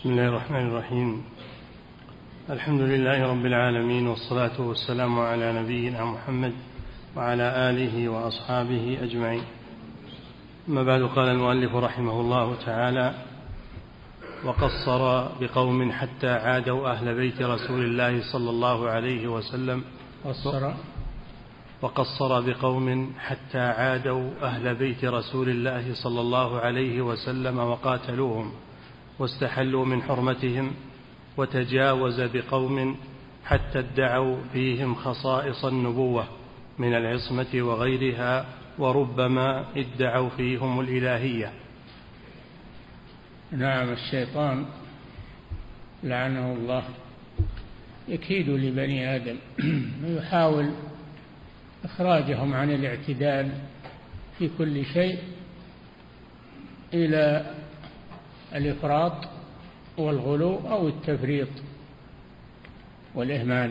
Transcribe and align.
بسم 0.00 0.10
الله 0.10 0.28
الرحمن 0.28 0.66
الرحيم. 0.66 1.24
الحمد 2.50 2.80
لله 2.80 3.30
رب 3.30 3.46
العالمين 3.46 4.06
والصلاة 4.06 4.60
والسلام 4.60 5.20
على 5.20 5.52
نبينا 5.62 6.04
محمد 6.04 6.52
وعلى 7.16 7.70
آله 7.70 8.08
وأصحابه 8.08 8.98
أجمعين. 9.02 9.42
أما 10.68 10.82
بعد 10.82 11.02
قال 11.02 11.28
المؤلف 11.28 11.74
رحمه 11.74 12.20
الله 12.20 12.56
تعالى 12.66 13.14
وقصر 14.44 15.28
بقوم 15.40 15.92
حتى 15.92 16.30
عادوا 16.30 16.90
أهل 16.90 17.14
بيت 17.14 17.42
رسول 17.42 17.84
الله 17.84 18.32
صلى 18.32 18.50
الله 18.50 18.88
عليه 18.88 19.28
وسلم. 19.28 19.84
قصر. 20.24 20.72
وقصر 21.82 22.40
بقوم 22.40 23.12
حتى 23.18 23.58
عادوا 23.58 24.30
أهل 24.42 24.74
بيت 24.74 25.04
رسول 25.04 25.48
الله 25.48 25.94
صلى 25.94 26.20
الله 26.20 26.60
عليه 26.60 27.00
وسلم 27.00 27.58
وقاتلوهم. 27.58 28.52
واستحلوا 29.20 29.84
من 29.84 30.02
حرمتهم 30.02 30.72
وتجاوز 31.36 32.20
بقوم 32.20 32.96
حتى 33.44 33.78
ادعوا 33.78 34.36
فيهم 34.52 34.94
خصائص 34.94 35.64
النبوة 35.64 36.26
من 36.78 36.94
العصمة 36.94 37.46
وغيرها 37.54 38.46
وربما 38.78 39.64
ادعوا 39.76 40.28
فيهم 40.28 40.80
الإلهية. 40.80 41.52
نعم 43.52 43.92
الشيطان 43.92 44.66
لعنه 46.02 46.52
الله. 46.52 46.84
يكيد 48.08 48.48
لبني 48.48 49.16
آدم 49.16 49.36
ويحاول 50.04 50.70
إخراجهم 51.84 52.54
عن 52.54 52.70
الاعتدال 52.70 53.52
في 54.38 54.50
كل 54.58 54.84
شيء 54.84 55.18
إلى 56.94 57.54
الإفراط 58.54 59.28
والغلو 59.98 60.58
أو 60.68 60.88
التفريط 60.88 61.48
والإهمال. 63.14 63.70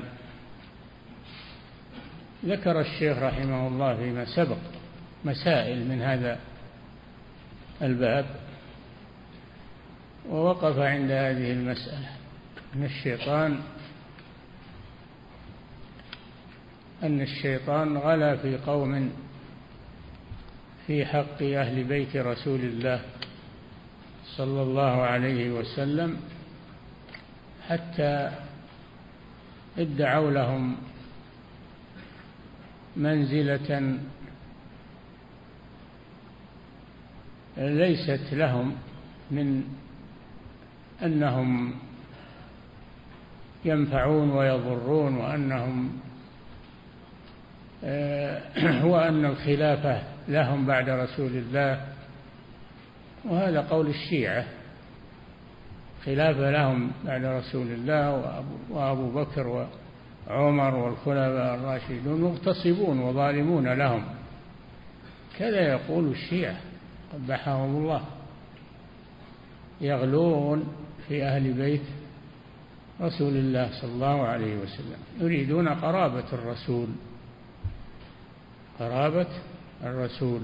ذكر 2.46 2.82
الشيخ 2.82 3.18
رحمه 3.18 3.68
الله 3.68 3.96
فيما 3.96 4.26
سبق 4.26 4.58
مسائل 5.26 5.88
من 5.88 6.02
هذا 6.02 6.40
الباب 7.82 8.26
ووقف 10.30 10.80
عند 10.80 11.12
هذه 11.12 11.52
المسألة 11.52 12.10
أن 12.76 12.84
الشيطان 12.84 13.60
أن 17.04 17.22
الشيطان 17.22 17.98
غلا 17.98 18.36
في 18.36 18.58
قوم 18.58 19.12
في 20.88 21.06
حق 21.06 21.44
أهل 21.44 21.84
بيت 21.84 22.16
رسول 22.16 22.60
الله 22.60 23.02
صلى 24.40 24.62
الله 24.62 25.02
عليه 25.02 25.52
وسلم 25.52 26.18
حتى 27.68 28.32
ادعوا 29.78 30.32
لهم 30.32 30.76
منزلة 32.96 34.00
ليست 37.58 38.34
لهم 38.34 38.76
من 39.32 39.64
أنهم 41.04 41.76
ينفعون 43.66 44.30
ويضرون 44.30 45.16
وأنهم 45.18 46.00
وأن 48.92 49.26
الخلافة 49.26 50.02
لهم 50.28 50.66
بعد 50.66 50.90
رسول 50.90 51.32
الله 51.32 51.89
وهذا 53.30 53.62
قول 53.62 53.88
الشيعة 53.88 54.46
خلافة 56.06 56.52
لهم 56.52 56.92
بعد 57.06 57.26
رسول 57.26 57.68
الله 57.68 58.34
وأبو 58.70 59.12
بكر 59.12 59.68
وعمر 60.28 60.76
والخلفاء 60.76 61.56
الراشدون 61.56 62.22
مغتصبون 62.22 63.00
وظالمون 63.00 63.68
لهم. 63.74 64.04
كذا 65.38 65.62
يقول 65.62 66.12
الشيعة 66.12 66.56
قبحهم 67.14 67.76
الله. 67.76 68.02
يغلون 69.82 70.68
في 71.08 71.24
أهل 71.24 71.54
بيت 71.54 71.82
رسول 73.02 73.34
الله 73.38 73.70
صلى 73.82 73.92
الله 73.92 74.28
عليه 74.28 74.58
وسلم. 74.58 74.98
يريدون 75.22 75.70
قرابة 75.70 76.34
الرسول. 76.34 76.88
قرابة 78.80 79.28
الرسول. 79.84 80.42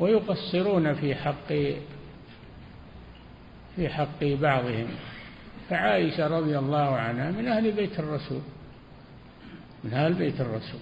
ويقصرون 0.00 0.94
في 0.94 1.14
حق 1.14 1.52
في 3.76 3.88
حق 3.88 4.24
بعضهم. 4.24 4.86
فعائشة 5.68 6.26
رضي 6.26 6.58
الله 6.58 6.96
عنها 6.96 7.30
من 7.30 7.48
أهل 7.48 7.72
بيت 7.72 8.00
الرسول 8.00 8.40
من 9.84 9.94
أهل 9.94 10.14
بيت 10.14 10.40
الرسول 10.40 10.80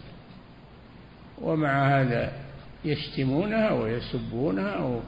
ومع 1.39 2.01
هذا 2.01 2.33
يشتمونها 2.85 3.71
ويسبونها 3.73 5.01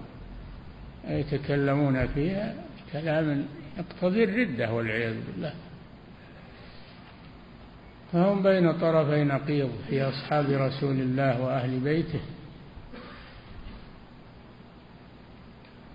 ويتكلمون 1.08 2.06
فيها 2.06 2.54
كلام 2.92 3.46
يقتضي 3.78 4.24
الردة 4.24 4.72
والعياذ 4.72 5.14
بالله. 5.26 5.54
فهم 8.12 8.42
بين 8.42 8.72
طرفي 8.72 9.24
نقيض 9.24 9.70
في 9.88 10.02
أصحاب 10.02 10.50
رسول 10.50 11.00
الله 11.00 11.40
وأهل 11.40 11.80
بيته. 11.80 12.20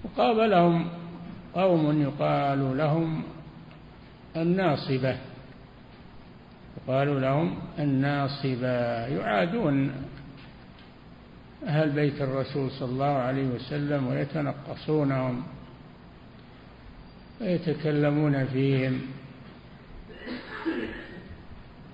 وقابلهم 0.05 0.87
قوم 1.55 2.01
يقال 2.01 2.77
لهم 2.77 3.23
الناصبة. 4.35 5.17
يقال 6.77 7.21
لهم 7.21 7.55
الناصبة 7.79 9.07
يعادون 9.07 9.91
أهل 11.67 11.89
بيت 11.89 12.21
الرسول 12.21 12.71
صلى 12.71 12.89
الله 12.89 13.05
عليه 13.05 13.47
وسلم 13.47 14.07
ويتنقصونهم 14.07 15.43
ويتكلمون 17.41 18.45
فيهم. 18.45 19.01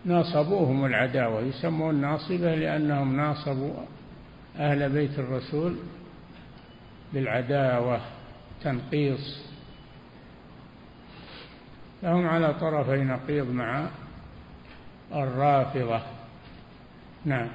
ناصبوهم 0.05 0.85
العداوة 0.85 1.41
يسمون 1.41 1.95
ناصبة 1.95 2.55
لأنهم 2.55 3.15
ناصبوا 3.17 3.73
أهل 4.57 4.89
بيت 4.89 5.19
الرسول 5.19 5.75
بالعداوة 7.13 8.01
تنقيص. 8.63 9.45
فهم 12.01 12.27
على 12.27 12.53
طرفي 12.53 13.03
نقيض 13.03 13.51
مع 13.51 13.89
الرافضة. 15.13 16.01
نعم. 17.25 17.47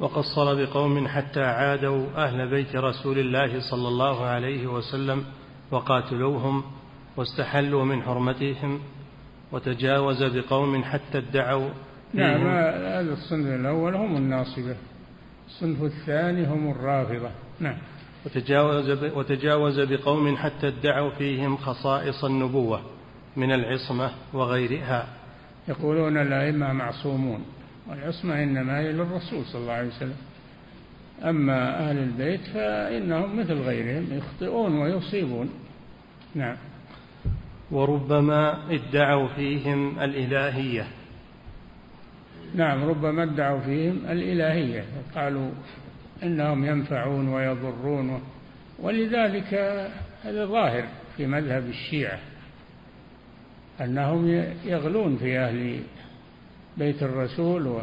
وقصر 0.00 0.64
بقوم 0.64 1.08
حتى 1.08 1.44
عادوا 1.44 2.06
أهل 2.16 2.48
بيت 2.48 2.76
رسول 2.76 3.18
الله 3.18 3.60
صلى 3.60 3.88
الله 3.88 4.24
عليه 4.24 4.66
وسلم 4.66 5.24
وقاتلوهم 5.70 6.62
واستحلوا 7.16 7.84
من 7.84 8.02
حرمتهم 8.02 8.80
وتجاوز 9.52 10.22
بقوم 10.22 10.84
حتى 10.84 11.18
ادعوا 11.18 11.70
نعم 12.14 12.46
هذا 12.46 13.12
الصنف 13.12 13.46
الأول 13.46 13.94
هم 13.94 14.16
الناصبة 14.16 14.76
الصنف 15.46 15.82
الثاني 15.82 16.46
هم 16.46 16.70
الرافضة. 16.70 17.30
نعم. 17.60 17.78
وتجاوز, 18.26 18.90
وتجاوز 18.90 19.80
بقوم 19.80 20.36
حتى 20.36 20.68
ادعوا 20.68 21.10
فيهم 21.10 21.56
خصائص 21.56 22.24
النبوة 22.24 22.80
من 23.36 23.52
العصمة 23.52 24.10
وغيرها. 24.32 25.06
يقولون 25.68 26.16
الأئمة 26.16 26.72
معصومون 26.72 27.44
والعصمة 27.90 28.42
إنما 28.42 28.78
هي 28.78 28.92
للرسول 28.92 29.44
صلى 29.44 29.60
الله 29.60 29.72
عليه 29.72 29.88
وسلم. 29.88 30.16
أما 31.24 31.90
أهل 31.90 31.98
البيت 31.98 32.40
فإنهم 32.40 33.40
مثل 33.40 33.54
غيرهم 33.54 34.06
يخطئون 34.10 34.78
ويصيبون. 34.78 35.50
نعم. 36.34 36.56
وربما 37.70 38.58
ادعوا 38.70 39.28
فيهم 39.28 40.00
الإلهية. 40.00 40.86
نعم 42.54 42.84
ربما 42.84 43.22
ادعوا 43.22 43.60
فيهم 43.60 43.98
الإلهية. 44.08 44.84
قالوا 45.14 45.50
إنهم 46.22 46.64
ينفعون 46.64 47.28
ويضرون. 47.28 48.22
ولذلك 48.78 49.54
هذا 50.24 50.46
ظاهر 50.46 50.84
في 51.16 51.26
مذهب 51.26 51.66
الشيعة 51.68 52.18
أنهم 53.80 54.28
يغلون 54.64 55.16
في 55.16 55.38
أهل 55.38 55.80
بيت 56.76 57.02
الرسول 57.02 57.66
و 57.66 57.80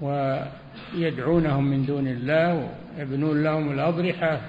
ويدعونهم 0.00 1.64
من 1.64 1.86
دون 1.86 2.08
الله 2.08 2.70
ويبنون 2.98 3.42
لهم 3.42 3.72
الأضرحة 3.72 4.40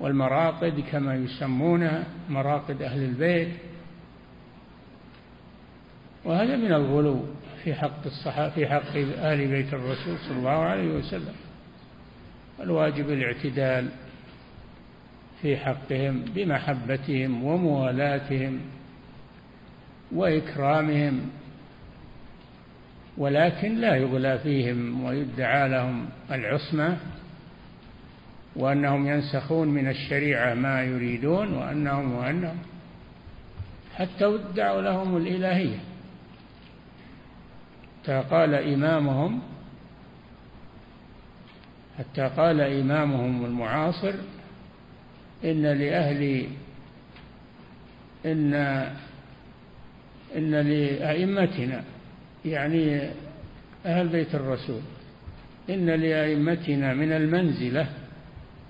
والمراقد 0.00 0.84
كما 0.92 1.14
يسمونها 1.14 2.04
مراقد 2.30 2.82
أهل 2.82 3.02
البيت. 3.02 3.48
وهذا 6.24 6.56
من 6.56 6.72
الغلو. 6.72 7.24
في 7.64 7.74
حق 7.74 8.06
الصحابة 8.06 8.54
في 8.54 8.66
حق 8.66 8.96
أهل 9.18 9.48
بيت 9.48 9.74
الرسول 9.74 10.18
صلى 10.18 10.38
الله 10.38 10.50
عليه 10.50 10.88
وسلم. 10.88 11.34
الواجب 12.60 13.10
الاعتدال 13.10 13.88
في 15.42 15.56
حقهم 15.56 16.24
بمحبتهم 16.34 17.44
وموالاتهم 17.44 18.60
وإكرامهم 20.12 21.30
ولكن 23.18 23.74
لا 23.74 23.96
يغلى 23.96 24.38
فيهم 24.38 25.04
ويدعى 25.04 25.68
لهم 25.68 26.08
العصمة 26.30 26.96
وأنهم 28.56 29.06
ينسخون 29.06 29.68
من 29.68 29.88
الشريعة 29.88 30.54
ما 30.54 30.82
يريدون 30.82 31.52
وأنهم 31.52 32.12
وأنهم 32.12 32.58
حتى 33.96 34.24
ادعوا 34.26 34.82
لهم 34.82 35.16
الإلهية. 35.16 35.78
حتى 38.04 38.22
قال 38.30 38.54
إمامهم 38.54 39.40
حتى 41.98 42.22
قال 42.36 42.60
إمامهم 42.60 43.44
المعاصر 43.44 44.14
إن 45.44 45.62
لأهل 45.62 46.46
إن 48.26 48.54
إن 50.36 50.50
لأئمتنا 50.50 51.84
يعني 52.44 53.10
أهل 53.86 54.08
بيت 54.08 54.34
الرسول 54.34 54.80
إن 55.70 55.86
لأئمتنا 55.90 56.94
من 56.94 57.12
المنزلة 57.12 57.86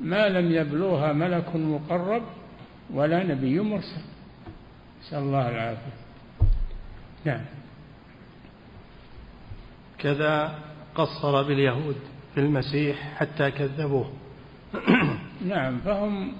ما 0.00 0.28
لم 0.28 0.52
يبلغها 0.52 1.12
ملك 1.12 1.56
مقرب 1.56 2.22
ولا 2.90 3.22
نبي 3.22 3.60
مرسل. 3.60 4.02
نسأل 5.02 5.18
الله 5.18 5.48
العافية. 5.48 5.92
نعم. 7.24 7.44
كذا 10.04 10.58
قصر 10.94 11.42
باليهود 11.42 11.96
في 12.34 12.40
المسيح 12.40 13.14
حتى 13.16 13.50
كذبوه. 13.50 14.12
نعم 15.52 15.78
فهم 15.78 16.32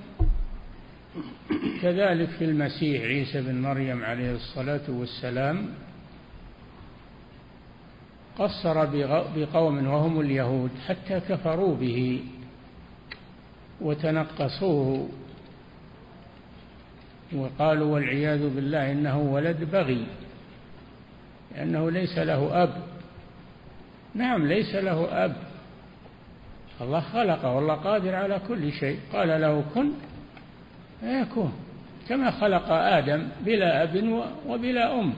كذلك 1.82 2.28
في 2.28 2.44
المسيح 2.44 3.02
عيسى 3.02 3.42
بن 3.42 3.62
مريم 3.62 4.04
عليه 4.04 4.34
الصلاة 4.34 4.82
والسلام 4.88 5.68
قصر 8.38 8.84
بقوم 9.36 9.86
وهم 9.86 10.20
اليهود 10.20 10.70
حتى 10.88 11.20
كفروا 11.20 11.76
به 11.76 12.24
وتنقصوه 13.80 15.08
وقالوا 17.32 17.94
والعياذ 17.94 18.54
بالله 18.54 18.92
إنه 18.92 19.18
ولد 19.18 19.64
بغي 19.72 20.06
لأنه 21.54 21.90
ليس 21.90 22.18
له 22.18 22.62
أب. 22.62 22.93
نعم 24.14 24.46
ليس 24.46 24.74
له 24.74 25.24
أب. 25.24 25.36
الله 26.80 27.00
خلقه 27.00 27.54
والله 27.54 27.74
قادر 27.74 28.14
على 28.14 28.40
كل 28.48 28.72
شيء. 28.72 28.98
قال 29.12 29.40
له 29.40 29.64
كن. 29.74 29.90
فيكون 31.00 31.52
كما 32.08 32.30
خلق 32.30 32.70
آدم 32.72 33.28
بلا 33.44 33.82
أب 33.82 34.24
وبلا 34.46 35.00
أم. 35.00 35.14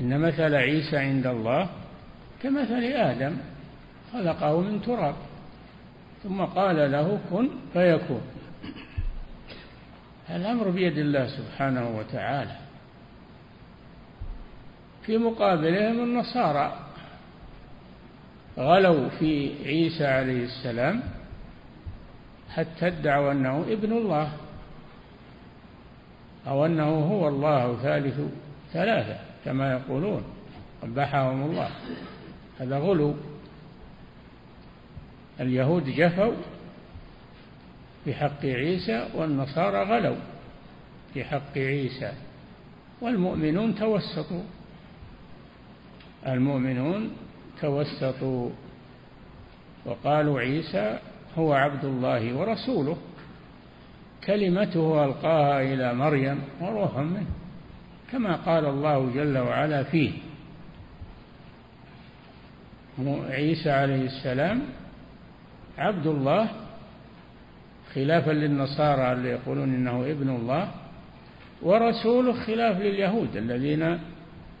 إن 0.00 0.20
مثل 0.20 0.54
عيسى 0.54 0.96
عند 0.96 1.26
الله 1.26 1.68
كمثل 2.42 2.82
آدم. 2.84 3.36
خلقه 4.12 4.60
من 4.60 4.82
تراب. 4.82 5.14
ثم 6.22 6.42
قال 6.42 6.92
له 6.92 7.20
كن. 7.30 7.48
فيكون. 7.72 8.22
الأمر 10.30 10.70
بيد 10.70 10.98
الله 10.98 11.26
سبحانه 11.26 11.98
وتعالى. 11.98 12.56
في 15.02 15.18
مقابلهم 15.18 16.04
النصارى 16.04 16.83
غلوا 18.58 19.08
في 19.08 19.54
عيسى 19.64 20.06
عليه 20.06 20.44
السلام 20.44 21.02
حتى 22.50 22.86
ادعوا 22.86 23.32
أنه 23.32 23.64
ابن 23.68 23.92
الله 23.92 24.32
أو 26.46 26.66
أنه 26.66 26.88
هو 26.88 27.28
الله 27.28 27.76
ثالث 27.82 28.20
ثلاثة 28.72 29.18
كما 29.44 29.72
يقولون. 29.72 30.24
قبحهم 30.82 31.42
الله. 31.42 31.70
هذا 32.60 32.78
غلو. 32.78 33.14
اليهود 35.40 35.84
جفوا 35.84 36.32
في 38.04 38.14
حق 38.14 38.44
عيسى 38.44 39.08
والنصارى 39.14 39.82
غلوا 39.82 40.16
في 41.14 41.24
حق 41.24 41.58
عيسى 41.58 42.12
والمؤمنون 43.00 43.74
توسطوا. 43.74 44.42
المؤمنون 46.26 47.10
توسطوا 47.64 48.50
وقالوا 49.86 50.40
عيسى 50.40 50.98
هو 51.38 51.52
عبد 51.52 51.84
الله 51.84 52.34
ورسوله. 52.36 52.96
كلمته 54.26 55.04
ألقاها 55.04 55.62
إلى 55.62 55.94
مريم 55.94 56.40
وروح 56.60 56.98
منه 56.98 57.26
كما 58.12 58.36
قال 58.36 58.64
الله 58.66 59.10
جل 59.14 59.38
وعلا 59.38 59.82
فيه. 59.82 60.12
عيسى 63.28 63.70
عليه 63.70 64.06
السلام 64.06 64.62
عبد 65.78 66.06
الله 66.06 66.48
خلافا 67.94 68.30
للنصارى 68.30 69.12
اللي 69.12 69.28
يقولون 69.28 69.74
إنه 69.74 70.00
ابن 70.04 70.28
الله 70.28 70.70
ورسوله 71.62 72.32
خلاف 72.32 72.80
لليهود 72.80 73.36
الذين 73.36 73.98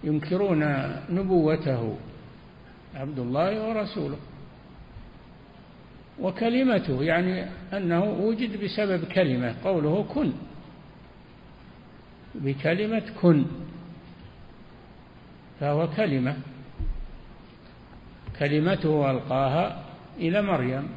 ينكرون 0.04 0.62
نبوته. 1.10 1.96
عبد 2.94 3.18
الله 3.18 3.68
ورسوله. 3.68 4.16
وكلمته 6.20 7.02
يعني 7.02 7.46
أنه 7.72 8.04
وجد 8.04 8.64
بسبب 8.64 9.04
كلمة 9.04 9.54
قوله 9.64 10.06
كن. 10.14 10.32
بكلمة 12.34 13.02
كن. 13.22 13.44
فهو 15.60 15.88
كلمة. 15.96 16.36
كلمته 18.38 19.10
ألقاها 19.10 19.84
إلى 20.18 20.42
مريم 20.42 20.88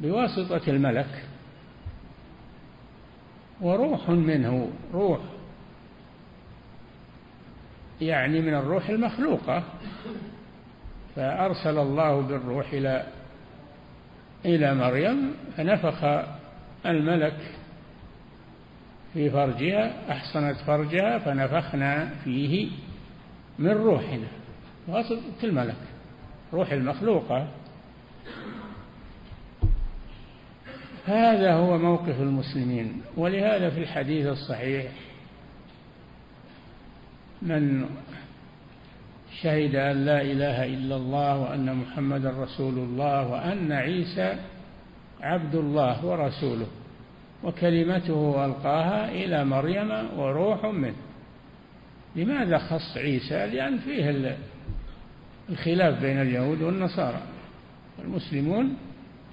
بواسطة 0.00 0.70
الملك. 0.70 1.24
وروح 3.60 4.10
منه 4.10 4.70
روح. 4.92 5.20
يعني 8.00 8.40
من 8.40 8.54
الروح 8.54 8.88
المخلوقة. 8.88 9.64
فأرسل 11.18 11.78
الله 11.78 12.20
بالروح 12.20 12.72
إلى 12.72 13.06
إلى 14.44 14.74
مريم 14.74 15.34
فنفخ 15.56 16.04
الملك 16.86 17.36
في 19.14 19.30
فرجها 19.30 20.12
أحصنت 20.12 20.56
فرجها 20.56 21.18
فنفخنا 21.18 22.10
فيه 22.24 22.70
من 23.58 23.70
روحنا. 23.70 24.26
واسطة 24.88 25.44
الملك 25.44 25.76
روح 26.52 26.72
المخلوقة. 26.72 27.48
هذا 31.06 31.52
هو 31.52 31.78
موقف 31.78 32.20
المسلمين 32.20 33.02
ولهذا 33.16 33.70
في 33.70 33.80
الحديث 33.80 34.26
الصحيح 34.26 34.92
من 37.42 37.86
شهد 39.42 39.74
أن 39.74 40.04
لا 40.04 40.22
إله 40.22 40.64
إلا 40.64 40.96
الله 40.96 41.38
وأن 41.38 41.76
محمد 41.76 42.26
رسول 42.26 42.78
الله 42.78 43.28
وأن 43.28 43.72
عيسى 43.72 44.36
عبد 45.20 45.54
الله 45.54 46.06
ورسوله 46.06 46.66
وكلمته 47.44 48.44
ألقاها 48.44 49.10
إلى 49.10 49.44
مريم 49.44 50.18
وروح 50.18 50.64
منه. 50.64 50.96
لماذا 52.16 52.58
خص 52.58 52.96
عيسى؟ 52.96 53.46
لأن 53.46 53.78
فيه 53.78 54.36
الخلاف 55.48 56.00
بين 56.00 56.20
اليهود 56.20 56.62
والنصارى. 56.62 57.22
المسلمون 58.04 58.76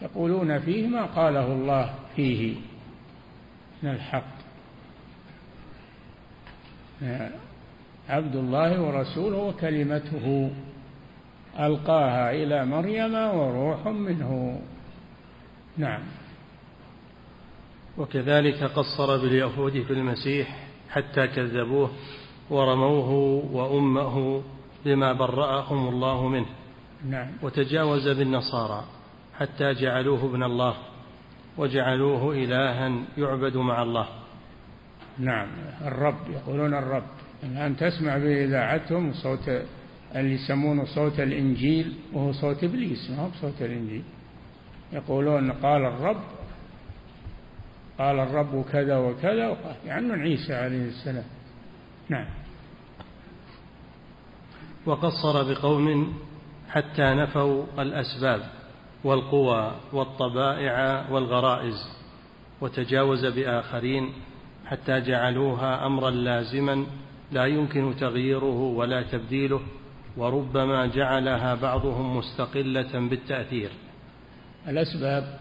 يقولون 0.01 0.59
فيه 0.59 0.87
ما 0.87 1.05
قاله 1.05 1.53
الله 1.53 1.93
فيه 2.15 2.55
من 3.83 3.89
الحق. 3.89 4.35
عبد 8.09 8.35
الله 8.35 8.81
ورسوله 8.81 9.37
وكلمته. 9.37 10.51
ألقاها 11.59 12.31
إلى 12.31 12.65
مريم 12.65 13.15
وروح 13.15 13.87
منه. 13.87 14.61
نعم. 15.77 16.01
وكذلك 17.97 18.63
قصر 18.63 19.17
باليهود 19.17 19.81
في 19.81 19.93
المسيح 19.93 20.67
حتى 20.89 21.27
كذبوه 21.27 21.89
ورموه 22.49 23.09
وأمه 23.51 24.41
بما 24.85 25.13
برأهم 25.13 25.87
الله 25.87 26.27
منه. 26.27 26.49
نعم. 27.09 27.27
وتجاوز 27.41 28.07
بالنصارى 28.07 28.83
حتى 29.39 29.73
جعلوه 29.73 30.25
ابن 30.25 30.43
الله 30.43 30.75
وجعلوه 31.57 32.33
إلها 32.33 32.91
يعبد 33.17 33.57
مع 33.57 33.83
الله. 33.83 34.07
نعم. 35.17 35.47
الرب 35.81 36.29
يقولون 36.29 36.73
الرب. 36.73 37.14
الآن 37.43 37.77
تسمع 37.77 38.17
بإذاعتهم 38.17 39.13
صوت 39.13 39.49
اللي 40.15 40.33
يسمونه 40.33 40.85
صوت 40.85 41.19
الإنجيل 41.19 41.95
وهو 42.13 42.31
صوت 42.31 42.63
إبليس 42.63 43.09
ما 43.09 43.23
هو 43.23 43.29
بصوت 43.29 43.61
الإنجيل. 43.61 44.03
يقولون 44.93 45.51
قال 45.51 45.85
الرب 45.85 46.21
قال 47.99 48.19
الرب 48.19 48.65
كذا 48.71 48.97
وكذا 48.97 49.57
يعني 49.85 50.13
عيسى 50.13 50.53
عليه 50.53 50.85
السلام. 50.87 51.25
نعم. 52.09 52.25
وقصر 54.85 55.53
بقوم 55.53 56.13
حتى 56.69 57.03
نفوا 57.03 57.63
الأسباب 57.79 58.41
والقوى 59.03 59.71
والطبائع 59.93 61.05
والغرائز 61.09 61.89
وتجاوز 62.61 63.25
بآخرين 63.25 64.13
حتى 64.65 65.01
جعلوها 65.01 65.85
أمرا 65.85 66.09
لازما 66.09 66.85
لا 67.31 67.45
يمكن 67.45 67.95
تغييره 67.99 68.59
ولا 68.61 69.03
تبديله 69.03 69.61
وربما 70.17 70.85
جعلها 70.85 71.55
بعضهم 71.55 72.17
مستقلة 72.17 72.99
بالتأثير. 73.09 73.69
الأسباب 74.67 75.39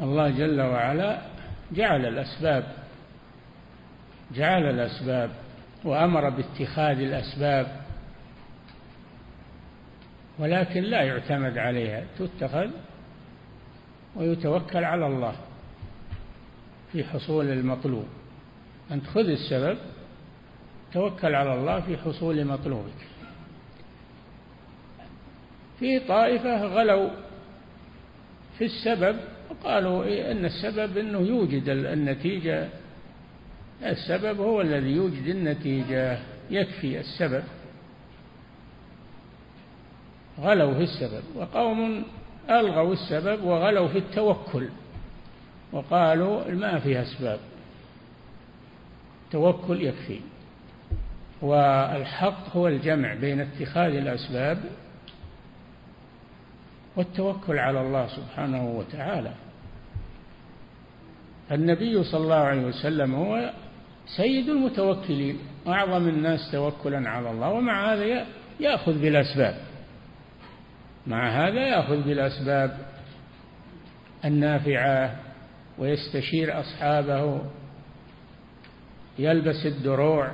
الله 0.00 0.30
جل 0.30 0.60
وعلا 0.60 1.22
جعل 1.72 2.06
الأسباب 2.06 2.64
جعل 4.34 4.70
الأسباب 4.70 5.30
وأمر 5.84 6.28
باتخاذ 6.30 7.00
الأسباب 7.00 7.80
ولكن 10.38 10.82
لا 10.82 11.02
يعتمد 11.02 11.58
عليها 11.58 12.04
تتخذ 12.18 12.70
ويتوكل 14.16 14.84
على 14.84 15.06
الله 15.06 15.36
في 16.92 17.04
حصول 17.04 17.46
المطلوب. 17.46 18.06
أنت 18.90 19.06
خذ 19.06 19.28
السبب 19.28 19.78
توكل 20.96 21.34
على 21.34 21.54
الله 21.54 21.80
في 21.80 21.96
حصول 21.96 22.44
مطلوبك 22.44 23.06
في 25.78 26.00
طائفة 26.00 26.64
غلوا 26.64 27.10
في 28.58 28.64
السبب 28.64 29.16
وقالوا 29.50 30.04
إيه 30.04 30.32
أن 30.32 30.44
السبب 30.44 30.98
أنه 30.98 31.18
يوجد 31.18 31.68
النتيجة. 31.68 32.68
السبب 33.82 34.40
هو 34.40 34.60
الذي 34.60 34.90
يوجد 34.90 35.26
النتيجة 35.26 36.18
يكفي 36.50 37.00
السبب. 37.00 37.44
غلوا 40.40 40.74
في 40.74 40.82
السبب 40.82 41.22
وقوم 41.34 42.04
ألغوا 42.50 42.92
السبب 42.92 43.44
وغلوا 43.44 43.88
في 43.88 43.98
التوكل 43.98 44.68
وقالوا 45.72 46.50
ما 46.50 46.78
فيها 46.78 47.02
أسباب. 47.02 47.38
توكل 49.32 49.82
يكفي. 49.82 50.20
والحق 51.42 52.56
هو 52.56 52.68
الجمع 52.68 53.14
بين 53.14 53.40
اتخاذ 53.40 53.94
الأسباب 53.94 54.58
والتوكل 56.96 57.58
على 57.58 57.80
الله 57.80 58.06
سبحانه 58.06 58.68
وتعالى. 58.70 59.32
النبي 61.52 62.04
صلى 62.04 62.20
الله 62.20 62.36
عليه 62.36 62.62
وسلم 62.66 63.14
هو 63.14 63.50
سيد 64.16 64.48
المتوكلين 64.48 65.38
أعظم 65.66 66.08
الناس 66.08 66.52
توكلا 66.52 67.10
على 67.10 67.30
الله 67.30 67.48
ومع 67.48 67.92
هذا 67.92 68.26
يأخذ 68.60 68.98
بالأسباب. 69.00 69.56
مع 71.06 71.28
هذا 71.28 71.60
يأخذ 71.60 72.02
بالأسباب 72.02 72.78
النافعة 74.24 75.16
ويستشير 75.78 76.60
أصحابه 76.60 77.40
يلبس 79.18 79.66
الدروع 79.66 80.30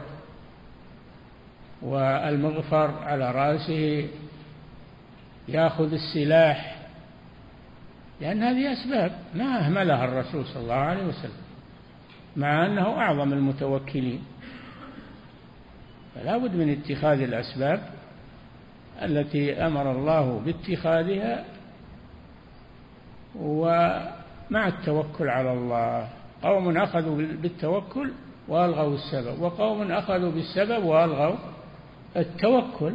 والمغفر 1.83 2.91
على 3.03 3.31
رأسه 3.31 4.09
يأخذ 5.49 5.93
السلاح 5.93 6.79
لأن 8.21 8.43
هذه 8.43 8.73
أسباب 8.73 9.13
ما 9.35 9.67
أهملها 9.67 10.05
الرسول 10.05 10.47
صلى 10.47 10.63
الله 10.63 10.75
عليه 10.75 11.05
وسلم 11.05 11.43
مع 12.37 12.67
أنه 12.67 12.87
أعظم 12.87 13.33
المتوكلين. 13.33 14.23
فلا 16.15 16.39
بد 16.39 16.55
من 16.55 16.71
اتخاذ 16.71 17.21
الأسباب 17.21 17.83
التي 19.03 19.67
أمر 19.67 19.93
الله 19.93 20.41
باتخاذها 20.47 21.45
ومع 23.37 24.69
التوكل 24.69 25.29
على 25.29 25.53
الله. 25.53 26.09
قوم 26.43 26.77
أخذوا 26.77 27.17
بالتوكل 27.17 28.13
وألغوا 28.49 28.95
السبب 28.95 29.43
وقوم 29.43 29.93
أخذوا 29.93 30.31
بالسبب 30.31 30.85
وألغوا 30.85 31.37
التوكل 32.17 32.93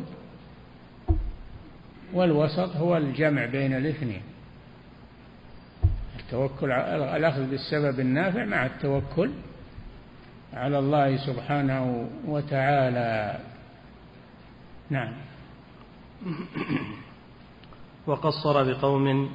والوسط 2.13 2.75
هو 2.75 2.97
الجمع 2.97 3.45
بين 3.45 3.73
الاثنين. 3.73 4.21
التوكل 6.19 6.71
الأخذ 6.71 7.49
بالسبب 7.49 7.99
النافع 7.99 8.45
مع 8.45 8.65
التوكل 8.65 9.31
على 10.53 10.79
الله 10.79 11.17
سبحانه 11.17 12.09
وتعالى. 12.25 13.39
نعم. 14.89 15.13
وقصر 18.07 18.63
بقوم 18.63 19.29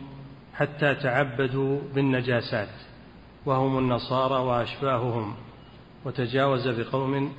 حتى 0.55 0.95
تعبدوا 0.95 1.81
بالنجاسات 1.95 2.69
وهم 3.47 3.79
النصارى 3.79 4.35
وأشباههم 4.35 5.35
وتجاوز 6.05 6.69
بقوم 6.69 7.33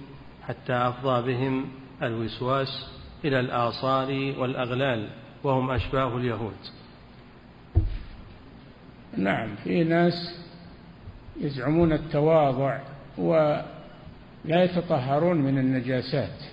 حتى 0.47 0.73
أفضى 0.73 1.33
بهم 1.33 1.65
الوسواس 2.01 2.89
إلى 3.25 3.39
الآصال 3.39 4.39
والأغلال 4.39 5.09
وهم 5.43 5.71
أشباه 5.71 6.17
اليهود. 6.17 6.57
نعم 9.17 9.55
في 9.55 9.83
ناس 9.83 10.43
يزعمون 11.41 11.93
التواضع 11.93 12.79
ولا 13.17 13.63
يتطهرون 14.63 15.37
من 15.37 15.57
النجاسات 15.57 16.43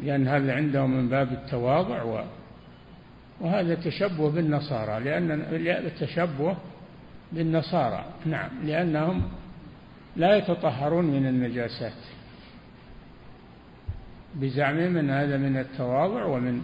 لأن 0.00 0.28
هذا 0.28 0.54
عندهم 0.54 0.90
من 0.90 1.08
باب 1.08 1.32
التواضع 1.32 2.02
و 2.02 2.24
وهذا 3.40 3.74
تشبه 3.74 4.30
بالنصارى 4.30 5.04
لأن 5.04 5.30
التشبه 5.86 6.56
بالنصارى. 7.32 8.04
نعم 8.26 8.50
لأنهم 8.64 9.22
لا 10.16 10.36
يتطهرون 10.36 11.04
من 11.04 11.26
النجاسات. 11.26 11.92
بزعمهم 14.34 14.96
أن 14.96 15.10
هذا 15.10 15.36
من 15.36 15.56
التواضع 15.56 16.24
ومن 16.24 16.62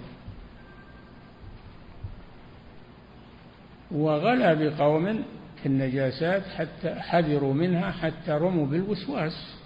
وغلا 3.90 4.54
بقوم 4.54 5.24
في 5.62 5.66
النجاسات 5.66 6.42
حتى 6.42 6.94
حذروا 6.94 7.54
منها 7.54 7.90
حتى 7.90 8.32
رموا 8.32 8.66
بالوسواس. 8.66 9.56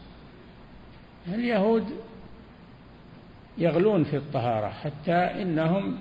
اليهود 1.29 1.85
يغلون 3.59 4.05
في 4.05 4.17
الطهارة 4.17 4.69
حتى 4.69 5.13
إنهم 5.13 5.99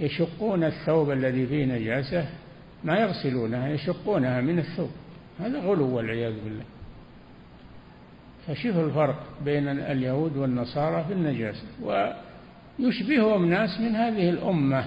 يشقون 0.00 0.64
الثوب 0.64 1.10
الذي 1.10 1.46
فيه 1.46 1.64
نجاسة 1.64 2.28
ما 2.84 2.98
يغسلونها 2.98 3.68
يشقونها 3.68 4.40
من 4.40 4.58
الثوب. 4.58 4.90
هذا 5.40 5.60
غلو 5.60 5.96
والعياذ 5.96 6.32
بالله. 6.44 6.64
فشوف 8.48 8.76
الفرق 8.76 9.22
بين 9.44 9.68
اليهود 9.68 10.36
والنصارى 10.36 11.04
في 11.04 11.12
النجاسة. 11.12 11.66
ويشبههم 11.82 13.50
ناس 13.50 13.80
من 13.80 13.96
هذه 13.96 14.30
الأمة 14.30 14.84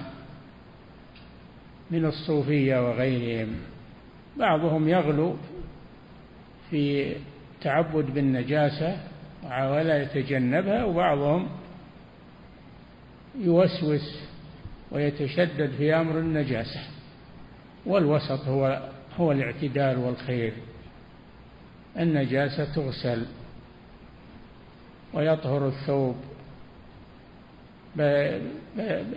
من 1.90 2.04
الصوفية 2.04 2.88
وغيرهم. 2.88 3.56
بعضهم 4.38 4.88
يغلو 4.88 5.36
في 6.70 7.14
تعبد 7.62 8.04
بالنجاسة 8.14 8.96
ولا 9.44 10.02
يتجنبها 10.02 10.84
وبعضهم 10.84 11.48
يوسوس 13.38 14.22
ويتشدد 14.90 15.70
في 15.78 15.94
أمر 15.94 16.18
النجاسة. 16.18 16.80
والوسط 17.86 18.48
هو 18.48 18.88
هو 19.16 19.32
الاعتدال 19.32 19.98
والخير. 19.98 20.52
النجاسة 21.98 22.74
تغسل. 22.74 23.26
ويطهر 25.14 25.68
الثوب 25.68 26.16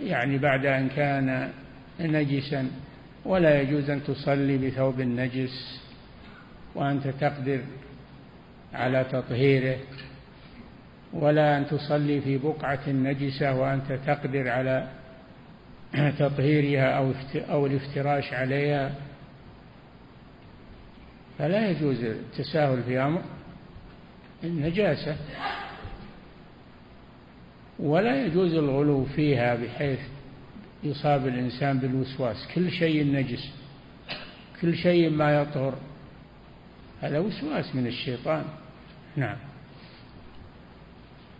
يعني 0.04 0.38
بعد 0.38 0.66
أن 0.66 0.88
كان 0.88 1.50
نجسا 2.00 2.70
ولا 3.24 3.60
يجوز 3.60 3.90
أن 3.90 4.04
تصلي 4.04 4.58
بثوب 4.58 5.00
نجس 5.00 5.80
وأنت 6.74 7.08
تقدر 7.08 7.60
على 8.74 9.04
تطهيره 9.04 9.78
ولا 11.12 11.58
أن 11.58 11.66
تصلي 11.66 12.20
في 12.20 12.38
بقعة 12.38 12.88
نجسة 12.90 13.54
وأنت 13.54 13.92
تقدر 13.92 14.48
على 14.48 14.88
تطهيرها 16.18 16.90
أو 16.98 17.12
أو 17.36 17.66
الافتراش 17.66 18.32
عليها. 18.32 18.92
فلا 21.38 21.70
يجوز 21.70 22.04
التساهل 22.04 22.82
في 22.82 23.00
أمر 23.00 23.22
النجاسة. 24.44 25.16
ولا 27.78 28.26
يجوز 28.26 28.54
الغلو 28.54 29.04
فيها 29.04 29.54
بحيث 29.54 30.00
يصاب 30.84 31.26
الإنسان 31.26 31.78
بالوسواس. 31.78 32.48
كل 32.54 32.70
شيء 32.70 33.04
نجس 33.12 33.52
كل 34.60 34.76
شيء 34.76 35.10
ما 35.10 35.40
يطهر. 35.40 35.74
هذا 37.00 37.18
وسواس 37.18 37.74
من 37.74 37.86
الشيطان. 37.86 38.44
نعم. 39.16 39.36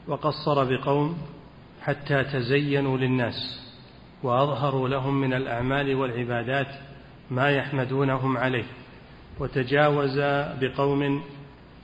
وقصر 0.09 0.64
بقوم 0.64 1.19
حتى 1.83 2.25
تزينوا 2.25 2.99
للناس 2.99 3.61
وأظهروا 4.23 4.88
لهم 4.88 5.21
من 5.21 5.35
الأعمال 5.35 5.95
والعبادات 5.95 6.69
ما 7.31 7.50
يحمدونهم 7.50 8.37
عليه. 8.37 8.64
وتجاوز 9.40 10.19
بقوم 10.61 11.23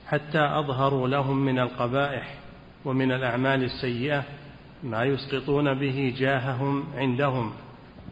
حتى 0.07 0.39
أظهروا 0.39 1.07
لهم 1.07 1.37
من 1.45 1.59
القبائح 1.59 2.35
ومن 2.85 3.11
الأعمال 3.11 3.63
السيئة 3.63 4.23
ما 4.83 5.03
يسقطون 5.03 5.73
به 5.73 6.13
جاههم 6.17 6.83
عندهم 6.95 7.53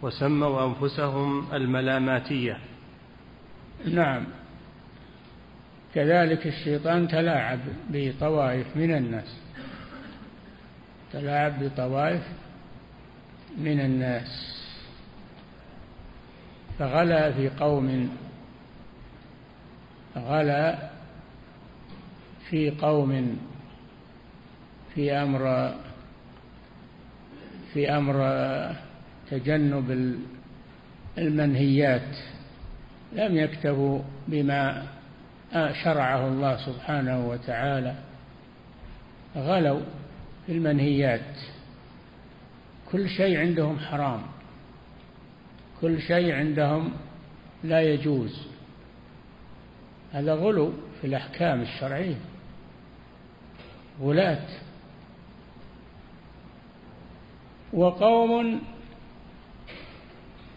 وسموا 0.01 0.66
أنفسهم 0.66 1.54
الملاماتية. 1.54 2.58
نعم. 3.86 4.25
كذلك 5.96 6.48
الشيطان 6.48 7.08
تلاعب 7.08 7.60
بطوائف 7.90 8.78
من 8.78 8.96
الناس. 8.96 9.38
تلاعب 11.13 11.63
بطوائف 11.63 12.24
من 13.58 13.80
الناس. 13.80 14.62
فغلا 16.80 17.32
في 17.32 17.50
قوم 17.50 18.10
غلا 20.18 20.90
في 22.50 22.70
قوم 22.70 23.38
في 24.96 25.12
أمر 25.12 25.74
في 27.74 27.90
أمر 27.98 28.16
تجنب 29.32 30.18
المنهيات. 31.18 32.16
لم 33.13 33.38
يكتفوا 33.38 34.00
بما 34.28 34.88
شرعه 35.84 36.28
الله 36.28 36.66
سبحانه 36.66 37.28
وتعالى. 37.28 37.96
غلوا 39.36 39.82
في 40.46 40.51
المنهيات. 40.51 41.36
كل 42.92 43.10
شيء 43.10 43.38
عندهم 43.40 43.80
حرام. 43.80 44.22
كل 45.82 46.01
شيء 46.01 46.32
عندهم 46.32 46.92
لا 47.63 47.82
يجوز. 47.82 48.48
هذا 50.13 50.34
غلو 50.34 50.74
في 51.01 51.08
الأحكام 51.08 51.62
الشرعية. 51.62 52.16
غلاة. 54.01 54.48
وقوم 57.74 58.62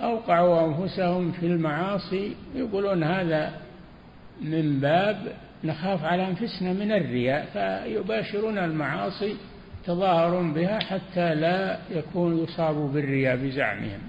أوقعوا 0.03 0.67
أنفسهم 0.67 1.33
في 1.33 1.47
المعاصي 1.47 2.37
يقولون 2.55 3.03
هذا 3.03 3.53
من 4.43 4.81
باب 4.81 5.33
نخاف 5.65 6.05
على 6.05 6.29
أنفسنا 6.29 6.73
من 6.73 6.93
الرياء 6.93 7.47
فيباشرون 7.53 8.59
المعاصي 8.59 9.37
تظاهر 9.87 10.43
بها 10.43 10.79
حتى 10.79 11.35
لا 11.35 11.79
يكون 11.91 12.45
يصابوا 12.45 12.89
بالرياء 12.89 13.37
بزعمهم. 13.37 14.01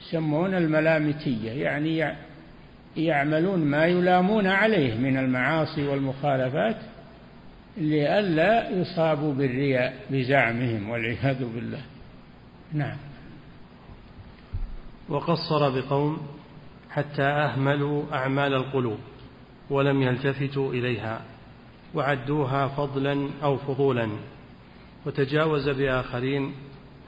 يسمون 0.00 0.54
الملامتية 0.54 1.50
يعني 1.50 2.14
يعملون 2.96 3.64
ما 3.64 3.86
يلامون 3.86 4.46
عليه 4.46 4.94
من 4.94 5.16
المعاصي 5.16 5.86
والمخالفات 5.86 6.76
لئلا 7.76 8.70
يصابوا 8.70 9.34
بالرياء 9.34 10.06
بزعمهم 10.10 10.90
والعياذ 10.90 11.44
بالله. 11.54 11.82
نعم. 12.72 12.96
وقصر 15.08 15.80
بقوم 15.80 16.18
حتى 16.90 17.22
أهملوا 17.22 18.02
أعمال 18.12 18.54
القلوب 18.54 18.98
ولم 19.70 20.02
يلتفتوا 20.02 20.72
إليها 20.72 21.20
وعدوها 21.94 22.68
فضلا 22.68 23.28
أو 23.42 23.56
فضولا 23.56 24.08
وتجاوز 25.06 25.68
بآخرين 25.68 26.54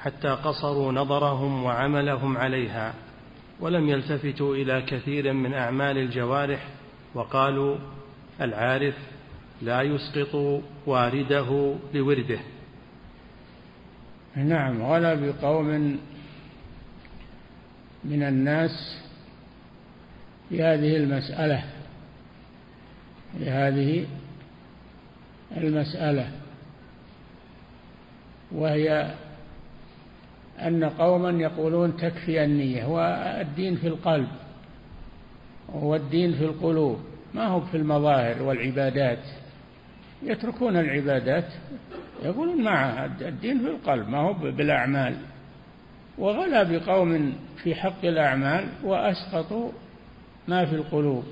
حتى 0.01 0.29
قصروا 0.29 0.93
نظرهم 0.93 1.65
وعملهم 1.65 2.37
عليها 2.37 2.95
ولم 3.61 3.89
يلتفتوا 3.89 4.55
إلى 4.55 4.83
كثير 4.83 5.33
من 5.33 5.55
أعمال 5.55 5.99
الجوارح 5.99 6.69
وقالوا 7.15 7.77
العارف 8.41 8.95
لا 9.63 9.83
يسقط 9.83 10.63
وارده 10.87 11.75
لورده. 11.95 12.39
نعم 14.37 14.83
غلا 14.83 15.15
بقوم 15.15 15.99
من 18.05 18.23
الناس 18.23 18.99
في 20.49 20.63
هذه 20.63 20.97
المسألة 20.97 21.65
في 23.39 23.51
هذه 23.51 24.07
المسألة 25.57 26.31
وهي 28.53 29.15
أن 30.59 30.85
قوما 30.85 31.31
يقولون 31.31 31.97
تكفي 31.97 32.45
النية 32.45 32.85
والدين 32.85 33.77
في 33.77 33.89
القلب 33.89 34.29
والدين 35.69 36.33
في 36.33 36.45
القلوب 36.45 37.01
ما 37.35 37.47
هو 37.47 37.61
في 37.61 37.77
المظاهر 37.77 38.43
والعبادات. 38.43 39.19
يتركون 40.23 40.77
العبادات. 40.77 41.45
يقولون 42.23 42.63
مع 42.63 43.05
الدين 43.05 43.59
في 43.59 43.67
القلب 43.67 44.09
ما 44.09 44.19
هو 44.19 44.33
بالأعمال. 44.33 45.17
وغلا 46.19 46.63
بقوم 46.63 47.35
في 47.63 47.75
حق 47.75 48.05
الأعمال 48.05 48.69
وأسقطوا 48.85 49.71
ما 50.49 50.65
في 50.67 50.75
القلوب 50.75 51.25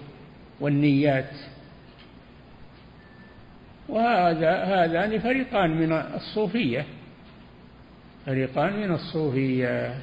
والنيات. 0.60 1.30
وهذا 3.88 4.52
هذان 4.64 5.18
فريقان 5.18 5.70
من 5.70 5.92
الصوفية. 5.92 6.84
فريقان 8.26 8.76
من 8.76 8.94
الصوفية. 8.94 9.94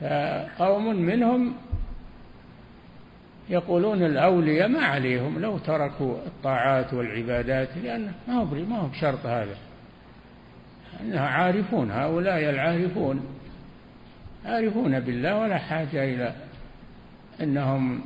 فقوم 0.00 0.96
منهم 0.96 1.54
يقولون 3.48 4.02
الأولياء 4.02 4.68
ما 4.68 4.86
عليهم 4.86 5.38
لو 5.38 5.58
تركوا 5.58 6.16
الطاعات 6.26 6.94
والعبادات 6.94 7.68
لأن 7.84 8.12
ما 8.28 8.34
هو 8.34 8.44
ما 8.44 8.78
هو 8.78 8.86
بشرط 8.86 9.26
هذا. 9.26 9.56
أنها 11.00 11.28
عارفون 11.28 11.90
هؤلاء 11.90 12.50
العارفون. 12.50 13.26
عارفون 14.44 15.00
بالله 15.00 15.38
ولا 15.38 15.58
حاجة 15.58 16.04
إلى 16.04 16.32
أنهم 17.42 18.00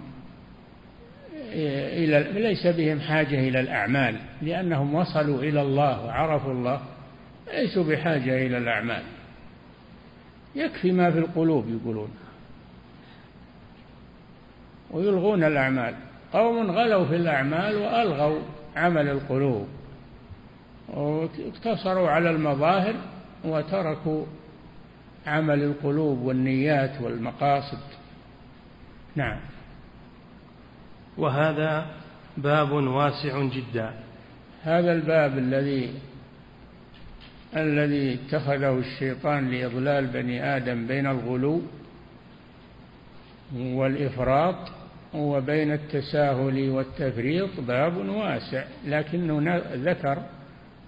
إلى 1.52 2.42
ليس 2.42 2.66
بهم 2.66 3.00
حاجة 3.00 3.48
إلى 3.48 3.60
الأعمال 3.60 4.16
لأنهم 4.42 4.94
وصلوا 4.94 5.42
إلى 5.42 5.62
الله 5.62 6.04
وعرفوا 6.04 6.52
الله 6.52 6.80
ليسوا 7.54 7.84
بحاجة 7.84 8.46
إلى 8.46 8.58
الأعمال. 8.58 9.02
يكفي 10.54 10.92
ما 10.92 11.10
في 11.10 11.18
القلوب 11.18 11.68
يقولون. 11.68 12.10
ويلغون 14.90 15.44
الأعمال. 15.44 15.94
قوم 16.32 16.70
غلوا 16.70 17.04
في 17.04 17.16
الأعمال 17.16 17.76
وألغوا 17.76 18.40
عمل 18.76 19.08
القلوب. 19.08 19.68
واقتصروا 20.88 22.10
على 22.10 22.30
المظاهر 22.30 22.94
وتركوا 23.44 24.24
عمل 25.26 25.62
القلوب 25.62 26.18
والنيات 26.22 27.00
والمقاصد. 27.00 27.82
نعم. 29.16 29.40
وهذا 31.18 31.86
باب 32.36 32.72
واسع 32.72 33.44
جدا. 33.44 33.94
هذا 34.62 34.92
الباب 34.92 35.38
الذي 35.38 35.90
الذي 37.56 38.14
اتخذه 38.14 38.78
الشيطان 38.78 39.50
لإضلال 39.50 40.06
بني 40.06 40.56
آدم 40.56 40.86
بين 40.86 41.06
الغلو 41.06 41.62
والإفراط 43.56 44.79
وبين 45.14 45.72
التساهل 45.72 46.70
والتفريط 46.70 47.60
باب 47.60 47.96
واسع 47.96 48.64
لكنه 48.86 49.62
ذكر 49.74 50.22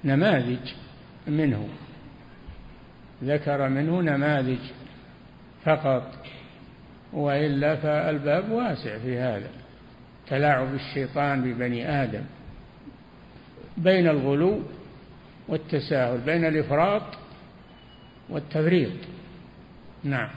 نماذج 0.04 0.72
منه. 1.26 1.68
ذكر 3.24 3.68
منه 3.68 4.00
نماذج 4.00 4.58
فقط 5.64 6.14
وإلا 7.12 7.76
فالباب 7.76 8.50
واسع 8.50 8.98
في 8.98 9.18
هذا. 9.18 9.50
تلاعب 10.28 10.74
الشيطان 10.74 11.42
ببني 11.42 12.02
آدم 12.02 12.22
بين 13.76 14.08
الغلو 14.08 14.62
والتساهل 15.48 16.18
بين 16.18 16.44
الإفراط 16.44 17.02
والتفريط. 18.28 18.92
نعم. 20.04 20.28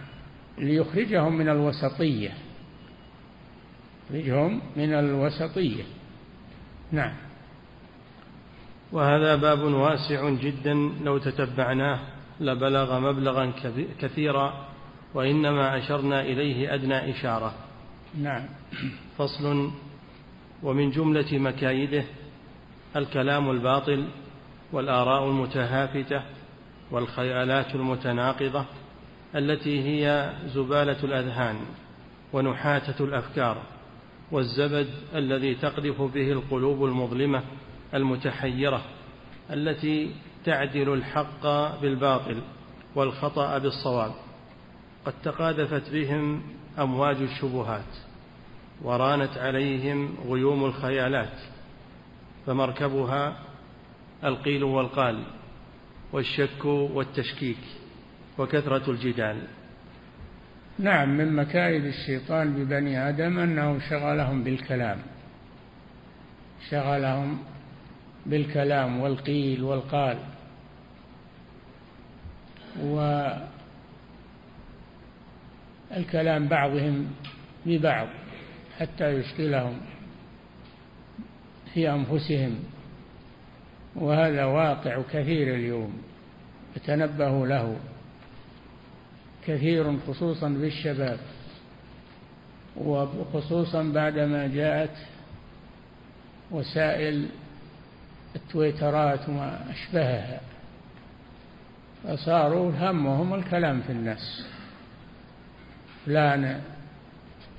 ليخرجهم 0.57 1.37
من 1.37 1.49
الوسطية. 1.49 2.44
يخرجهم 4.11 4.61
من 4.75 4.93
الوسطية. 4.93 5.83
نعم. 6.91 7.13
وهذا 8.91 9.35
باب 9.35 9.59
واسع 9.59 10.29
جدا 10.29 10.73
لو 11.03 11.17
تتبعناه 11.17 11.99
لبلغ 12.39 12.99
مبلغا 12.99 13.53
كثيرا 13.99 14.67
وإنما 15.13 15.77
أشرنا 15.77 16.21
إليه 16.21 16.73
أدنى 16.73 17.11
إشارة. 17.11 17.53
نعم. 18.21 18.45
فصل 19.17 19.71
ومن 20.63 20.91
جملة 20.91 21.37
مكايده 21.37 22.03
الكلام 22.95 23.51
الباطل 23.51 24.07
والآراء 24.71 25.29
المتهافتة 25.29 26.21
والخيالات 26.91 27.75
المتناقضة 27.75 28.65
التي 29.35 29.83
هي 29.83 30.33
زبالة 30.45 31.03
الأذهان 31.03 31.55
ونحاتة 32.33 33.03
الأفكار. 33.03 33.74
والزبد 34.31 34.87
الذي 35.15 35.55
تقذف 35.55 36.01
به 36.01 36.31
القلوب 36.31 36.85
المظلمة 36.85 37.43
المتحيرة 37.93 38.81
التي 39.51 40.11
تعدل 40.45 40.93
الحق 40.93 41.43
بالباطل 41.81 42.41
والخطأ 42.95 43.57
بالصواب 43.57 44.11
قد 45.05 45.13
تقاذفت 45.23 45.89
بهم 45.89 46.41
أمواج 46.79 47.15
الشبهات 47.15 47.95
ورانت 48.83 49.37
عليهم 49.37 50.15
غيوم 50.27 50.65
الخيالات 50.65 51.39
فمركبها 52.45 53.39
القيل 54.23 54.63
والقال 54.63 55.23
والشك 56.13 56.65
والتشكيك 56.65 57.57
وكثرة 58.37 58.91
الجدال 58.91 59.47
نعم 60.79 61.17
من 61.17 61.35
مكائد 61.35 61.85
الشيطان 61.85 62.53
ببني 62.53 63.09
آدم 63.09 63.39
أنه 63.39 63.79
شغلهم 63.89 64.43
بالكلام. 64.43 64.97
شغلهم 66.69 67.37
بالكلام 68.25 68.99
والقيل 68.99 69.63
والقال. 69.63 70.17
والكلام 75.91 76.47
بعضهم 76.47 77.07
ببعض 77.65 78.07
حتى 78.79 79.09
يشغلهم 79.09 79.77
في 81.73 81.89
أنفسهم. 81.91 82.59
وهذا 83.95 84.45
واقع 84.45 85.01
كثير 85.01 85.55
اليوم. 85.55 86.01
فتنبهوا 86.75 87.47
له. 87.47 87.77
كثير 89.47 89.99
خصوصا 90.07 90.49
بالشباب. 90.49 91.19
وخصوصا 92.77 93.83
بعدما 93.83 94.47
جاءت 94.47 94.97
وسائل 96.51 97.29
التويترات 98.35 99.29
وما 99.29 99.71
أشبهها 99.71 100.41
فصاروا 102.03 102.71
همهم 102.79 103.33
الكلام 103.33 103.81
في 103.81 103.91
الناس. 103.91 104.45
فلان 106.05 106.61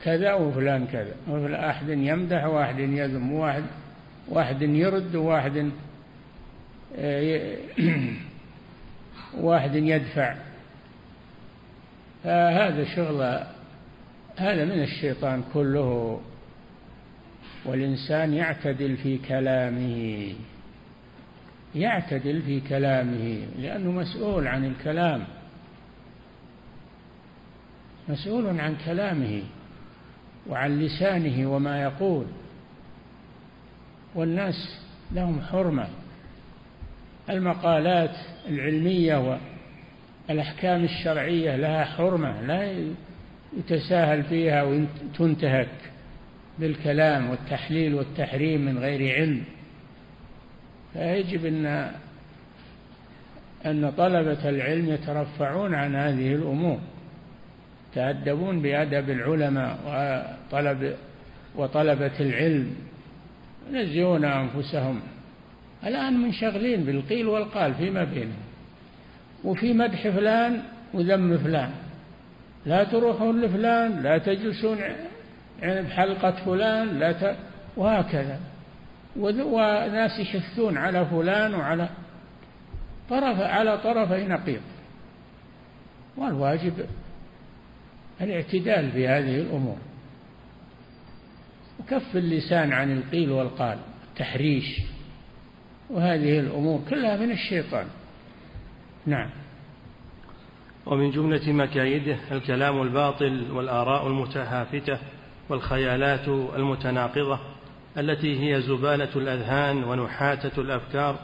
كذا 0.05 0.35
وفلان 0.35 0.87
كذا 0.87 1.15
واحد 1.29 1.89
يمدح 1.89 2.45
وواحد 2.45 2.79
يذم 2.79 3.33
وواحد 3.33 3.65
واحد 4.29 4.63
يرد 4.63 5.15
وواحد 5.15 5.71
واحد 9.47 9.75
يدفع. 9.75 10.35
فهذا 12.27 12.85
شغل 12.85 13.23
هذا 14.37 14.65
من 14.65 14.83
الشيطان 14.83 15.43
كله. 15.55 16.21
والإنسان 17.65 18.35
يعتدل 18.35 18.97
في 18.97 19.19
كلامه 19.19 20.33
يعتدل 21.75 22.43
في 22.43 22.61
كلامه 22.61 23.47
لأنه 23.59 23.91
مسؤول 23.91 24.47
عن 24.47 24.65
الكلام 24.65 25.25
مسؤول 28.09 28.61
عن 28.61 28.77
كلامه 28.85 29.43
وعن 30.49 30.79
لسانه 30.79 31.51
وما 31.51 31.83
يقول. 31.83 32.27
والناس 34.15 34.81
لهم 35.13 35.41
حرمة 35.41 35.89
المقالات 37.31 38.17
العلمية 38.49 39.39
والأحكام 40.29 40.85
الشرعية 40.85 41.57
لها 41.57 41.85
حرمة 41.85 42.43
لا 42.43 42.75
يتساهل 43.59 44.23
فيها 44.23 44.63
وتنتهك 44.63 45.69
بالكلام 46.59 47.31
والتحليل 47.31 47.95
والتحريم 47.95 48.65
من 48.65 48.79
غير 48.79 49.15
علم. 49.15 49.45
فيجب 50.93 51.47
أن 51.47 51.91
أن 53.67 53.91
طلبة 53.91 54.49
العلم 54.49 54.89
يترفعون 54.89 55.75
عن 55.75 55.97
هذه 55.97 56.35
الأمور 56.35 56.79
يتأدبون 57.93 58.63
بأدب 58.63 59.11
العلماء 59.11 59.79
وطلب 60.51 60.97
وطلبة 61.55 62.21
العلم. 62.21 62.77
ينزهون 63.73 64.25
أنفسهم. 64.25 65.01
الآن 65.87 66.13
منشغلين 66.13 66.85
بالقيل 66.85 67.27
والقال 67.27 67.75
فيما 67.75 68.05
بينهم. 68.05 68.46
وفي 69.45 69.73
مدح 69.73 70.09
فلان 70.09 70.63
وذم 70.95 71.39
فلان. 71.39 71.71
لا 72.67 72.85
تروحون 72.85 73.41
لفلان 73.41 74.03
لا 74.03 74.19
تجلسون 74.19 74.79
يعني 75.61 75.83
بحلقة 75.83 76.31
فلان 76.31 76.99
لا 76.99 77.13
ت... 77.13 77.37
وهكذا. 77.77 78.41
وناس 79.17 80.19
يشثون 80.21 80.79
على 80.79 81.07
فلان 81.07 81.55
وعلى 81.55 81.89
طرف 83.11 83.41
على 83.41 83.79
طرفي 83.79 84.25
نقيض. 84.25 84.61
والواجب 86.17 86.87
الاعتدال 88.21 88.91
في 88.91 89.09
هذه 89.09 89.41
الأمور. 89.41 89.79
وكف 91.81 92.17
اللسان 92.17 92.73
عن 92.73 92.93
القيل 92.93 93.31
والقال 93.31 93.79
التحريش 94.09 94.81
وهذه 95.91 96.41
الأمور 96.41 96.81
كلها 96.91 97.17
من 97.17 97.31
الشيطان. 97.31 97.87
نعم. 99.07 99.31
ومن 100.87 101.11
جملة 101.11 101.53
مكايده 101.53 102.17
الكلام 102.33 102.83
الباطل 102.83 103.47
والآراء 103.53 104.07
المتهافتة 104.07 104.99
والخيالات 105.49 106.29
المتناقضة 106.29 107.39
التي 107.99 108.41
هي 108.41 108.63
زبالة 108.63 109.09
الأذهان 109.17 109.85
ونحاتة 109.85 110.61
الأفكار 110.61 111.19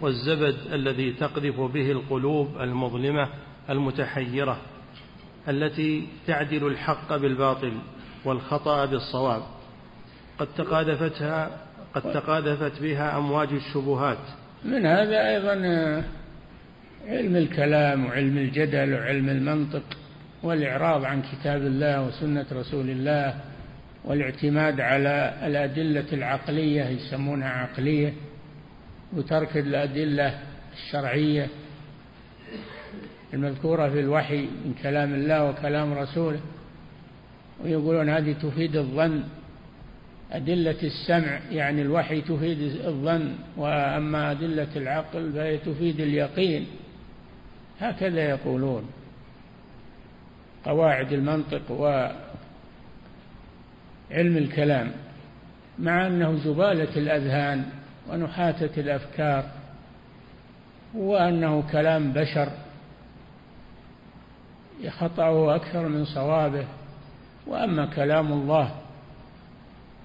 والزبد 0.00 0.56
الذي 0.72 1.12
تقذف 1.12 1.60
به 1.60 1.92
القلوب 1.92 2.48
المظلمة 2.60 3.28
المتحيرة 3.70 4.58
التي 5.48 6.08
تعدل 6.26 6.66
الحق 6.66 7.16
بالباطل 7.16 7.72
والخطأ 8.24 8.84
بالصواب. 8.84 9.42
قد 10.38 10.48
تقاذفتها 10.56 11.50
قد 11.94 12.02
تقاذفت 12.02 12.82
بها 12.82 13.18
أمواج 13.18 13.48
الشبهات. 13.52 14.18
من 14.64 14.86
هذا 14.86 15.28
أيضا 15.28 15.54
علم 17.08 17.36
الكلام 17.36 18.06
وعلم 18.06 18.38
الجدل 18.38 18.94
وعلم 18.94 19.28
المنطق 19.28 19.82
والإعراض 20.42 21.04
عن 21.04 21.22
كتاب 21.22 21.62
الله 21.62 22.06
وسنة 22.06 22.46
رسول 22.52 22.90
الله 22.90 23.34
والاعتماد 24.04 24.80
على 24.80 25.34
الأدلة 25.42 26.04
العقلية 26.12 26.84
يسمونها 26.84 27.48
عقلية 27.48 28.12
وترك 29.12 29.56
الأدلة 29.56 30.38
الشرعية 30.72 31.46
المذكورة 33.34 33.88
في 33.88 34.00
الوحي 34.00 34.40
من 34.40 34.74
كلام 34.82 35.14
الله 35.14 35.50
وكلام 35.50 35.92
رسوله. 35.92 36.40
ويقولون 37.64 38.08
هذه 38.08 38.32
تفيد 38.32 38.76
الظن. 38.76 39.22
أدلة 40.32 40.82
السمع 40.82 41.40
يعني 41.50 41.82
الوحي 41.82 42.20
تفيد 42.20 42.60
الظن 42.84 43.32
وأما 43.56 44.30
أدلة 44.30 44.68
العقل 44.76 45.32
فهي 45.32 45.58
تفيد 45.58 46.00
اليقين. 46.00 46.66
هكذا 47.80 48.20
يقولون. 48.20 48.90
قواعد 50.64 51.12
المنطق 51.12 51.70
وعلم 51.70 52.12
الكلام 54.36 54.92
مع 55.78 56.06
أنه 56.06 56.36
زبالة 56.36 56.96
الأذهان 56.96 57.64
ونحاتة 58.10 58.80
الأفكار 58.80 59.44
وأنه 60.94 61.62
كلام 61.72 62.12
بشر 62.12 62.48
خطأه 64.88 65.56
أكثر 65.56 65.88
من 65.88 66.04
صوابه. 66.04 66.66
وأما 67.46 67.86
كلام 67.86 68.32
الله 68.32 68.74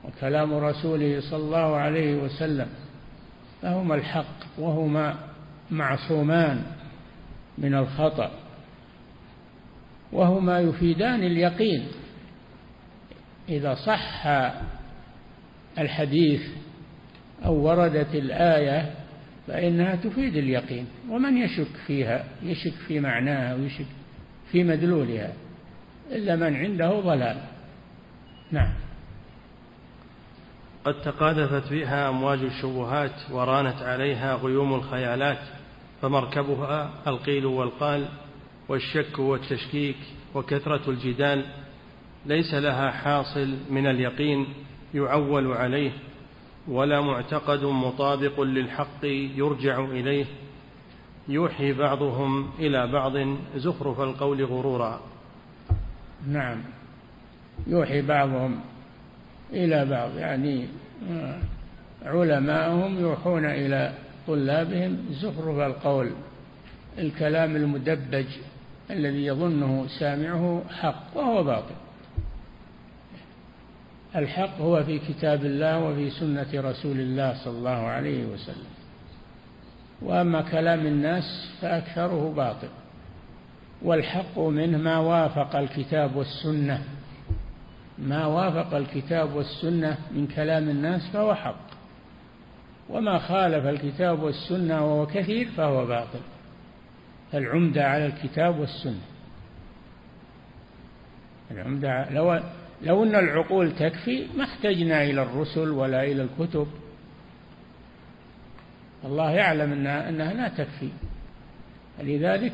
وكلام 0.04 0.54
رسوله 0.54 1.22
صلى 1.22 1.44
الله 1.44 1.76
عليه 1.76 2.16
وسلم 2.16 2.68
فهما 3.62 3.96
الحق 3.96 4.60
وهما 4.60 5.16
معصومان. 5.72 6.64
من 7.58 7.76
الخطأ 7.76 8.32
وهما 10.12 10.60
يفيدان 10.60 11.24
اليقين. 11.24 11.88
إذا 13.50 13.74
صح 13.74 14.28
الحديث 15.78 16.42
أو 17.46 17.54
وردت 17.54 18.16
الآية 18.16 18.94
فإنها 19.48 19.96
تفيد 19.96 20.36
اليقين. 20.36 20.88
ومن 21.10 21.38
يشك 21.38 21.76
فيها؟ 21.88 22.26
يشك 22.44 22.74
في 22.88 23.00
معناها 23.00 23.56
ويشك 23.56 23.86
في 24.52 24.64
مدلولها. 24.64 25.34
إلا 26.12 26.36
من 26.36 26.56
عنده 26.56 27.00
ضلال. 27.00 27.38
نعم. 28.52 28.74
قد 30.86 31.02
تقاذفت 31.02 31.68
فيها 31.68 32.10
أمواج 32.10 32.40
الشبهات 32.40 33.32
ورانت 33.32 33.82
عليها 33.82 34.36
غيوم 34.36 34.74
الخيالات. 34.74 35.63
فمركبها 36.04 36.90
القيل 37.08 37.46
والقال 37.46 38.08
والشك 38.70 39.20
والتشكيك 39.20 39.96
وكثرة 40.36 40.90
الجدال 40.90 41.46
ليس 42.26 42.54
لها 42.54 42.92
حاصل 42.92 43.58
من 43.70 43.88
اليقين 43.88 44.46
يعول 44.94 45.52
عليه 45.52 45.92
ولا 46.68 47.02
معتقد 47.02 47.64
مطابق 47.64 48.42
للحق 48.42 49.06
يرجع 49.36 49.86
إليه. 49.86 50.26
يوحي 51.28 51.74
بعضهم 51.74 52.50
إلى 52.60 52.88
بعض 52.88 53.14
زخرف 53.56 54.02
القول 54.02 54.44
غرورا. 54.46 55.02
نعم. 56.28 56.62
يوحي 57.68 58.02
بعضهم 58.02 58.60
إلى 59.54 59.86
بعض 59.86 60.18
يعني 60.18 60.68
آه، 61.12 61.40
علماءهم 62.06 63.00
يوحون 63.00 63.46
إلى 63.46 63.94
طلابهم 64.28 65.06
زخرف 65.12 65.58
القول 65.58 66.12
الكلام 66.98 67.56
المدبج 67.56 68.26
الذي 68.92 69.26
يظنه 69.26 69.88
سامعه 70.00 70.62
حق 70.70 71.04
وهو 71.16 71.44
باطل. 71.44 71.76
الحق 74.16 74.62
هو 74.62 74.84
في 74.84 75.00
كتاب 75.00 75.46
الله 75.46 75.80
وفي 75.80 76.10
سنة 76.10 76.48
رسول 76.54 77.00
الله 77.00 77.44
صلى 77.44 77.58
الله 77.58 77.70
عليه 77.70 78.26
وسلم. 78.26 78.74
وأما 80.02 80.42
كلام 80.42 80.86
الناس 80.86 81.50
فأكثره 81.62 82.34
باطل. 82.38 82.68
والحق 83.82 84.40
منه 84.40 84.78
ما 84.78 84.98
وافق 84.98 85.56
الكتاب 85.56 86.16
والسنة. 86.16 86.84
ما 87.98 88.26
وافق 88.26 88.76
الكتاب 88.76 89.36
والسنة 89.36 89.98
من 90.12 90.28
كلام 90.28 90.70
الناس 90.70 91.08
فهو 91.14 91.36
حق. 91.36 91.73
وما 92.94 93.20
خالف 93.20 93.66
الكتاب 93.66 94.24
والسنة 94.24 94.86
وهو 94.86 95.06
كثير 95.06 95.48
فهو 95.58 95.86
باطل. 95.86 96.20
العمدة 97.34 97.88
على 97.88 98.06
الكتاب 98.06 98.60
والسنة. 98.60 99.02
العمدة 101.52 102.10
لو 102.10 102.40
لو 102.82 103.04
أن 103.04 103.16
العقول 103.16 103.76
تكفي 103.76 104.28
ما 104.38 104.44
احتجنا 104.44 105.04
إلى 105.04 105.22
الرسل 105.22 105.70
ولا 105.70 106.04
إلى 106.04 106.22
الكتب. 106.22 106.68
الله 109.06 109.32
يعلم 109.32 109.72
أنها, 109.72 110.10
أنها 110.10 110.34
لا 110.34 110.48
تكفي. 110.48 110.90
لذلك 112.00 112.54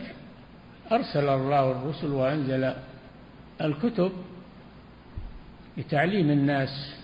أرسل 0.91 1.30
الله 1.30 1.71
الرسل 1.71 2.08
وأنزل 2.08 2.73
الكتب 3.62 4.12
لتعليم 5.78 6.30
الناس 6.30 6.95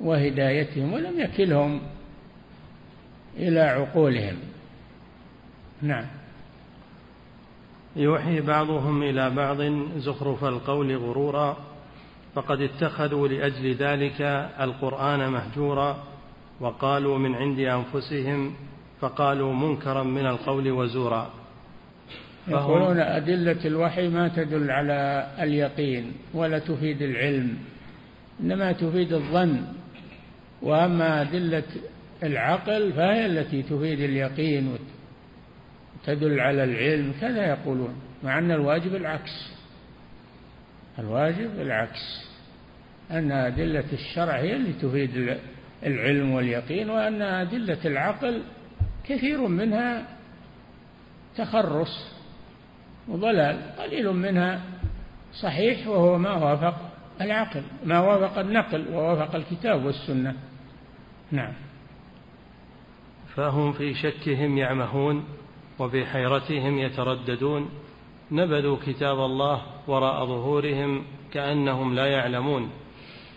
وهدايتهم 0.00 0.92
ولم 0.92 1.20
يكلهم 1.20 1.80
إلى 3.36 3.60
عقولهم. 3.60 4.36
نعم. 5.82 6.06
يوحي 7.96 8.40
بعضهم 8.40 9.02
إلى 9.02 9.30
بعض 9.30 9.62
زخرف 9.96 10.44
القول 10.44 10.96
غرورا 10.96 11.56
فقد 12.34 12.60
اتخذوا 12.60 13.28
لأجل 13.28 13.74
ذلك 13.74 14.20
القرآن 14.60 15.28
مهجورا 15.28 16.02
وقالوا 16.60 17.18
من 17.18 17.34
عند 17.34 17.58
أنفسهم 17.58 18.54
فقالوا 19.00 19.52
منكرا 19.52 20.02
من 20.02 20.26
القول 20.26 20.70
وزورا. 20.70 21.30
يقولون 22.48 22.98
أدلة 22.98 23.64
الوحي 23.64 24.08
ما 24.08 24.28
تدل 24.28 24.70
على 24.70 25.30
اليقين 25.40 26.12
ولا 26.34 26.58
تفيد 26.58 27.02
العلم 27.02 27.58
إنما 28.40 28.72
تفيد 28.72 29.12
الظن. 29.12 29.62
وأما 30.62 31.22
أدلة 31.22 31.64
العقل 32.22 32.92
فهي 32.92 33.26
التي 33.26 33.62
تفيد 33.62 34.00
اليقين 34.00 34.76
وتدل 36.02 36.40
على 36.40 36.64
العلم 36.64 37.14
كذا 37.20 37.46
يقولون 37.46 37.94
مع 38.22 38.38
أن 38.38 38.50
الواجب 38.50 38.94
العكس. 38.94 39.52
الواجب 40.98 41.60
العكس 41.60 42.32
أن 43.10 43.32
أدلة 43.32 43.84
الشرع 43.92 44.36
هي 44.36 44.56
اللي 44.56 44.72
تفيد 44.72 45.38
العلم 45.86 46.30
واليقين 46.30 46.90
وأن 46.90 47.22
أدلة 47.22 47.78
العقل 47.84 48.42
كثير 49.04 49.48
منها 49.48 50.06
تخرص 51.36 52.12
وضلال 53.08 53.76
قليل 53.78 54.12
منها 54.12 54.60
صحيح 55.42 55.88
وهو 55.88 56.18
ما 56.18 56.32
وافق 56.34 56.92
العقل 57.20 57.62
ما 57.84 58.00
وافق 58.00 58.38
النقل 58.38 58.94
ووافق 58.94 59.34
الكتاب 59.34 59.84
والسنة. 59.84 60.34
نعم. 61.30 61.52
فهم 63.36 63.72
في 63.72 63.94
شكهم 63.94 64.58
يعمهون 64.58 65.24
وفي 65.78 66.06
حيرتهم 66.06 66.78
يترددون. 66.78 67.70
نبذوا 68.32 68.76
كتاب 68.86 69.18
الله 69.18 69.62
وراء 69.88 70.26
ظهورهم 70.26 71.04
كأنهم 71.32 71.94
لا 71.94 72.06
يعلمون 72.06 72.70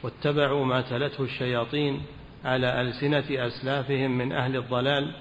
واتبعوا 0.03 0.65
ما 0.65 0.81
تلته 0.81 1.23
الشياطين 1.23 2.01
على 2.45 2.81
ألسنة 2.81 3.47
أسلافهم 3.47 4.17
من 4.17 4.31
أهل 4.31 4.55
الضلال 4.55 5.11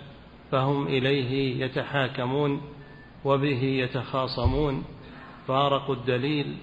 فهم 0.51 0.87
إليه 0.87 1.65
يتحاكمون 1.65 2.61
وبه 3.25 3.63
يتخاصمون. 3.63 4.85
فارقوا 5.49 5.95
الدليل 5.95 6.57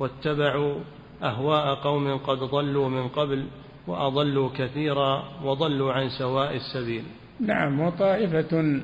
واتبعوا 0.00 0.74
أهواء 1.22 1.74
قوم 1.74 2.16
قد 2.16 2.38
ضلوا 2.38 2.88
من 2.88 3.08
قبل 3.08 3.46
وأضلوا 3.86 4.50
كثيرا 4.56 5.24
وضلوا 5.44 5.92
عن 5.92 6.08
سواء 6.08 6.56
السبيل. 6.56 7.04
نعم 7.40 7.80
وطائفة 7.80 8.80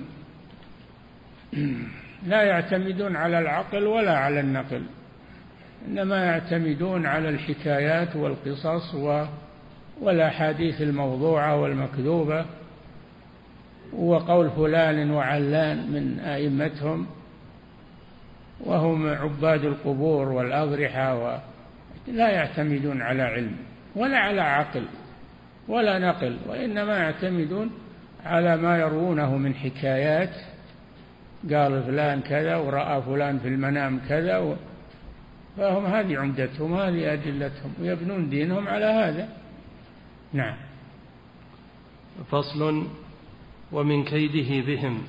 لا 2.27 2.43
يعتمدون 2.43 3.17
على 3.17 3.39
العقل 3.39 3.87
ولا 3.87 4.19
على 4.19 4.41
النقل 4.41 4.83
إنما 5.89 6.25
يعتمدون 6.25 7.07
على 7.07 7.29
الحكايات 7.29 8.17
والقصص 8.17 8.95
والأحاديث 10.01 10.83
الموضوعة 10.83 11.61
والمكذوبة 11.61 12.45
وقول 13.93 14.51
فلان 14.51 15.11
وعلان 15.11 15.93
من 15.93 16.19
أئمتهم 16.19 17.07
وهم 18.61 19.09
عباد 19.09 19.65
القبور 19.65 20.29
والأضرحة 20.29 21.19
و 21.19 21.39
لا 22.09 22.31
يعتمدون 22.31 23.03
على 23.03 23.23
علم 23.23 23.57
ولا 23.97 24.19
على 24.19 24.41
عقل 24.41 24.85
ولا 25.69 25.99
نقل 25.99 26.37
وإنما 26.49 26.97
يعتمدون 26.99 27.71
على 28.25 28.57
ما 28.57 28.79
يروونه 28.79 29.37
من 29.37 29.55
حكايات. 29.55 30.35
قال 31.53 31.83
فلان 31.83 32.21
كذا 32.21 32.57
ورأى 32.57 33.03
فلان 33.03 33.39
في 33.39 33.49
المنام 33.49 34.01
كذا 34.09 34.39
و... 34.39 34.55
فهم 35.57 35.87
هذه 35.87 36.19
عمدتهم 36.19 36.75
هذه 36.75 37.13
أدلتهم 37.13 37.73
ويبنون 37.81 38.29
دينهم 38.29 38.69
على 38.69 38.85
هذا. 38.85 39.29
نعم. 40.33 40.55
فصل 42.31 42.87
ومن 43.73 44.05
كيده 44.05 44.67
بهم 44.67 45.03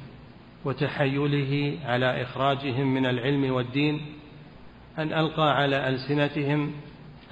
وتحيله 0.66 1.78
على 1.86 2.22
إخراجهم 2.22 2.94
من 2.94 3.06
العلم 3.06 3.54
والدين 3.54 4.02
أن 4.98 5.14
ألقى 5.14 5.56
على 5.58 5.90
ألسنتهم 5.90 6.72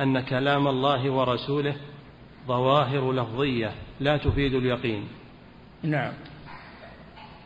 أن 0.02 0.20
كلام 0.20 0.67
الله 0.67 1.12
ورسوله 1.12 1.76
ظواهر 2.48 3.13
لفظية 3.13 3.72
لا 4.00 4.17
تفيد 4.17 4.54
اليقين. 4.54 5.04
نعم. 5.84 6.13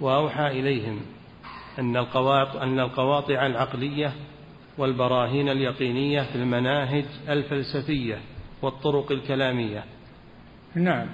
وأوحى 0.02 0.48
إليهم 0.48 1.02
أن 1.80 1.98
القواطع, 1.98 2.64
أن 2.64 2.80
القواطع 2.80 3.46
العقلية 3.46 4.14
والبراهين 4.78 5.50
اليقينية 5.50 6.22
في 6.22 6.36
المناهج 6.36 7.06
الفلسفية 7.30 8.18
والطرق 8.62 9.12
الكلامية. 9.12 9.84
نعم. 10.76 11.08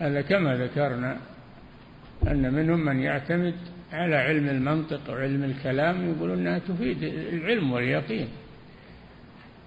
هذا 0.00 0.20
كما 0.20 0.56
ذكرنا 0.56 1.16
أن 2.28 2.54
منهم 2.54 2.78
من 2.78 3.00
يعتمد 3.00 3.54
على 3.92 4.16
علم 4.16 4.48
المنطق 4.48 5.00
وعلم 5.10 5.44
الكلام 5.44 6.10
يقول 6.10 6.30
أنها 6.30 6.58
تفيد 6.58 7.02
العلم 7.02 7.72
واليقين. 7.72 8.28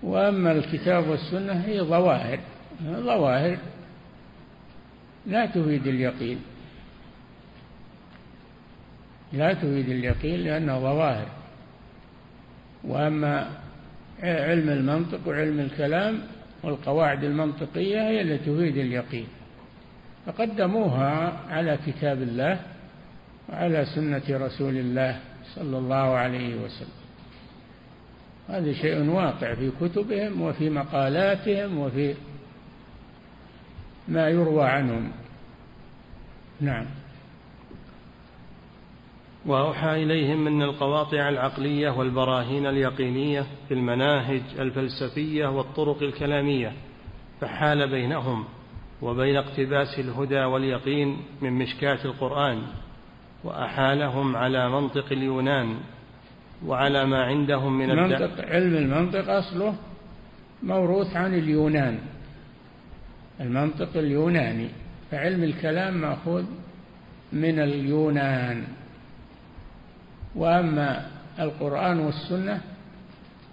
وأما 0.04 0.52
الكتاب 0.52 1.08
والسنة 1.08 1.54
هي 1.54 1.82
ظواهر 1.82 2.40
ظواهر 2.84 3.58
لا 5.28 5.46
تفيد 5.46 5.88
اليقين. 5.88 6.40
لا 9.34 9.54
تفيد 9.54 9.90
اليقين 9.90 10.40
لأنها 10.40 10.80
ظواهر. 10.80 11.28
وأما 12.84 13.50
علم 14.24 14.70
المنطق 14.70 15.28
وعلم 15.28 15.60
الكلام 15.60 16.20
والقواعد 16.63 17.24
المنطقية 17.24 18.02
هي 18.02 18.22
التي 18.22 18.38
تفيد 18.38 18.78
اليقين. 18.78 19.28
فقدموها 20.26 21.40
على 21.50 21.78
كتاب 21.88 22.22
الله 22.22 22.60
وعلى 23.50 23.86
سنة 23.86 24.24
رسول 24.30 24.78
الله 24.78 25.20
صلى 25.56 25.78
الله 25.78 25.96
عليه 25.96 26.56
وسلم. 26.56 26.98
هذا 28.50 28.74
شيء 28.74 29.10
واقع 29.10 29.56
في 29.56 29.72
كتبهم 29.82 30.42
وفي 30.42 30.70
مقالاتهم 30.70 31.78
وفي 31.78 32.16
ما 34.08 34.30
يروى 34.30 34.63
عنهم. 34.63 35.12
نعم. 36.62 36.86
وأوحى 39.46 40.04
إليهم 40.04 40.48
أن 40.48 40.62
القواطع 40.62 41.30
العقلية 41.30 41.89
والبراهين 41.89 42.67
اليقينية 42.67 43.46
في 43.67 43.74
المناهج 43.74 44.41
الفلسفية 44.60 45.48
والطرق 45.48 46.04
الكلامية 46.04 46.74
فحال 47.41 47.89
بينهم 47.89 48.46
وبين 49.02 49.36
اقتباس 49.36 50.00
الهدى 50.00 50.39
واليقين 50.39 51.17
من 51.41 51.54
مشكاة 51.54 52.06
القرآن 52.06 52.62
وأحالهم 53.43 54.36
على 54.36 54.70
منطق 54.70 55.06
اليونان 55.12 55.78
وعلى 56.65 57.06
ما 57.06 57.24
عندهم 57.24 57.78
من 57.78 57.91
المنطق 57.91 58.46
علم 58.46 58.76
المنطق 58.76 59.30
أصله 59.30 59.76
موروث 60.63 61.15
عن 61.15 61.34
اليونان. 61.34 62.00
المنطق 63.41 63.89
اليوناني 63.95 64.69
فعلم 65.12 65.43
الكلام 65.43 66.02
مأخوذ 66.02 66.45
من 67.34 67.60
اليونان. 67.60 68.63
وأما 70.36 71.06
القرآن 71.39 72.00
والسنة 72.00 72.62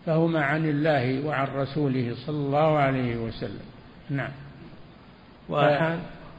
فهما 0.07 0.44
عن 0.44 0.68
الله 0.68 1.27
وعن 1.27 1.47
رسوله 1.57 2.14
صلى 2.27 2.37
الله 2.37 2.79
عليه 2.79 3.16
وسلم. 3.16 3.64
نعم. 4.11 4.31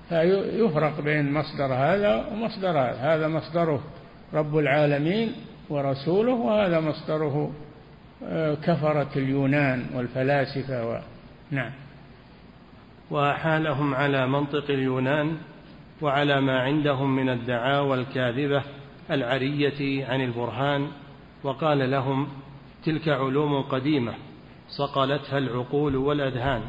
فيفرق 0.10 1.02
بين 1.02 1.32
مصدر 1.34 1.74
هذا 1.74 2.16
ومصدر 2.16 2.70
هذا. 2.70 3.16
هذا 3.16 3.28
مصدره 3.28 3.84
رب 4.34 4.58
العالمين 4.58 5.32
ورسوله 5.70 6.34
وهذا 6.34 6.80
مصدره 6.80 7.52
آه، 8.24 8.54
كفرة 8.54 9.10
اليونان 9.16 9.86
والفلاسفة 9.96 10.90
و... 10.90 11.00
نعم. 11.52 11.72
وأحالهم 13.12 13.94
على 13.96 14.28
منطق 14.28 14.66
اليونان 14.70 15.38
وعلى 16.02 16.42
ما 16.42 16.60
عندهم 16.60 17.16
من 17.16 17.30
الدعاوى 17.30 18.00
الكاذبة 18.02 18.64
العرية 19.12 20.06
عن 20.06 20.22
البرهان 20.22 20.88
وقال 21.44 21.92
لهم 21.92 22.28
تلك 22.84 23.08
علوم 23.10 23.62
قديمة 23.62 24.14
صقلتها 24.70 25.38
العقول 25.38 25.96
والأذهان 25.96 26.62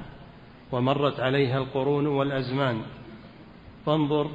ومرت 0.73 1.21
عليها 1.21 1.59
القرون 1.59 2.07
والأزمان. 2.07 2.83
فانظر 3.87 4.31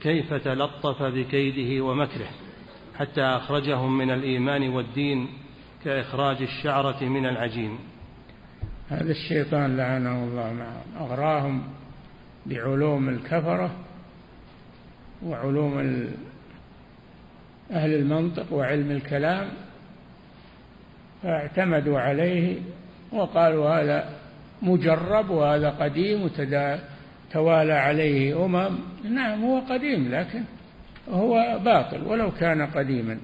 كيف 0.00 0.34
تلطف 0.34 1.02
بكيده 1.02 1.84
ومكره 1.84 2.28
حتى 2.98 3.22
أخرجهم 3.22 3.98
من 3.98 4.10
الإيمان 4.10 4.68
والدين 4.68 5.28
كإخراج 5.84 6.42
الشعرة 6.42 7.04
من 7.04 7.26
العجين. 7.26 7.78
هذا 8.92 9.10
الشيطان 9.10 9.76
لعنه 9.76 10.24
الله 10.24 10.52
معهم. 10.52 11.06
أغراهم 11.06 11.62
بعلوم 12.46 13.08
الكفرة 13.08 13.70
وعلوم 15.24 15.78
أهل 17.70 17.94
المنطق 17.94 18.52
وعلم 18.52 18.90
الكلام 18.90 19.48
فاعتمدوا 21.22 22.00
عليه 22.00 22.58
وقالوا 23.12 23.70
هذا 23.70 24.08
مجرب 24.62 25.30
وهذا 25.30 25.70
قديم 25.70 26.22
وتوالى 26.22 27.72
عليه 27.72 28.44
أمم. 28.44 28.78
نعم 29.04 29.44
هو 29.44 29.58
قديم 29.58 30.14
لكن 30.14 30.42
هو 31.10 31.60
باطل 31.64 32.02
ولو 32.02 32.30
كان 32.30 32.66
قديما 32.66 33.18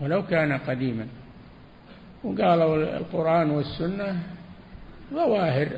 ولو 0.00 0.26
كان 0.26 0.52
قديما. 0.52 1.06
وقالوا 2.24 2.96
القرآن 2.96 3.50
والسنة 3.50 4.22
ظواهر 5.12 5.68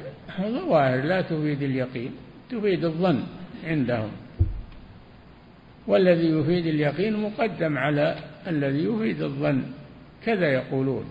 ظواهر 0.40 1.02
لا 1.02 1.22
تفيد 1.22 1.62
اليقين 1.62 2.12
تفيد 2.50 2.84
الظن 2.84 3.22
عندهم. 3.64 4.10
والذي 5.86 6.26
يفيد 6.26 6.66
اليقين 6.66 7.22
مقدم 7.22 7.78
على 7.78 8.16
الذي 8.46 8.84
يفيد 8.84 9.22
الظن 9.22 9.62
كذا 10.24 10.52
يقولون. 10.52 11.04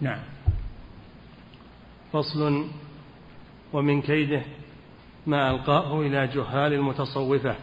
نعم. 0.00 0.20
فصل 2.12 2.66
ومن 3.72 4.02
كيده 4.02 4.42
ما 5.26 5.50
ألقاه 5.50 6.00
إلى 6.00 6.26
جهال 6.26 6.72
المتصوفة 6.72 7.56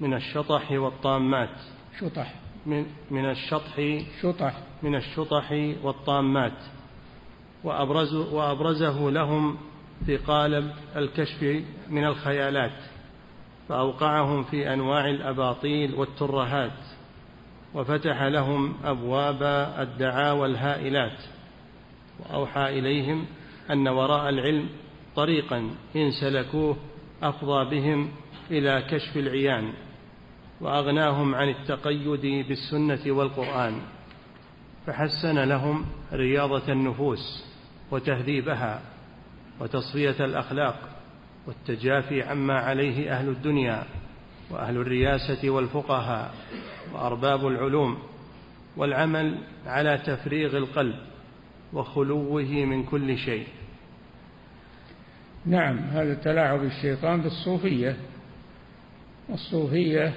من 0.00 0.14
الشطح 0.14 0.72
والطامات. 0.72 1.56
شطح. 2.00 2.34
من 2.66 2.86
من 3.10 3.30
الشطح 3.30 4.00
شطح. 4.22 4.54
من 4.82 4.94
الشطح 4.94 5.52
والطامات. 5.82 6.75
وأبرز 7.66 8.14
وأبرزه 8.14 9.10
لهم 9.10 9.56
في 10.06 10.16
قالب 10.16 10.72
الكشف 10.96 11.62
من 11.90 12.04
الخيالات 12.04 12.82
فأوقعهم 13.68 14.44
في 14.44 14.72
أنواع 14.72 15.10
الأباطيل 15.10 15.94
والترهات 15.94 16.78
وفتح 17.74 18.22
لهم 18.22 18.74
أبواب 18.84 19.42
الدعاوى 19.78 20.46
الهائلات 20.46 21.18
وأوحى 22.20 22.78
إليهم 22.78 23.26
أن 23.70 23.88
وراء 23.88 24.28
العلم 24.28 24.68
طريقا 25.16 25.70
إن 25.96 26.10
سلكوه 26.10 26.76
أفضى 27.22 27.70
بهم 27.70 28.10
إلى 28.50 28.82
كشف 28.90 29.16
العيان 29.16 29.72
وأغناهم 30.60 31.34
عن 31.34 31.48
التقيد 31.48 32.46
بالسنة 32.48 33.12
والقرآن 33.12 33.80
فحسن 34.86 35.38
لهم 35.38 35.84
رياضة 36.12 36.72
النفوس. 36.72 37.45
وتهذيبها 37.90 38.80
وتصفية 39.60 40.24
الأخلاق 40.24 40.88
والتجافي 41.46 42.22
عما 42.22 42.54
عليه 42.54 43.12
أهل 43.12 43.28
الدنيا 43.28 43.82
وأهل 44.50 44.76
الرياسة 44.76 45.50
والفقهاء 45.50 46.34
وأرباب 46.92 47.46
العلوم 47.46 47.98
والعمل 48.76 49.38
على 49.66 49.98
تفريغ 49.98 50.56
القلب 50.56 50.96
وخلوه 51.72 52.42
من 52.42 52.84
كل 52.84 53.18
شيء. 53.18 53.46
نعم 55.46 55.78
هذا 55.78 56.14
تلاعب 56.14 56.64
الشيطان 56.64 57.20
بالصوفية. 57.22 57.96
الصوفية 59.30 60.14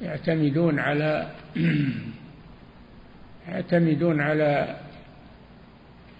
يعتمدون 0.00 0.78
على 0.78 1.30
يعتمدون 3.48 4.20
على 4.20 4.80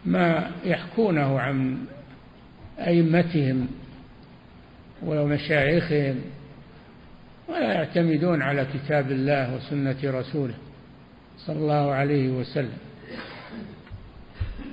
ما 0.07 0.51
يحكونه 0.65 1.41
عن 1.41 1.79
أئمتهم 2.79 3.69
ومشايخهم 5.03 6.21
ولا 7.49 7.73
يعتمدون 7.73 8.43
على 8.43 8.67
كتاب 8.75 9.11
الله 9.11 9.55
وسنة 9.55 9.97
رسوله 10.05 10.55
صلى 11.39 11.57
الله 11.57 11.93
عليه 11.93 12.29
وسلم 12.29 12.79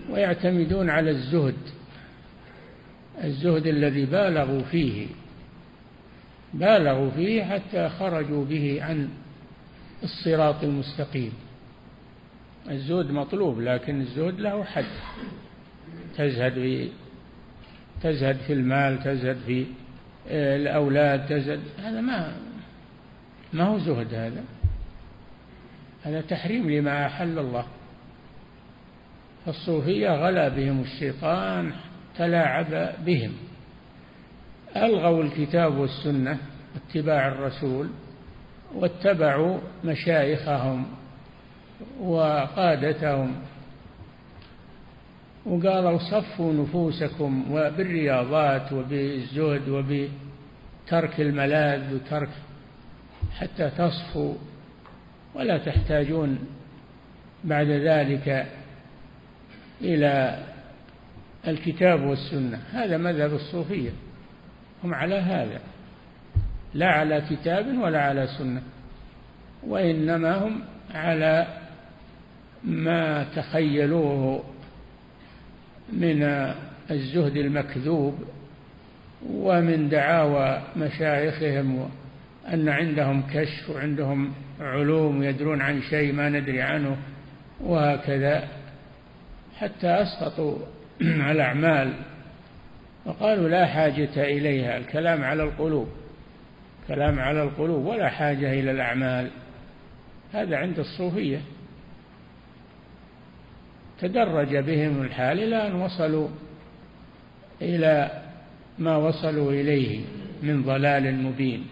ويعتمدون 0.10 0.90
على 0.90 1.12
الزهد 1.12 1.56
الزهد 3.24 3.68
الذي 3.68 4.06
بالغوا 4.06 4.62
فيه 4.62 5.08
بالغوا 6.54 7.12
فيه 7.12 7.44
حتى 7.44 7.90
خرجوا 7.90 8.46
به 8.46 8.84
عن 8.84 9.10
الصراط 10.04 10.64
المستقيم. 10.64 11.34
الزهد 12.70 13.12
مطلوب 13.12 13.60
لكن 13.60 14.02
الزهد 14.02 14.40
له 14.40 14.64
حد. 14.64 14.86
تزهد 16.18 16.54
في 16.54 16.90
تزهد 18.02 18.38
في 18.38 18.54
المال 18.54 19.04
تزهد 19.04 19.38
في 19.46 19.66
آه، 20.30 20.56
الأولاد 20.56 21.26
تزهد. 21.26 21.60
هذا 21.78 22.02
ما 22.02 22.36
ما 23.54 23.64
هو 23.64 23.78
زهد 23.78 24.14
هذا. 24.14 24.44
هذا 26.04 26.22
تحريم 26.22 26.70
لما 26.70 27.06
أحل 27.06 27.40
الله. 27.40 27.66
فالصوفية 29.46 30.10
غلا 30.10 30.48
بهم 30.48 30.82
الشيطان 30.82 31.74
تلاعب 32.18 32.96
بهم. 33.06 33.32
ألغوا 34.78 35.24
الكتاب 35.24 35.78
والسنة 35.78 36.38
واتباع 36.76 37.28
الرسول 37.28 37.90
واتبعوا 38.76 39.60
مشايخهم. 39.84 40.86
وقادتهم. 42.00 43.36
وقالوا 45.46 45.98
صفوا 45.98 46.54
نفوسكم 46.54 47.44
بالرياضات 47.78 48.74
وبالزهد 48.74 49.70
وبترك 49.70 51.22
الملاذ 51.22 51.96
وترك 51.96 52.30
حتى 53.40 53.70
تصفوا 53.70 54.36
ولا 55.36 55.58
تحتاجون 55.58 56.40
بعد 57.44 57.68
ذلك 57.68 58.46
إلى 59.82 60.44
الكتاب 61.48 62.02
والسنة. 62.02 62.62
هذا 62.72 62.98
مذهب 62.98 63.34
الصوفية. 63.34 63.92
هم 64.84 64.94
على 64.94 65.16
هذا. 65.16 65.60
لا 66.74 66.88
على 66.88 67.22
كتاب 67.30 67.78
ولا 67.78 68.02
على 68.02 68.28
سنة. 68.28 68.62
وإنما 69.68 70.38
هم 70.38 70.62
على 70.94 71.48
ما 72.66 73.24
تخيلوه 73.36 74.44
من 75.94 76.24
الزهد 76.92 77.38
المكذوب 77.38 78.24
ومن 79.30 79.90
دعاوى 79.90 80.62
مشايخهم 80.78 81.90
أن 82.54 82.70
عندهم 82.70 83.24
كشف 83.34 83.70
وعندهم 83.70 84.34
علوم 84.60 85.24
يدرون 85.24 85.62
عن 85.62 85.82
شيء 85.82 86.14
ما 86.14 86.30
ندري 86.30 86.62
عنه 86.62 86.98
وهكذا 87.62 88.48
حتى 89.58 89.88
أسقطوا 89.88 90.58
الأعمال 91.32 91.94
وقالوا 93.06 93.50
لا 93.50 93.66
حاجة 93.66 94.24
إليها 94.24 94.78
الكلام 94.78 95.24
على 95.24 95.44
القلوب 95.44 95.88
كلام 96.88 97.20
على 97.20 97.44
القلوب 97.44 97.86
ولا 97.86 98.10
حاجة 98.10 98.54
إلى 98.54 98.72
الأعمال. 98.72 99.30
هذا 100.34 100.58
عند 100.58 100.80
الصوفية. 100.80 101.42
تدرج 104.02 104.58
بهم 104.58 105.02
الحال 105.02 105.40
إلى 105.44 105.68
أن 105.68 105.76
وصلوا 105.76 106.28
إلى 107.62 108.22
ما 108.80 108.98
وصلوا 108.98 109.52
إليه 109.52 110.00
من 110.44 110.64
ضلال 110.64 111.24
مبين 111.24 111.66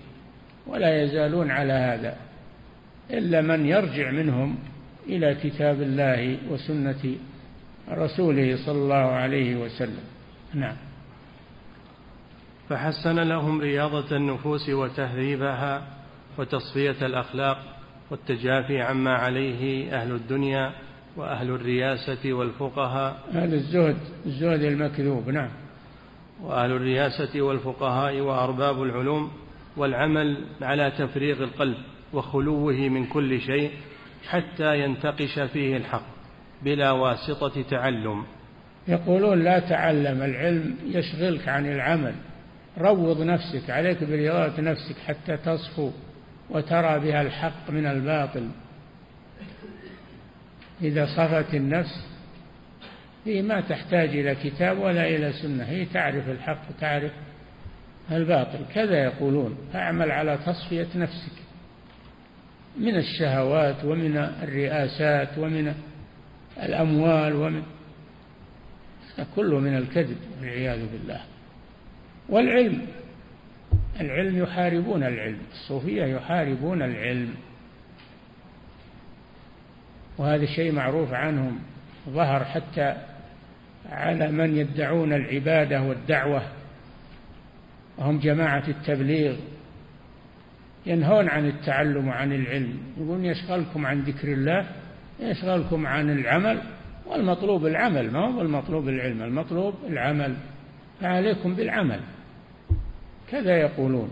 ولا 0.68 1.04
يزالون 1.04 1.52
على 1.52 1.74
هذا 1.74 2.16
إلا 3.12 3.42
من 3.42 3.66
يرجع 3.66 4.12
منهم 4.12 4.58
إلى 5.08 5.36
كتاب 5.36 5.82
الله 5.82 6.38
وسنة 6.50 7.16
رسوله 7.92 8.66
صلى 8.66 8.78
الله 8.78 8.96
عليه 8.96 9.56
وسلم. 9.56 10.04
نعم. 10.54 10.76
فحسن 12.70 13.20
لهم 13.20 13.62
رياضة 13.62 14.16
النفوس 14.16 14.70
وتهذيبها 14.70 15.82
وتصفية 16.38 17.06
الأخلاق 17.06 17.58
والتجافي 18.12 18.82
عما 18.82 19.14
عليه 19.14 19.94
أهل 19.96 20.12
الدنيا 20.12 20.74
وأهل 21.18 21.50
الرياسة 21.50 22.34
والفقهاء. 22.34 23.18
هذا 23.34 23.56
الزهد 23.56 23.98
الزهد 24.26 24.62
المكذوب 24.62 25.30
نعم. 25.30 25.50
وأهل 26.42 26.72
الرياسة 26.72 27.42
والفقهاء 27.42 28.20
وأرباب 28.20 28.84
العلوم 28.84 29.32
والعمل 29.78 30.38
على 30.62 30.92
تفريغ 30.92 31.44
القلب 31.44 31.78
وخلوه 32.14 32.74
من 32.74 33.06
كل 33.06 33.42
شيء 33.42 33.72
حتى 34.30 34.80
ينتقش 34.80 35.40
فيه 35.40 35.78
الحق 35.78 36.06
بلا 36.64 36.92
واسطة 36.92 37.62
تعلم. 37.62 38.24
يقولون 38.88 39.44
لا 39.44 39.60
تعلم 39.60 40.24
العلم 40.24 40.76
يشغلك 40.86 41.48
عن 41.48 41.66
العمل. 41.66 42.14
روض 42.78 43.22
نفسك 43.22 43.70
عليك 43.70 44.04
برياضة 44.04 44.62
نفسك 44.62 44.96
حتى 45.08 45.38
تصفو 45.38 45.92
وترى 46.50 47.00
بها 47.00 47.22
الحق 47.22 47.70
من 47.70 47.86
الباطل. 47.86 48.50
إذا 50.82 51.06
صفت 51.06 51.54
النفس 51.54 52.08
هي 53.26 53.42
ما 53.42 53.62
تحتاج 53.62 54.10
إلى 54.10 54.36
كتاب 54.36 54.80
ولا 54.80 55.08
إلى 55.08 55.34
سنة 55.34 55.64
هي 55.64 55.86
تعرف 55.86 56.30
الحق 56.30 56.62
وتعرف 56.70 57.12
الباطل. 58.12 58.60
كذا 58.74 59.04
يقولون 59.04 59.58
فاعمل 59.74 60.12
على 60.12 60.38
تصفية 60.46 60.88
نفسك. 60.96 61.32
من 62.78 62.96
الشهوات 62.96 63.86
ومن 63.86 64.18
الرئاسات 64.18 65.38
ومن 65.38 65.74
الأموال 66.64 67.36
ومن 67.36 67.64
كله 69.36 69.60
من 69.60 69.78
الكذب 69.78 70.18
والعياذ 70.40 70.80
بالله. 70.92 71.22
والعلم 72.30 72.88
العلم 74.02 74.38
يحاربون 74.44 75.04
العلم 75.04 75.40
الصوفية 75.52 76.06
يحاربون 76.06 76.82
العلم. 76.82 77.36
وهذا 80.18 80.46
شيء 80.46 80.72
معروف 80.72 81.14
عنهم. 81.14 81.60
ظهر 82.10 82.44
حتى 82.44 82.96
على 83.90 84.32
من 84.32 84.58
يدعون 84.58 85.14
العبادة 85.14 85.82
والدعوة. 85.82 86.42
وهم 87.98 88.20
جماعة 88.20 88.64
التبليغ. 88.68 89.36
ينهون 90.86 91.30
عن 91.30 91.48
التعلم 91.48 92.08
وعن 92.08 92.34
العلم. 92.34 92.78
يقولون 92.98 93.26
يشغلكم 93.26 93.86
عن 93.86 94.02
ذكر 94.02 94.34
الله 94.34 94.66
يشغلكم 95.20 95.88
عن 95.88 96.10
العمل. 96.10 96.62
والمطلوب 97.06 97.66
العمل 97.66 98.12
ما 98.12 98.20
هو 98.20 98.42
المطلوب 98.42 98.90
العلم؟ 98.90 99.24
المطلوب 99.24 99.76
العمل. 99.90 100.36
فعليكم 101.02 101.56
بالعمل. 101.56 102.00
كذا 103.32 103.58
يقولون. 103.58 104.10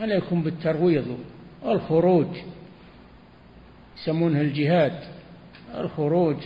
عليكم 0.00 0.42
بالترويض 0.42 1.18
والخروج. 1.62 2.26
يسمونها 4.02 4.40
الجهاد 4.40 4.98
الخروج 5.74 6.36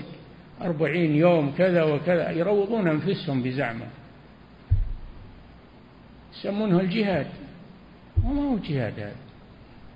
أربعين 0.63 1.17
يوم 1.17 1.55
كذا 1.59 1.83
وكذا 1.83 2.31
يروضون 2.31 2.89
أنفسهم 2.89 3.43
بزعمة. 3.43 3.87
يسمونه 6.39 6.81
الجهاد. 6.81 7.27
وما 8.25 8.43
هو 8.43 8.55
الجهاد 8.55 9.01
هذا. 9.01 9.17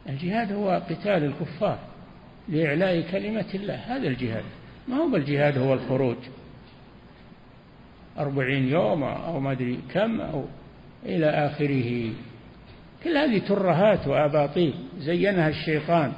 الجهاد 0.08 0.52
هو 0.52 0.82
قتال 0.90 1.24
الكفار 1.24 1.78
لإعلاء 2.48 3.00
كلمة 3.12 3.46
الله. 3.54 3.74
هذا 3.74 4.08
الجهاد. 4.08 4.44
ما 4.88 4.96
هو 4.96 5.08
بالجهاد 5.10 5.58
هو 5.58 5.74
الخروج. 5.74 6.16
أربعين 8.18 8.68
يوم 8.68 9.02
أو 9.02 9.40
ما 9.40 9.52
أدري 9.52 9.78
كم 9.94 10.20
أو 10.20 10.44
إلى 11.06 11.26
آخره. 11.26 12.12
كل 13.04 13.16
هذه 13.16 13.38
ترهات 13.38 14.08
وأباطيل. 14.08 14.74
زينها 14.98 15.48
الشيطان. 15.48 16.12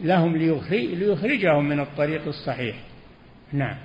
لهم 0.00 0.36
ليخرجهم 0.36 1.68
من 1.68 1.80
الطريق 1.80 2.26
الصحيح. 2.26 2.76
نعم. 3.52 3.76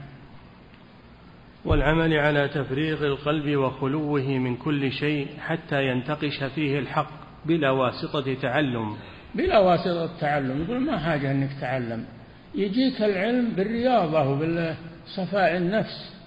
والعمل 1.66 2.14
على 2.14 2.47
تفريغ 2.47 3.05
القلب 3.05 3.57
وخلوه 3.57 4.22
من 4.22 4.55
كل 4.55 4.91
شيء 4.91 5.28
حتى 5.39 5.88
ينتقش 5.88 6.43
فيه 6.55 6.80
الحق 6.80 7.12
بلا 7.45 7.70
واسطة 7.70 8.34
تعلم. 8.34 8.95
بلا 9.36 9.59
واسطة 9.59 10.20
تعلم. 10.20 10.64
يقول 10.64 10.80
ما 10.80 10.97
حاجة 10.97 11.32
أنك 11.32 11.49
تعلم. 11.62 12.05
يجيك 12.55 13.01
العلم 13.01 13.49
بالرياضة 13.49 14.30
وبالصفاء 14.30 15.57
النفس. 15.57 16.22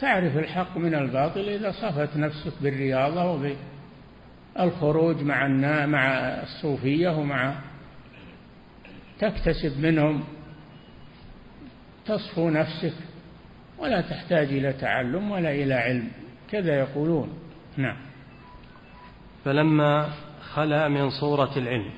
تعرف 0.00 0.36
الحق 0.36 0.76
من 0.76 0.94
الباطل 0.94 1.48
إذا 1.48 1.70
صفت 1.70 2.16
نفسك 2.16 2.52
بالرياضة 2.60 3.52
وبالخروج 4.56 5.22
مع 5.22 5.48
مع 5.86 6.08
الصوفية 6.42 7.08
ومع 7.08 7.54
تكتسب 9.18 9.80
منهم 9.80 10.24
تصفو 12.06 12.50
نفسك 12.50 12.94
ولا 13.78 14.00
تحتاج 14.00 14.46
إلى 14.46 14.72
تعلم 14.72 15.30
ولا 15.30 15.50
إلى 15.50 15.74
علم. 15.74 16.08
كذا 16.50 16.78
يقولون. 16.78 17.38
نعم. 17.76 17.96
فلما 19.44 20.08
خلا 20.54 20.88
من 20.88 21.10
صورة 21.10 21.50
العلم 21.56 21.90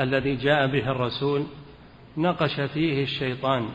الذي 0.00 0.36
جاء 0.36 0.66
به 0.66 0.90
الرسول 0.90 1.46
نقش 2.16 2.60
فيه 2.60 3.02
الشيطان 3.02 3.68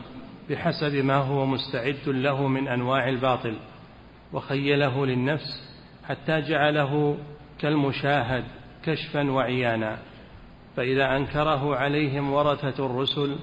بحسب 0.50 0.94
ما 0.94 1.14
هو 1.14 1.46
مستعد 1.46 2.08
له 2.08 2.48
من 2.48 2.68
أنواع 2.68 3.08
الباطل 3.08 3.56
وخيله 4.32 5.06
للنفس 5.06 5.76
حتى 6.08 6.40
جعله 6.40 7.18
كالمشاهد 7.58 8.44
كشفا 8.84 9.30
وعيانا. 9.30 9.98
فإذا 10.76 11.16
أنكره 11.16 11.76
عليهم 11.76 12.32
ورثة 12.32 12.86
الرسل 12.86 13.36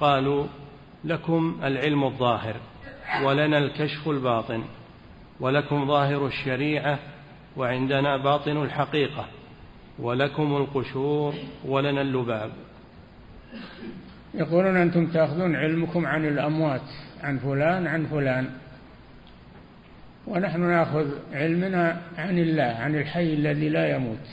قالوا 0.00 0.46
لكم 1.04 1.60
العلم 1.62 2.04
الظاهر 2.04 2.56
ولنا 3.22 3.58
الكشف 3.58 4.08
الباطن 4.08 4.64
ولكم 5.40 5.86
ظاهر 5.86 6.26
الشريعة 6.26 6.98
وعندنا 7.56 8.16
باطن 8.16 8.62
الحقيقة 8.62 9.26
ولكم 9.98 10.56
القشور 10.56 11.34
ولنا 11.64 12.00
اللباب. 12.00 12.50
يقولون 14.34 14.76
أنتم 14.76 15.06
تأخذون 15.06 15.56
علمكم 15.56 16.06
عن 16.06 16.28
الأموات 16.28 16.90
عن 17.22 17.38
فلان 17.38 17.86
عن 17.86 18.06
فلان. 18.06 18.50
ونحن 20.26 20.60
نأخذ 20.60 21.06
علمنا 21.32 22.00
عن 22.18 22.38
الله 22.38 22.76
عن 22.80 22.94
الحي 22.94 23.34
الذي 23.34 23.68
لا 23.68 23.96
يموت. 23.96 24.26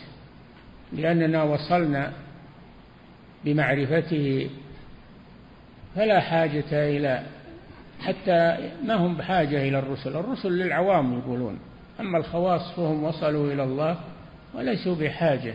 لأننا 0.94 1.44
وصلنا 1.44 2.12
بمعرفته 3.46 4.50
فلا 5.96 6.20
حاجة 6.20 6.66
إلى 6.72 7.24
حتى 8.00 8.58
ما 8.86 8.94
هم 8.94 9.18
بحاجة 9.18 9.68
إلى 9.68 9.80
الرسل. 9.80 10.18
الرسل 10.18 10.52
للعوام 10.52 11.20
يقولون 11.20 11.60
أما 12.00 12.18
الخواص 12.18 12.72
فهم 12.76 13.04
وصلوا 13.04 13.54
إلى 13.54 13.64
الله 13.64 13.98
وليسوا 14.54 14.96
بحاجة 14.96 15.54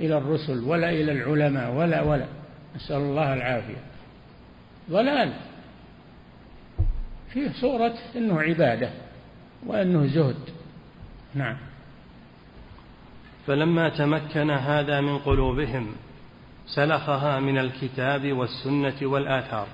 إلى 0.00 0.18
الرسل 0.18 0.64
ولا 0.64 0.90
إلى 0.90 1.12
العلماء 1.12 1.74
ولا 1.74 2.02
ولا. 2.02 2.26
نسأل 2.76 2.96
الله 2.96 3.34
العافية. 3.34 3.82
ضلال. 4.90 5.32
فيه 7.32 7.50
صورة 7.60 7.94
أنه 8.16 8.40
عبادة 8.40 8.90
وأنه 9.66 10.06
زهد. 10.06 10.36
نعم. 11.34 11.56
فلما 13.46 13.88
تمكن 13.88 14.50
هذا 14.50 15.00
من 15.00 15.18
قلوبهم 15.18 15.94
سلخها 16.74 17.40
من 17.40 17.58
الكتاب 17.58 18.32
والسنة 18.32 18.96
والآثار. 19.02 19.66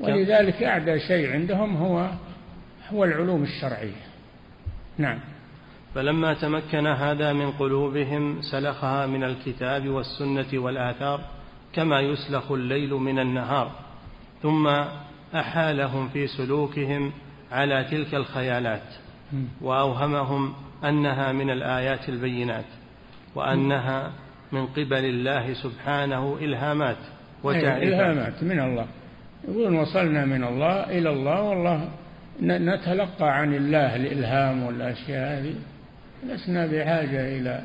ولذلك 0.00 0.62
أعدى 0.62 1.00
شيء 1.00 1.32
عندهم 1.32 1.76
هو 1.76 2.10
هو 2.92 3.04
العلوم 3.04 3.42
الشرعية. 3.42 4.02
نعم. 4.98 5.18
فلما 5.94 6.34
تمكن 6.34 6.86
هذا 6.86 7.32
من 7.32 7.50
قلوبهم 7.50 8.42
سلخها 8.42 9.06
من 9.06 9.24
الكتاب 9.24 9.88
والسنة 9.88 10.46
والآثار 10.54 11.20
كما 11.72 12.00
يسلخ 12.00 12.52
الليل 12.52 12.90
من 12.94 13.18
النهار 13.18 13.72
ثم 14.42 14.66
أحالهم 15.34 16.08
في 16.08 16.26
سلوكهم 16.26 17.12
على 17.52 17.84
تلك 17.84 18.14
الخيالات 18.14 18.94
وأوهمهم 19.60 20.54
أنها 20.84 21.32
من 21.32 21.50
الآيات 21.50 22.08
البينات 22.08 22.64
وأنها 23.34 24.12
من 24.52 24.66
قبل 24.66 25.04
الله 25.04 25.54
سبحانه 25.54 26.38
إلهامات 26.40 26.96
وتعريفات. 27.44 27.82
إلهامات 27.82 28.42
من 28.42 28.60
الله. 28.60 28.86
يقولون 29.48 29.74
وصلنا 29.76 30.24
من 30.24 30.44
الله 30.44 30.98
إلى 30.98 31.10
الله 31.10 31.42
والله 31.42 31.88
نتلقى 32.42 33.38
عن 33.38 33.54
الله 33.54 33.96
الإلهام 33.96 34.62
والأشياء 34.62 35.38
هذه. 35.38 35.54
لسنا 36.26 36.66
بحاجة 36.66 37.38
إلى 37.38 37.62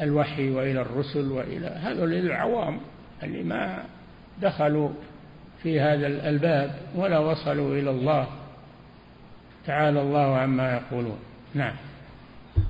الوحي 0.00 0.50
وإلى 0.50 0.80
الرسل 0.80 1.32
وإلى 1.32 1.66
هذول 1.66 2.12
العوام 2.14 2.80
اللي 3.22 3.42
ما 3.42 3.84
دخلوا 4.42 4.90
في 5.62 5.80
هذا 5.80 6.06
الباب 6.06 6.74
ولا 6.94 7.18
وصلوا 7.18 7.74
إلى 7.78 7.90
الله. 7.90 8.26
تعالى 9.66 10.00
الله 10.00 10.36
عما 10.36 10.72
يقولون. 10.72 11.18
نعم. 11.54 11.74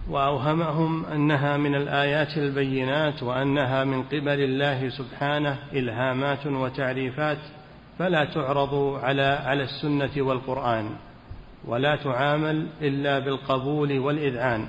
وأوهمهم 0.08 1.06
أنها 1.06 1.56
من 1.56 1.74
الآيات 1.74 2.38
البينات 2.38 3.22
وأنها 3.22 3.84
من 3.84 4.02
قبل 4.02 4.40
الله 4.40 4.88
سبحانه 4.88 5.58
إلهامات 5.72 6.46
وتعريفات 6.46 7.38
فلا 7.98 8.24
تعرض 8.24 8.74
على 9.02 9.22
على 9.22 9.62
السنة 9.62 10.22
والقرآن 10.22 10.90
ولا 11.64 11.96
تعامل 11.96 12.66
إلا 12.82 13.18
بالقبول 13.18 13.98
والإذعان. 13.98 14.66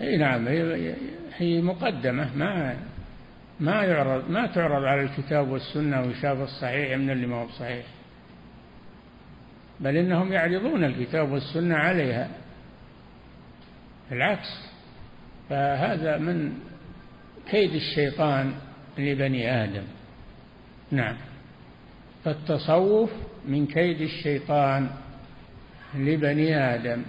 أي 0.00 0.16
نعم 0.16 0.48
هي 1.36 1.62
مقدمة. 1.62 2.36
ما 2.36 2.76
ما 3.60 3.82
يعرض 3.82 4.30
ما 4.30 4.46
تعرض 4.46 4.84
على 4.84 5.02
الكتاب 5.02 5.48
والسنة 5.48 6.00
ويشاف 6.00 6.40
الصحيح 6.40 6.98
من 6.98 7.10
اللي 7.10 7.26
ما 7.26 7.42
هو 7.42 7.48
صحيح 7.48 7.86
بل 9.80 9.96
إنهم 9.96 10.32
يعرضون 10.32 10.84
الكتاب 10.84 11.32
والسنة 11.32 11.76
عليها. 11.76 12.28
بالعكس 14.14 14.48
فهذا 15.50 16.18
من 16.18 16.52
كيد 17.50 17.74
الشيطان 17.74 18.54
لبني 18.98 19.64
آدم. 19.64 19.82
نعم. 20.90 21.16
فالتصوف 22.24 23.10
من 23.48 23.66
كيد 23.66 24.00
الشيطان 24.00 24.90
لبني 25.94 26.56
آدم. 26.56 27.02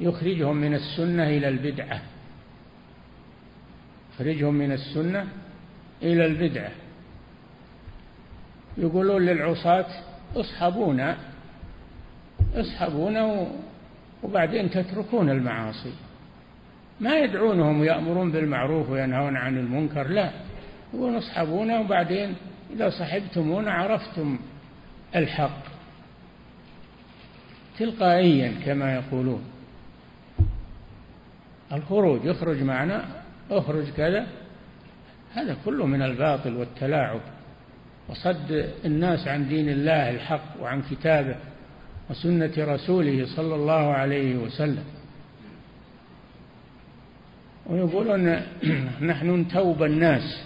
يخرجهم 0.00 0.56
من 0.56 0.74
السنة 0.74 1.22
إلى 1.22 1.48
البدعة. 1.48 2.02
يخرجهم 4.14 4.54
من 4.54 4.72
السنة 4.72 5.28
إلى 6.02 6.26
البدعة. 6.26 6.70
يقولون 8.78 9.26
للعصاة 9.26 9.86
اصحبونا. 10.36 11.16
اصحبونا 12.54 13.46
وبعدين 14.22 14.70
تتركون 14.70 15.30
المعاصي. 15.30 15.92
ما 17.00 17.18
يدعونهم 17.18 17.80
ويأمرون 17.80 18.32
بالمعروف 18.32 18.90
وينهون 18.90 19.36
عن 19.36 19.58
المنكر 19.58 20.08
لا. 20.08 20.30
يقولون 20.94 21.16
اصحبونا 21.16 21.80
وبعدين 21.80 22.34
إذا 22.74 22.90
صحبتمونا 22.90 23.72
عرفتم 23.72 24.38
الحق. 25.16 25.62
تلقائيا 27.78 28.52
كما 28.64 28.94
يقولون. 28.94 29.44
الخروج 31.72 32.24
يخرج 32.24 32.62
معنا 32.62 33.04
اخرج 33.50 33.90
كذا. 33.90 34.26
هذا 35.34 35.56
كله 35.64 35.86
من 35.86 36.02
الباطل 36.02 36.56
والتلاعب. 36.56 37.20
وصد 38.08 38.70
الناس 38.84 39.28
عن 39.28 39.48
دين 39.48 39.68
الله 39.68 40.10
الحق 40.10 40.62
وعن 40.62 40.82
كتابه. 40.90 41.36
وسنة 42.10 42.52
رسوله 42.58 43.26
صلى 43.36 43.54
الله 43.54 43.92
عليه 43.92 44.36
وسلم. 44.36 44.84
ويقولون 47.66 48.42
نحن 49.10 49.30
نتوب 49.30 49.82
الناس. 49.82 50.44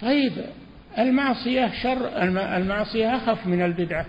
طيب 0.00 0.32
المعصية 0.98 1.70
شر 1.82 2.22
المعصية 2.56 3.16
أخف 3.16 3.46
من 3.46 3.62
البدعة. 3.62 4.06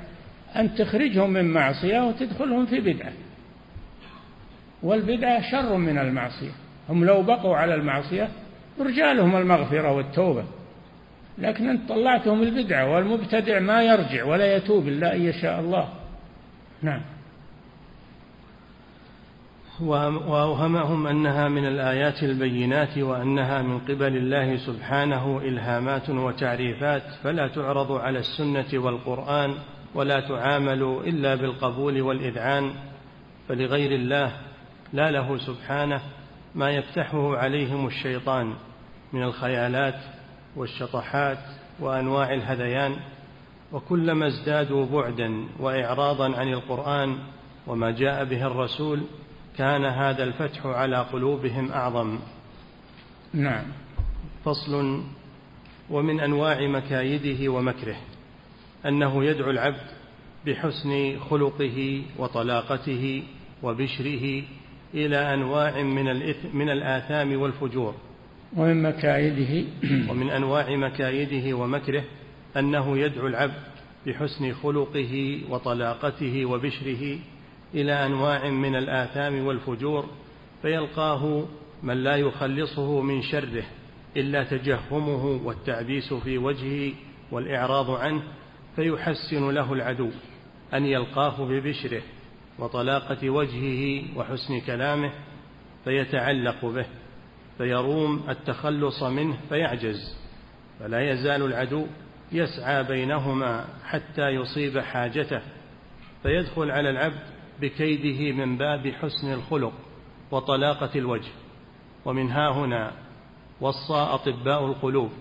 أن 0.55 0.75
تخرجهم 0.75 1.29
من 1.29 1.53
معصية 1.53 2.07
وتدخلهم 2.07 2.65
في 2.65 2.79
بدعة. 2.79 3.11
والبدعة 4.83 5.51
شر 5.51 5.77
من 5.77 5.97
المعصية. 5.97 6.51
هم 6.89 7.05
لو 7.05 7.23
بقوا 7.23 7.55
على 7.55 7.75
المعصية 7.75 8.29
رجالهم 8.79 9.35
المغفرة 9.35 9.91
والتوبة. 9.91 10.43
لكن 11.37 11.69
أنت 11.69 11.89
طلعتهم 11.89 12.43
البدعة 12.43 12.91
والمبتدع 12.91 13.59
ما 13.59 13.83
يرجع 13.83 14.23
ولا 14.23 14.55
يتوب 14.55 14.87
إلا 14.87 15.15
أن 15.15 15.21
يشاء 15.21 15.59
الله. 15.59 15.98
نعم. 16.81 17.01
وأوهمهم 19.81 21.07
أنها 21.07 21.47
من 21.47 21.67
الآيات 21.67 22.23
البينات 22.23 22.97
وأنها 22.97 23.61
من 23.61 23.79
قبل 23.79 24.17
الله 24.17 24.57
سبحانه 24.57 25.37
إلهامات 25.37 26.09
وتعريفات 26.09 27.03
فلا 27.23 27.47
تعرض 27.47 27.91
على 27.91 28.19
السنة 28.19 28.79
والقرآن 28.79 29.55
ولا 29.95 30.19
تعامل 30.19 30.83
إلا 30.83 31.35
بالقبول 31.35 32.01
والإذعان 32.01 32.73
فلغير 33.49 33.91
الله 33.91 34.31
لا 34.93 35.11
له 35.11 35.37
سبحانه 35.37 36.01
ما 36.55 36.69
يفتحه 36.71 37.37
عليهم 37.37 37.87
الشيطان 37.87 38.53
من 39.13 39.23
الخيالات 39.23 39.99
والشطحات 40.55 41.37
وأنواع 41.79 42.33
الهذيان. 42.33 42.95
وكلما 43.73 44.27
ازدادوا 44.27 44.85
بعدا 44.85 45.45
وإعراضا 45.59 46.35
عن 46.35 46.53
القرآن 46.53 47.17
وما 47.67 47.91
جاء 47.91 48.25
به 48.25 48.47
الرسول 48.47 49.01
كان 49.57 49.85
هذا 49.85 50.23
الفتح 50.23 50.65
على 50.65 50.97
قلوبهم 50.97 51.71
أعظم. 51.71 52.19
نعم. 53.33 53.63
فصل 54.45 55.03
ومن 55.89 56.19
أنواع 56.19 56.67
مكايده 56.67 57.51
ومكره 57.51 57.97
أنه 58.85 59.25
يدعو 59.25 59.49
العبد 59.49 59.87
بحسن 60.45 61.19
خلقه 61.19 62.01
وطلاقته 62.17 63.23
وبشره 63.63 64.43
إلى 64.93 65.33
أنواع 65.33 65.81
من 65.81 66.07
الإثم 66.07 66.57
من 66.57 66.69
الآثام 66.69 67.41
والفجور. 67.41 67.95
ومن 68.57 68.83
مكايده. 68.83 69.67
ومن 70.09 70.29
أنواع 70.29 70.75
مكايده 70.75 71.57
ومكره 71.57 72.03
أنه 72.57 72.97
يدعو 72.97 73.27
العبد 73.27 73.63
بحسن 74.07 74.53
خلقه 74.53 75.41
وطلاقته 75.49 76.45
وبشره 76.45 77.19
إلى 77.73 78.05
أنواع 78.05 78.49
من 78.49 78.75
الآثام 78.75 79.45
والفجور 79.45 80.05
فيلقاه 80.61 81.45
من 81.83 82.03
لا 82.03 82.15
يخلصه 82.15 83.01
من 83.01 83.21
شره 83.21 83.63
إلا 84.17 84.43
تجهمه 84.43 85.25
والتعبيس 85.25 86.13
في 86.13 86.37
وجهه 86.37 86.93
والإعراض 87.31 87.91
عنه 87.91 88.23
فيحسن 88.75 89.49
له 89.49 89.73
العدو 89.73 90.09
أن 90.73 90.85
يلقاه 90.85 91.45
ببشره 91.45 92.01
وطلاقة 92.59 93.29
وجهه 93.29 94.03
وحسن 94.17 94.59
كلامه 94.59 95.11
فيتعلق 95.83 96.65
به 96.65 96.85
فيروم 97.57 98.23
التخلص 98.29 99.03
منه 99.03 99.37
فيعجز 99.49 100.17
فلا 100.79 101.11
يزال 101.11 101.41
العدو 101.41 101.85
يسعى 102.31 102.83
بينهما 102.83 103.65
حتى 103.85 104.29
يصيب 104.29 104.79
حاجته 104.79 105.41
فيدخل 106.23 106.71
على 106.71 106.89
العبد 106.89 107.19
بكيده 107.61 108.35
من 108.45 108.57
باب 108.57 108.87
حسن 108.87 109.33
الخلق 109.33 109.73
وطلاقة 110.31 110.89
الوجه. 110.95 111.31
ومن 112.05 112.31
ها 112.31 112.51
هنا 112.51 112.91
وصى 113.61 113.93
أطباء 113.93 114.65
القلوب 114.65 115.11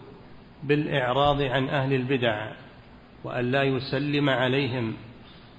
بالإعراض 0.62 1.42
عن 1.42 1.68
أهل 1.68 1.94
البدع 1.94 2.52
وأن 3.24 3.50
لا 3.50 3.62
يسلم 3.62 4.30
عليهم 4.30 4.94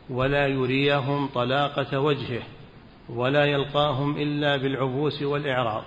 ولا 0.10 0.48
يريهم 0.48 1.28
طلاقة 1.28 2.00
وجهه 2.00 2.42
ولا 3.10 3.46
يلقاهم 3.46 4.18
إلا 4.18 4.58
بالعبوس 4.58 5.22
والإعراض. 5.22 5.84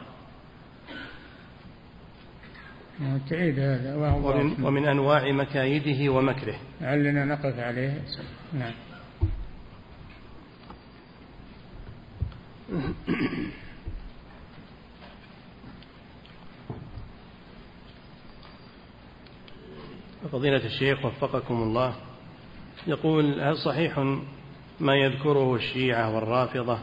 نعم، 3.03 3.19
تعيد 3.31 3.59
هذا 3.59 3.97
ومن, 3.97 4.65
ومن 4.65 4.89
أنواع 4.89 5.33
مكايده 5.33 6.13
ومكره. 6.13 6.57
علنا 6.81 7.25
نقف 7.25 7.59
عليه. 7.59 8.03
نعم. 8.53 8.73
فضيلة 20.33 20.65
الشيخ 20.67 21.05
وفقكم 21.05 21.55
الله 21.55 21.95
يقول 22.87 23.41
هل 23.41 23.57
صحيح 23.57 23.99
ما 24.81 24.97
يذكره 24.97 25.55
الشيعة 25.55 26.15
والرافضة 26.15 26.79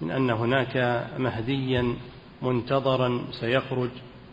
من 0.00 0.10
أن 0.10 0.30
هناك 0.30 1.06
مهديا 1.18 1.96
منتظرا 2.42 3.24
سيخرج؟ 3.40 3.90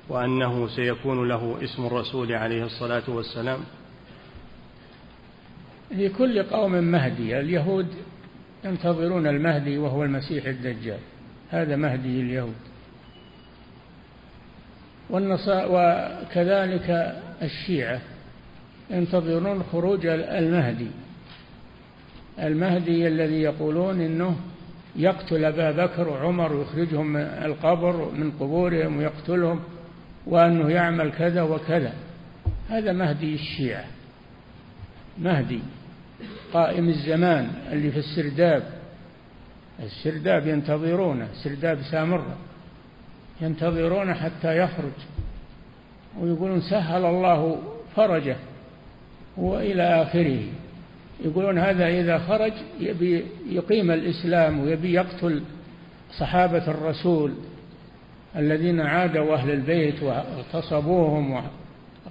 وأنه 0.10 0.68
سيكون 0.68 1.28
له 1.28 1.58
اسم 1.64 1.86
الرسول 1.86 2.32
عليه 2.32 2.66
الصلاة 2.66 3.04
والسلام. 3.08 3.60
لكل 5.92 6.44
قوم 6.44 6.72
مهدي 6.72 7.40
اليهود 7.40 7.88
ينتظرون 8.66 9.28
المهدي 9.28 9.78
وهو 9.78 10.04
المسيح 10.04 10.46
الدجال. 10.46 11.00
هذا 11.50 11.76
مهدي 11.76 12.22
اليهود. 12.22 12.56
وكذلك 15.70 17.16
الشيعة 17.42 18.02
ينتظرون 18.90 19.64
خروج 19.72 20.06
المهدي. 20.06 20.92
المهدي 22.40 23.08
الذي 23.08 23.42
يقولون 23.42 24.02
إنه 24.02 24.36
يقتل 24.96 25.46
أبا 25.46 25.72
بكر 25.86 26.10
وعمر 26.10 26.54
ويخرجهم 26.54 27.08
من 27.08 27.22
القبر 27.22 28.12
من 28.12 28.32
قبورهم 28.32 28.98
ويقتلهم. 28.98 29.60
وأنه 30.26 30.70
يعمل 30.70 31.12
كذا 31.12 31.42
وكذا. 31.42 31.94
هذا 32.70 32.92
مهدي 32.92 33.36
الشيعه 33.36 33.86
مهدي. 35.18 35.60
قائم 36.54 36.90
الزمان 36.90 37.52
اللي 37.72 37.92
في 37.92 37.98
السرداب. 37.98 38.64
السرداب 39.84 40.48
ينتظرونه. 40.48 41.28
سرداب 41.44 41.82
سامره 41.92 42.38
ينتظرونه 43.42 44.14
حتى 44.14 44.58
يخرج. 44.58 44.98
ويقولون 46.20 46.62
سهل 46.62 47.06
الله 47.06 47.62
فرجه 47.96 48.36
وإلى 49.38 49.84
آخره. 50.02 50.44
يقولون 51.26 51.58
هذا 51.58 51.88
إذا 51.88 52.18
خرج 52.18 52.54
يبي 52.80 53.26
يقيم 53.50 53.92
الإسلام 53.92 54.60
ويبي 54.60 54.94
يقتل 54.94 55.44
صحابة 56.20 56.68
الرسول. 56.68 57.34
الذين 58.36 58.82
عادوا 58.82 59.36
أهل 59.36 59.52
البيت 59.52 60.04
واغتصبوهم 60.04 61.44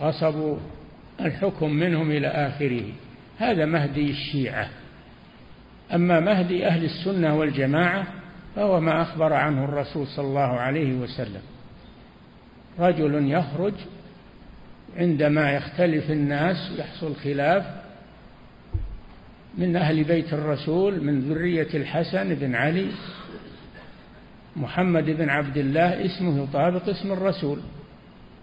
وغصبوا 0.00 0.56
الحكم 1.20 1.70
منهم 1.70 2.10
إلى 2.10 2.26
آخره. 2.26 2.84
هذا 3.38 3.64
مهدي 3.64 4.10
الشيعة. 4.10 4.68
أما 5.94 6.20
مهدي 6.20 6.66
أهل 6.66 6.84
السنة 6.84 7.38
والجماعة 7.38 8.06
فهو 8.56 8.80
ما 8.80 9.02
أخبر 9.02 9.32
عنه 9.32 9.64
الرسول 9.64 10.06
صلى 10.06 10.26
الله 10.26 10.40
عليه 10.40 10.94
وسلم. 10.94 11.42
رجل 12.78 13.30
يخرج 13.30 13.74
عندما 14.96 15.52
يختلف 15.52 16.10
الناس 16.10 16.72
يحصل 16.78 17.14
خلاف 17.14 17.64
من 19.58 19.76
أهل 19.76 20.04
بيت 20.04 20.32
الرسول 20.32 21.04
من 21.04 21.20
ذرية 21.20 21.68
الحسن 21.74 22.34
بن 22.34 22.54
علي 22.54 22.86
محمد 24.56 25.04
بن 25.04 25.28
عبد 25.28 25.56
الله 25.56 26.04
اسمه 26.04 26.42
يطابق 26.42 26.88
اسم 26.88 27.12
الرسول 27.12 27.58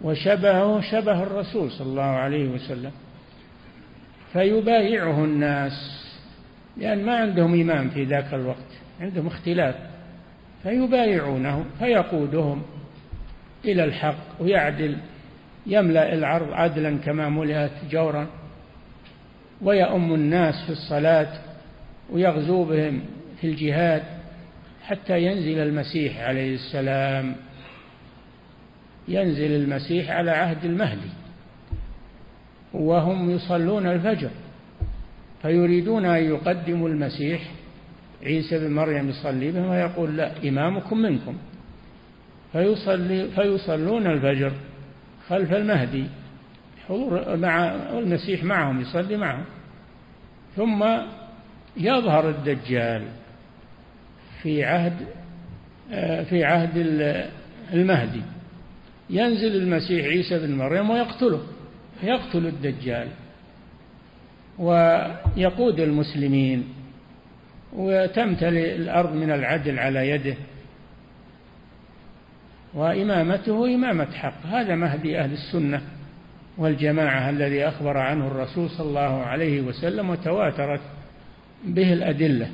وشبهه 0.01 0.81
شبه 0.81 1.23
الرسول 1.23 1.71
صلى 1.71 1.87
الله 1.87 2.03
عليه 2.03 2.49
وسلم 2.49 2.91
فيبايعه 4.33 5.23
الناس 5.23 6.03
لأن 6.77 7.05
ما 7.05 7.17
عندهم 7.17 7.61
إمام 7.61 7.89
في 7.89 8.03
ذاك 8.03 8.33
الوقت 8.33 8.71
عندهم 9.01 9.27
اختلاف 9.27 9.75
فيبايعونه 10.63 11.65
فيقودهم 11.79 12.63
إلى 13.65 13.83
الحق 13.83 14.41
ويعدل 14.41 14.97
يملأ 15.67 16.13
العرض 16.13 16.51
عدلا 16.51 16.97
كما 16.97 17.29
ملئت 17.29 17.71
جورا 17.91 18.27
ويؤم 19.61 20.13
الناس 20.13 20.55
في 20.65 20.69
الصلاة 20.69 21.33
ويغزو 22.09 22.63
بهم 22.63 23.01
في 23.41 23.47
الجهاد 23.47 24.03
حتى 24.87 25.23
ينزل 25.23 25.59
المسيح 25.59 26.19
عليه 26.19 26.55
السلام. 26.55 27.35
ينزل 29.07 29.51
المسيح 29.51 30.11
على 30.11 30.31
عهد 30.31 30.65
المهدي. 30.65 31.09
وهم 32.73 33.29
يصلون 33.29 33.87
الفجر. 33.87 34.29
فيريدون 35.41 36.05
أن 36.05 36.23
يقدموا 36.23 36.89
المسيح. 36.89 37.41
عيسى 38.23 38.59
بن 38.59 38.73
مريم 38.73 39.09
يصلي 39.09 39.51
بهم 39.51 39.69
ويقول 39.69 40.17
لا 40.17 40.31
إمامكم 40.49 40.97
منكم. 40.97 41.37
فيصلي 42.51 43.27
فيصلون 43.27 44.07
الفجر 44.07 44.51
خلف 45.27 45.53
المهدي. 45.53 46.05
حضور 46.87 47.37
مع 47.37 47.65
المسيح 47.75 48.43
معهم 48.43 48.81
يصلي 48.81 49.17
معهم. 49.17 49.45
ثم 50.55 50.85
يظهر 51.77 52.29
الدجال. 52.29 53.07
في 54.43 54.63
عهد 54.63 54.93
في 56.29 56.43
عهد 56.43 56.71
المهدي. 57.73 58.21
ينزل 59.09 59.55
المسيح 59.55 60.05
عيسى 60.05 60.39
بن 60.39 60.55
مريم 60.55 60.89
ويقتله 60.89 61.41
يقتل 62.03 62.47
الدجال 62.47 63.07
ويقود 64.59 65.79
المسلمين 65.79 66.63
وتمتلئ 67.73 68.75
الأرض 68.75 69.13
من 69.13 69.31
العدل 69.31 69.79
على 69.79 70.09
يده. 70.09 70.35
وإمامته 72.73 73.75
إمامة 73.75 74.11
حق. 74.11 74.45
هذا 74.45 74.75
مهدي 74.75 75.19
أهل 75.19 75.33
السنة 75.33 75.81
والجماعة 76.57 77.29
الذي 77.29 77.67
أخبر 77.67 77.97
عنه 77.97 78.27
الرسول 78.27 78.69
صلى 78.69 78.87
الله 78.87 79.23
عليه 79.23 79.61
وسلم 79.61 80.09
وتواترت 80.09 80.81
به 81.65 81.93
الأدلة. 81.93 82.49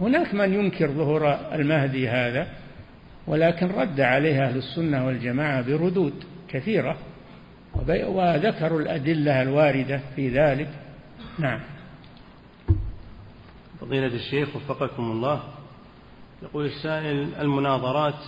هناك 0.00 0.34
من 0.34 0.54
ينكر 0.54 0.88
ظهور 0.88 1.32
المهدي 1.32 2.08
هذا 2.08 2.48
ولكن 3.26 3.66
رد 3.66 4.00
عليه 4.00 4.44
أهل 4.44 4.56
السنة 4.56 5.06
والجماعة 5.06 5.62
بردود 5.62 6.24
كثيرة 6.48 6.96
وذكروا 7.86 8.80
الأدلة 8.80 9.42
الواردة 9.42 10.00
في 10.16 10.28
ذلك. 10.28 10.68
نعم. 11.38 11.60
فضيلة 13.80 14.14
الشيخ 14.14 14.56
وفقكم 14.56 15.02
الله 15.02 15.42
يقول 16.42 16.66
السائل 16.66 17.34
المناظرات 17.40 18.24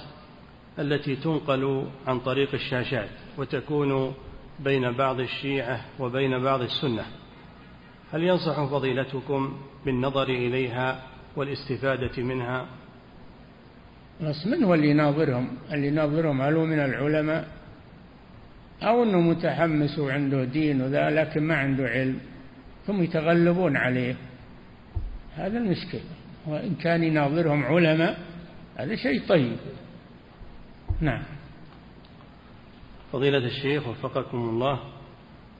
التي 0.78 1.16
تنقل 1.16 1.86
عن 2.06 2.20
طريق 2.20 2.54
الشاشات 2.54 3.10
وتكون 3.38 4.14
بين 4.60 4.92
بعض 4.92 5.20
الشيعة 5.20 5.84
وبين 6.00 6.42
بعض 6.42 6.60
السنة 6.60 7.04
هل 8.12 8.22
ينصح 8.22 8.64
فضيلتكم 8.64 9.56
بالنظر 9.84 10.28
إليها 10.28 11.02
والاستفادة 11.36 12.22
منها؟ 12.22 12.66
بس 14.20 14.46
من 14.46 14.64
هو 14.64 14.74
اللي 14.74 14.90
يناظرهم؟ 14.90 15.48
اللي 15.72 15.86
يناظرهم 15.86 16.42
هل 16.42 16.54
هو 16.54 16.64
من 16.64 16.78
العلماء؟ 16.78 17.48
أو 18.82 19.02
أنه 19.02 19.20
متحمس 19.20 19.98
وعنده 19.98 20.44
دين 20.44 20.82
وذا 20.82 21.10
لكن 21.10 21.42
ما 21.42 21.56
عنده 21.56 21.88
علم 21.88 22.18
ثم 22.86 23.02
يتغلبون 23.02 23.76
عليه. 23.76 24.16
هذا 25.36 25.58
المشكلة 25.58 26.00
وإن 26.46 26.74
كان 26.74 27.04
يناظرهم 27.04 27.64
علماء 27.64 28.18
هذا 28.76 28.96
شيء 28.96 29.26
طيب. 29.28 29.56
نعم. 31.00 31.22
فضيلة 33.12 33.38
الشيخ 33.38 33.88
وفقكم 33.88 34.38
الله 34.38 34.80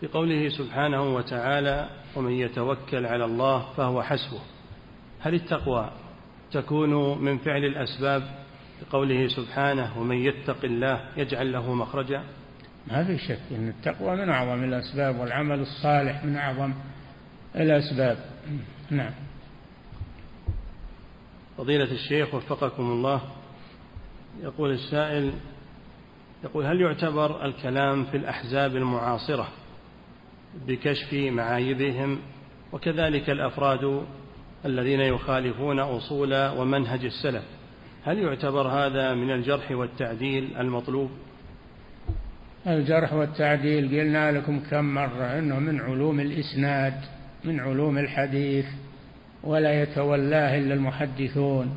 بقوله 0.03 0.49
سبحانه 0.49 1.15
وتعالى 1.15 1.89
ومن 2.17 2.33
يتوكل 2.33 3.07
على 3.07 3.25
الله 3.25 3.73
فهو 3.77 4.03
حسبه. 4.03 4.41
هل 5.23 5.35
التقوى 5.35 5.91
تكون 6.53 7.19
من 7.25 7.39
فعل 7.39 7.65
الأسباب 7.65 8.23
بقوله 8.83 9.29
سبحانه 9.29 9.99
ومن 9.99 10.17
يتق 10.17 10.65
الله 10.65 11.01
يجعل 11.17 11.53
له 11.53 11.75
مخرجا؟ 11.75 12.23
ما 12.87 13.05
في 13.05 13.19
شك 13.19 13.41
أن 13.51 13.69
التقوى 13.69 14.17
من 14.17 14.31
أعظم 14.31 14.65
الأسباب 14.65 15.19
والعمل 15.19 15.61
الصالح 15.61 16.25
من 16.25 16.37
أعظم 16.37 16.73
الأسباب. 17.57 18.19
نعم. 18.91 19.13
فضيلة 21.59 21.93
الشيخ 21.93 22.35
وفقكم 22.35 22.83
الله 22.83 23.21
يقول 24.43 24.71
السائل 24.71 25.33
يقول 26.45 26.67
هل 26.67 26.81
يعتبر 26.81 27.45
الكلام 27.45 28.05
في 28.05 28.17
الأحزاب 28.17 28.77
المعاصرة 28.77 29.49
بكشف 30.67 31.15
معايبهم 31.15 32.19
وكذلك 32.73 33.31
الأفراد 33.31 34.07
الذين 34.65 35.01
يخالفون 35.01 35.79
أصول 35.79 36.49
ومنهج 36.49 37.05
السلف. 37.05 37.45
هل 38.05 38.19
يعتبر 38.19 38.69
هذا 38.69 39.15
من 39.15 39.31
الجرح 39.31 39.71
والتعديل 39.71 40.57
المطلوب؟ 40.57 41.11
الجرح 42.67 43.13
والتعديل 43.13 43.89
قلنا 43.89 44.33
لكم 44.33 44.61
كم 44.71 44.95
مرة 44.95 45.39
أنه 45.39 45.59
من 45.59 45.81
علوم 45.81 46.21
الإسناد 46.21 46.95
من 47.45 47.61
علوم 47.61 47.99
الحديث 47.99 48.67
ولا 49.45 49.83
يتولاه 49.83 50.59
إلا 50.59 50.75
المحدثون. 50.75 51.75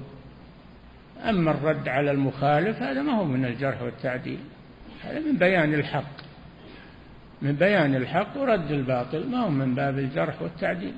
أما 1.30 1.52
الرد 1.52 1.88
على 1.88 2.12
المخالف 2.12 2.82
هذا 2.82 3.02
ما 3.02 3.12
هو 3.12 3.24
من 3.24 3.46
الجرح 3.46 3.82
والتعديل. 3.82 4.40
هذا 5.04 5.20
من 5.20 5.38
بيان 5.38 5.74
الحق. 5.74 6.26
من 7.42 7.52
بيان 7.52 7.96
الحق 7.96 8.38
ورد 8.38 8.72
الباطل 8.72 9.30
ما 9.30 9.38
هو 9.38 9.50
من 9.50 9.76
باب 9.76 10.00
الجرح 10.00 10.42
والتعديل. 10.42 10.94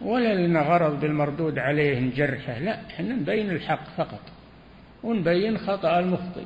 ولا 0.00 0.46
لنا 0.46 0.60
غرض 0.62 1.00
بالمردود 1.00 1.58
عليه 1.58 2.00
نجرحه 2.00 2.58
لا 2.58 2.86
إحنا 2.86 3.14
نبين 3.14 3.50
الحق 3.50 3.84
فقط 3.96 4.20
ونبين 5.02 5.58
خطأ 5.58 5.98
المخطئ. 5.98 6.44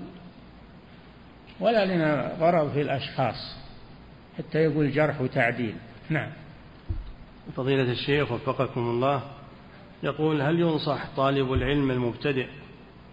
ولا 1.61 1.87
لنا 1.87 2.37
غرض 2.41 2.73
في 2.73 2.83
الأشخاص 2.83 3.57
حتى 4.39 4.59
يقول 4.59 4.91
جرح 4.91 5.21
وتعديل. 5.21 5.75
نعم. 6.11 6.31
فضيلة 7.57 7.93
الشيخ 7.93 8.33
وفقكم 8.33 8.81
الله 8.81 9.23
يقول 10.03 10.43
هل 10.43 10.61
ينصح 10.61 11.17
طالب 11.17 11.53
العلم 11.53 11.91
المبتدئ 11.91 12.47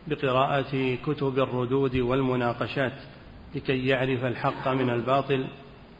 بقراءة 0.08 0.96
كتب 1.06 1.40
الردود 1.40 1.96
والمناقشات 1.96 2.94
لكي 3.56 3.88
يعرف 3.88 4.26
الحق 4.26 4.68
من 4.68 4.90
الباطل 4.90 5.48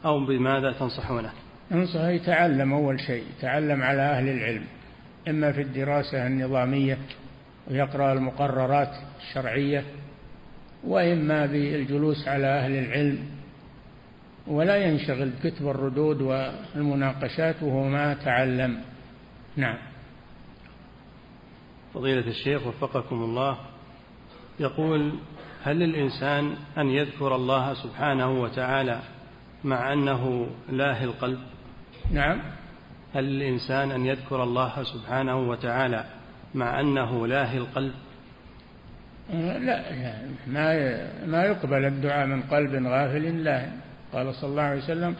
أو 0.04 0.24
بماذا 0.24 0.72
تنصحونه؟ 0.72 1.32
أنصح 1.72 2.00
يتعلم 2.00 2.72
أول 2.72 3.00
شيء 3.00 3.24
يتعلم 3.38 3.82
على 3.82 4.02
أهل 4.02 4.28
العلم 4.28 4.64
إما 5.28 5.52
في 5.52 5.62
الدراسة 5.62 6.26
النظامية 6.26 6.98
ويقرأ 7.70 8.12
المقررات 8.12 8.90
الشرعية 9.20 9.84
وإما 10.84 11.46
بالجلوس 11.46 12.28
على 12.28 12.46
أهل 12.46 12.72
العلم 12.72 13.18
ولا 14.46 14.76
ينشغل 14.76 15.30
بكتب 15.30 15.68
الردود 15.68 16.22
والمناقشات 16.22 17.62
وهو 17.62 17.88
ما 17.88 18.14
تعلم. 18.14 18.80
نعم. 19.56 19.78
فضيلة 21.94 22.26
الشيخ 22.26 22.66
وفقكم 22.66 23.16
الله 23.16 23.58
يقول 24.60 25.12
هل 25.62 25.78
للإنسان 25.78 26.56
أن 26.78 26.86
يذكر 26.86 27.34
الله 27.34 27.74
سبحانه 27.74 28.30
وتعالى 28.30 29.00
مع 29.64 29.92
أنه 29.92 30.46
لاهي 30.72 31.04
القلب؟ 31.04 31.38
نعم. 32.12 32.40
هل 33.14 33.24
للإنسان 33.24 33.90
أن 33.90 34.06
يذكر 34.06 34.42
الله 34.42 34.82
سبحانه 34.82 35.38
وتعالى 35.48 36.04
مع 36.54 36.80
أنه 36.80 37.26
لاهي 37.26 37.58
القلب؟ 37.58 37.92
لا 39.34 39.82
ما 40.46 40.98
ما 41.26 41.44
يقبل 41.44 41.84
الدعاء 41.84 42.26
من 42.26 42.42
قلب 42.42 42.86
غافل 42.86 43.44
لاهي. 43.44 43.68
قال 44.12 44.34
صلى 44.34 44.50
الله 44.50 44.62
عليه 44.62 44.82
وسلم 44.82 45.16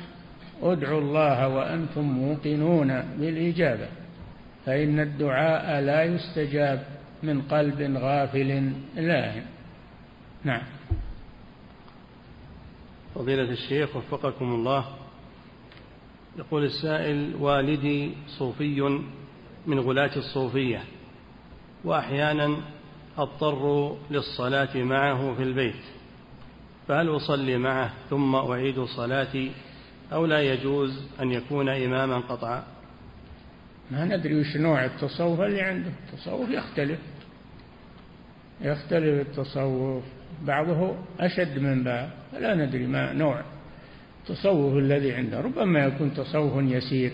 ادعوا 0.62 1.00
الله 1.00 1.48
وأنتم 1.48 2.02
موقنون 2.02 3.00
بالإجابة 3.18 3.88
فإن 4.66 5.00
الدعاء 5.00 5.80
لا 5.80 6.04
يستجاب 6.04 6.84
من 7.22 7.42
قلب 7.42 7.96
غافل 7.96 8.72
لاهٍ 8.96 9.42
نعم. 10.44 10.62
فضيلة 13.14 13.50
الشيخ 13.50 13.96
وفقكم 13.96 14.44
الله 14.44 14.84
يقول 16.38 16.64
السائل 16.64 17.34
والدي 17.40 18.12
صوفي 18.38 19.00
من 19.66 19.80
غلاة 19.80 20.16
الصوفية 20.16 20.82
وأحيانا 21.84 22.56
أضطر 23.18 23.96
للصلاة 24.10 24.76
معه 24.76 25.34
في 25.34 25.42
البيت 25.42 25.82
فهل 26.88 27.16
أصلي 27.16 27.58
معه 27.58 27.90
ثم 28.10 28.34
أعيد 28.34 28.80
صلاتي 28.80 29.52
أو 30.12 30.26
لا 30.26 30.40
يجوز 30.40 31.02
أن 31.20 31.32
يكون 31.32 31.68
إماما 31.68 32.18
قطعا؟ 32.18 32.64
ما 33.90 34.04
ندري 34.04 34.40
وش 34.40 34.56
نوع 34.56 34.84
التصوف 34.84 35.40
اللي 35.40 35.60
عنده 35.60 35.90
التصوف 35.90 36.50
يختلف 36.50 36.98
يختلف 38.60 39.26
التصوف 39.28 40.04
بعضه 40.42 40.94
أشد 41.20 41.58
من 41.58 41.84
بعض 41.84 42.08
فلا 42.32 42.54
ندري 42.54 42.86
ما 42.86 43.12
نوع. 43.12 43.42
التصوف 44.20 44.76
الذي 44.76 45.12
عنده 45.12 45.40
ربما 45.40 45.84
يكون 45.84 46.14
تصوف 46.14 46.52
يسير 46.56 47.12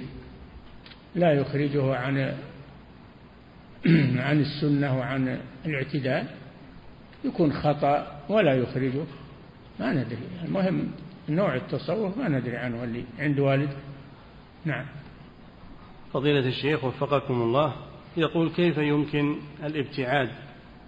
لا 1.14 1.32
يخرجه 1.32 1.96
عن 1.96 2.36
عن 4.26 4.40
السنة 4.40 4.98
وعن 4.98 5.38
الاعتدال 5.66 6.26
يكون 7.24 7.52
خطأ 7.52 8.20
ولا 8.28 8.54
يخرجه 8.54 9.04
ما 9.80 9.92
ندري 9.92 10.18
المهم 10.44 10.90
نوع 11.28 11.54
التصوف 11.54 12.18
ما 12.18 12.28
ندري 12.28 12.56
عنه 12.56 12.84
اللي 12.84 13.04
عند 13.18 13.38
والد. 13.38 13.70
نعم. 14.64 14.86
فضيلة 16.12 16.48
الشيخ 16.48 16.84
وفقكم 16.84 17.42
الله 17.42 17.74
يقول 18.16 18.50
كيف 18.50 18.78
يمكن 18.78 19.36
الابتعاد 19.64 20.28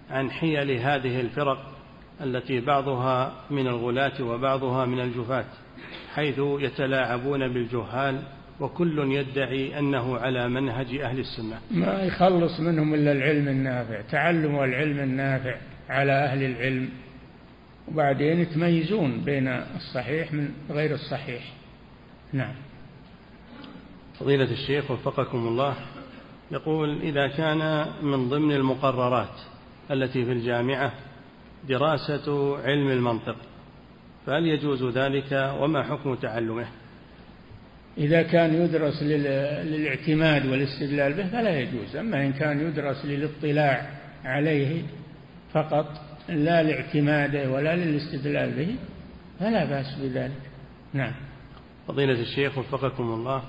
عن 0.09 0.31
حيل 0.31 0.71
هذه 0.71 1.19
الفرق 1.19 1.71
التي 2.21 2.59
بعضها 2.59 3.33
من 3.49 3.67
الغلاة 3.67 4.23
وبعضها 4.23 4.85
من 4.85 4.99
الجفاة؟ 4.99 5.45
حيث 6.15 6.39
يتلاعبون 6.39 7.47
بالجهال 7.47 8.21
وكل 8.59 9.11
يدعي 9.11 9.79
أنه 9.79 10.17
على 10.17 10.49
منهج 10.49 10.95
أهل 10.95 11.19
السنة. 11.19 11.59
ما 11.71 12.03
يخلص 12.03 12.59
منهم 12.59 12.93
إلا 12.93 13.11
العلم 13.11 13.47
النافع 13.47 14.01
تعلم 14.01 14.63
العلم 14.63 14.99
النافع 14.99 15.55
على 15.89 16.11
أهل 16.11 16.43
العلم. 16.43 16.89
وبعدين 17.87 18.39
يتميزون 18.39 19.21
بين 19.25 19.47
الصحيح 19.47 20.33
من 20.33 20.53
غير 20.69 20.93
الصحيح. 20.93 21.43
نعم. 22.33 22.53
فضيلة 24.19 24.51
الشيخ 24.51 24.91
وفقكم 24.91 25.37
الله 25.37 25.75
يقول 26.51 27.01
إذا 27.01 27.27
كان 27.27 27.85
من 28.01 28.29
ضمن 28.29 28.51
المقررات 28.51 29.39
التي 29.91 30.25
في 30.25 30.31
الجامعة 30.31 30.91
دراسة 31.69 32.57
علم 32.63 32.89
المنطق 32.89 33.35
فهل 34.29 34.47
يجوز 34.47 34.83
ذلك 34.83 35.55
وما 35.59 35.83
حكم 35.83 36.15
تعلمه؟ 36.15 36.67
إذا 37.97 38.21
كان 38.21 38.53
يدرس 38.53 39.03
للاعتماد 39.03 40.45
والاستدلال 40.45 41.13
به 41.13 41.27
فلا 41.27 41.59
يجوز. 41.59 41.95
أما 41.95 42.25
إن 42.25 42.33
كان 42.33 42.67
يدرس 42.67 43.05
للاطلاع 43.05 43.89
عليه 44.25 44.83
فقط 45.53 46.01
لا 46.29 46.63
لاعتماده 46.63 47.51
ولا 47.51 47.75
للاستدلال 47.75 48.51
به 48.51 48.75
فلا 49.39 49.65
بأس 49.65 49.95
بذلك. 50.01 50.41
نعم. 50.93 51.13
فضيلة 51.87 52.21
الشيخ 52.21 52.57
وفقكم 52.57 53.03
الله 53.03 53.43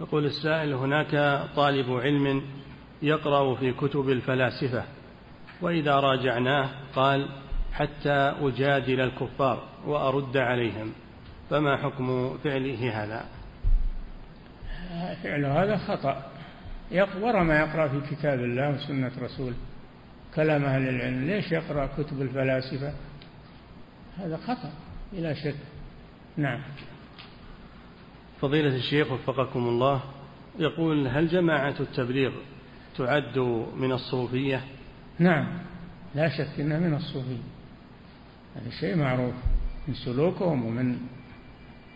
يقول 0.00 0.24
السائل 0.24 0.74
هناك 0.74 1.42
طالب 1.56 1.90
علم 1.90 2.42
يقرأ 3.02 3.54
في 3.54 3.72
كتب 3.72 4.08
الفلاسفة 4.08 4.84
وإذا 5.62 5.94
راجعناه 5.94 6.70
قال 6.94 7.28
حتى 7.74 8.34
أجادل 8.40 9.00
الكفار 9.00 9.68
وأرد 9.86 10.36
عليهم. 10.36 10.92
فما 11.50 11.76
حكم 11.76 12.38
فعله 12.44 13.04
هذا؟ 13.04 13.24
فعل 15.22 15.44
هذا 15.44 15.76
خطأ. 15.76 16.30
يقرأ 16.90 17.42
ما 17.42 17.58
يقرأ 17.58 17.88
في 17.88 18.14
كتاب 18.14 18.38
الله 18.38 18.70
وسنة 18.70 19.12
رسوله. 19.22 19.56
كلام 20.34 20.64
أهل 20.64 20.88
العلم. 20.88 21.24
ليش 21.24 21.52
يقرأ 21.52 21.86
كتب 21.86 22.22
الفلاسفة؟ 22.22 22.92
هذا 24.18 24.36
خطأ 24.36 24.72
بلا 25.12 25.34
شك. 25.34 25.56
نعم. 26.36 26.60
فضيلة 28.40 28.76
الشيخ 28.76 29.12
وفقكم 29.12 29.68
الله 29.68 30.02
يقول 30.58 31.08
هل 31.08 31.28
جماعة 31.28 31.74
التبليغ 31.80 32.32
تعد 32.98 33.38
من 33.76 33.92
الصوفية؟ 33.92 34.64
نعم. 35.18 35.46
لا 36.14 36.28
شك 36.28 36.60
إنها 36.60 36.78
من 36.78 36.94
الصوفية. 36.94 37.42
هذا 38.54 38.70
شيء 38.80 38.96
معروف 38.96 39.34
من 39.88 39.94
سلوكهم 39.94 40.66
ومن 40.66 40.98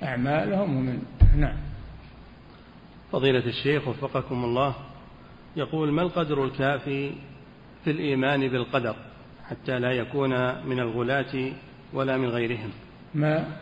أعمالهم 0.02 0.76
ومن 0.76 1.02
نعم. 1.36 1.56
فضيلة 3.12 3.46
الشيخ 3.46 3.88
وفقكم 3.88 4.44
الله 4.44 4.74
يقول 5.56 5.92
ما 5.92 6.02
القدر 6.02 6.44
الكافي 6.44 7.12
في 7.84 7.90
الإيمان 7.90 8.48
بالقدر 8.48 8.96
حتى 9.44 9.78
لا 9.78 9.92
يكون 9.92 10.30
من 10.66 10.80
الغلاة 10.80 11.52
ولا 11.92 12.16
من 12.16 12.28
غيرهم؟ 12.28 12.70
ما 13.14 13.56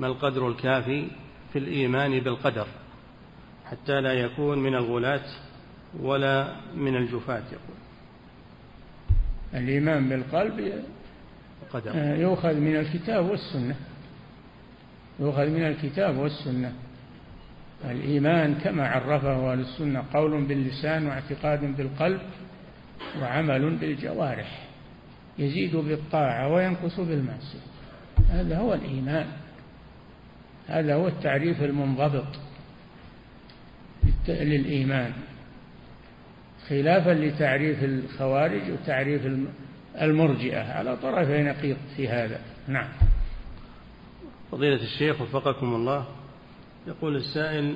ما 0.00 0.06
القدر 0.06 0.48
الكافي 0.48 1.06
في 1.52 1.58
الإيمان 1.58 2.20
بالقدر 2.20 2.66
حتى 3.64 4.00
لا 4.00 4.12
يكون 4.12 4.58
من 4.58 4.74
الغلاة 4.74 5.24
ولا 6.00 6.56
من 6.76 6.96
الجفاة؟ 6.96 7.42
يقول. 7.52 7.76
الإيمان 9.54 10.08
بالقلب 10.08 10.84
آه، 11.74 12.16
يؤخذ 12.16 12.54
من 12.54 12.76
الكتاب 12.76 13.30
والسنة. 13.30 13.74
يؤخذ 15.20 15.46
من 15.46 15.66
الكتاب 15.66 16.16
والسنة. 16.16 16.72
الإيمان 17.84 18.54
كما 18.54 18.88
عرفه 18.88 19.52
أهل 19.52 19.60
السنة 19.60 20.04
قول 20.14 20.44
باللسان 20.44 21.06
واعتقاد 21.06 21.76
بالقلب 21.76 22.20
وعمل 23.20 23.76
بالجوارح. 23.76 24.68
يزيد 25.38 25.76
بالطاعة 25.76 26.48
وينقص 26.48 27.00
بالمعصية. 27.00 27.66
هذا 28.30 28.58
هو 28.58 28.74
الإيمان. 28.74 29.26
هذا 30.68 30.94
هو 30.94 31.08
التعريف 31.08 31.62
المنضبط 31.62 32.38
للإيمان. 34.28 35.12
خلافا 36.68 37.10
لتعريف 37.10 37.84
الخوارج 37.84 38.70
وتعريف 38.70 39.26
المرجئة. 40.00 40.72
على 40.72 40.96
طرفي 40.96 41.42
نقيض 41.42 41.76
في 41.96 42.08
هذا. 42.08 42.40
نعم. 42.68 42.88
فضيلة 44.52 44.82
الشيخ 44.82 45.20
وفقكم 45.20 45.74
الله 45.74 46.06
يقول 46.86 47.16
السائل 47.16 47.74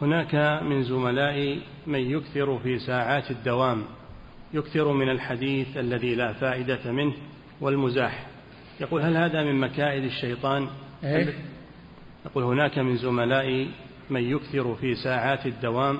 هناك 0.00 0.34
من 0.62 0.82
زملائي 0.82 1.62
من 1.86 1.98
يكثر 1.98 2.58
في 2.58 2.78
ساعات 2.78 3.30
الدوام 3.30 3.84
يكثر 4.54 4.92
من 4.92 5.10
الحديث 5.10 5.76
الذي 5.76 6.14
لا 6.14 6.32
فائدة 6.32 6.92
منه 6.92 7.14
والمزاح. 7.60 8.26
يقول 8.80 9.02
هل 9.02 9.16
هذا 9.16 9.42
من 9.42 9.60
مكائد 9.60 10.04
الشيطان؟ 10.04 10.68
إيه؟ 11.04 11.34
يقول 12.26 12.44
هناك 12.44 12.78
من 12.78 12.96
زملائي 12.96 13.70
من 14.10 14.30
يكثر 14.30 14.74
في 14.74 14.94
ساعات 14.94 15.46
الدوام 15.46 15.98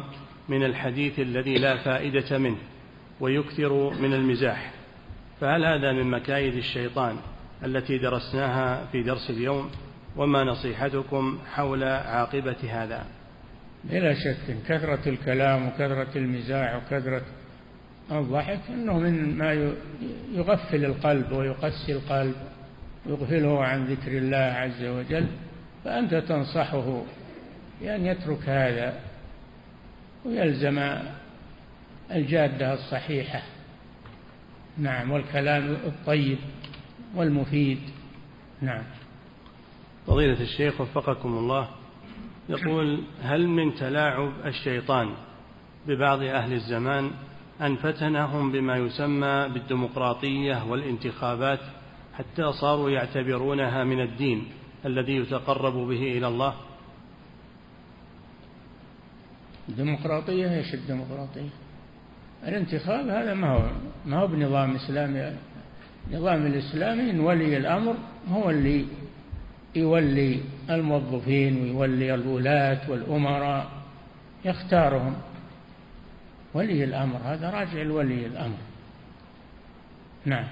من 0.49 0.65
الحديث 0.65 1.21
الذي 1.21 1.55
لا 1.55 1.77
فائدة 1.77 2.39
منه 2.39 2.59
ويكثر 3.21 3.91
من 4.01 4.15
المزاح. 4.15 4.73
فهل 5.41 5.65
هذا 5.65 5.93
من 5.93 6.11
مكايد 6.11 6.55
الشيطان 6.55 7.17
التي 7.65 7.99
درسناها 7.99 8.87
في 8.93 9.03
درس 9.03 9.31
اليوم؟ 9.31 9.71
وما 10.17 10.45
نصيحتكم 10.45 11.39
حول 11.55 11.85
عاقبة 11.85 12.57
هذا؟ 12.71 13.05
بلا 13.85 14.15
شك 14.15 14.57
كثرة 14.69 15.09
الكلام 15.09 15.69
وكثرة 15.69 16.19
المزاح 16.19 16.75
وكثرة 16.77 17.23
الضحك 18.13 18.61
أنه 18.69 18.99
من 18.99 19.39
ما 19.39 19.75
يغفل 20.33 20.85
القلب 20.85 21.33
ويقسي 21.33 21.93
القلب 21.93 22.35
ويغفله 23.07 23.65
عن 23.65 23.85
ذكر 23.85 24.19
الله 24.19 24.37
عز 24.37 24.85
وجل 24.85 25.27
فأنت 25.85 26.15
تنصحه 26.15 27.03
بأن 27.81 28.07
يترك 28.07 28.49
هذا 28.49 29.01
ويلزم 30.25 30.99
الجادة 32.11 32.75
الصحيحة. 32.75 33.43
نعم 34.79 35.11
والكلام 35.11 35.77
الطيب 35.87 36.39
والمفيد. 37.15 37.79
نعم. 38.63 38.83
فضيلة 40.07 40.41
الشيخ 40.41 40.81
وفقكم 40.81 41.29
الله 41.29 41.69
يقول 42.49 43.05
هل 43.23 43.49
من 43.49 43.75
تلاعب 43.75 44.33
الشيطان 44.45 45.15
ببعض 45.87 46.23
أهل 46.23 46.53
الزمان 46.53 47.11
أن 47.61 47.77
فتنهم 47.77 48.53
بما 48.53 48.77
يسمى 48.77 49.49
بالديمقراطية 49.49 50.65
والانتخابات 50.71 51.61
حتى 52.15 52.53
صاروا 52.53 52.91
يعتبرونها 52.91 53.85
من 53.85 54.01
الدين 54.01 54.47
الذي 54.87 55.17
يتقرب 55.17 55.73
به 55.73 56.19
إلى 56.19 56.29
الله؟ 56.29 56.55
الديمقراطية 59.69 60.57
إيش 60.57 60.75
الديمقراطية؟ 60.75 61.64
الانتخاب 62.49 63.09
هذا 63.09 63.35
ما 63.35 63.49
هو 63.49 63.71
ما 64.07 64.17
هو 64.17 64.27
بنظام 64.27 64.75
إسلامي. 64.75 65.33
النظام 66.11 66.47
الاسلامي 66.47 67.11
إن 67.11 67.21
ولي 67.21 67.57
الأمر 67.57 67.95
هو 68.31 68.51
اللي 68.51 68.85
يولي 69.75 70.41
الموظفين 70.71 71.63
ويولي 71.63 72.15
الولاة 72.15 72.91
والأمراء 72.91 73.71
يختارهم. 74.45 75.17
ولي 76.55 76.85
الأمر 76.85 77.19
هذا 77.25 77.51
راجع 77.51 77.83
لولي 77.83 78.27
الأمر. 78.27 78.59
نعم. 80.25 80.45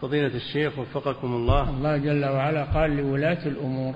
فضيلة 0.00 0.36
الشيخ 0.36 0.78
وفقكم 0.78 1.32
الله. 1.34 1.70
الله 1.70 1.96
جل 1.96 2.24
وعلا 2.24 2.64
قال 2.64 2.96
لولاة 2.96 3.46
الأمور. 3.46 3.94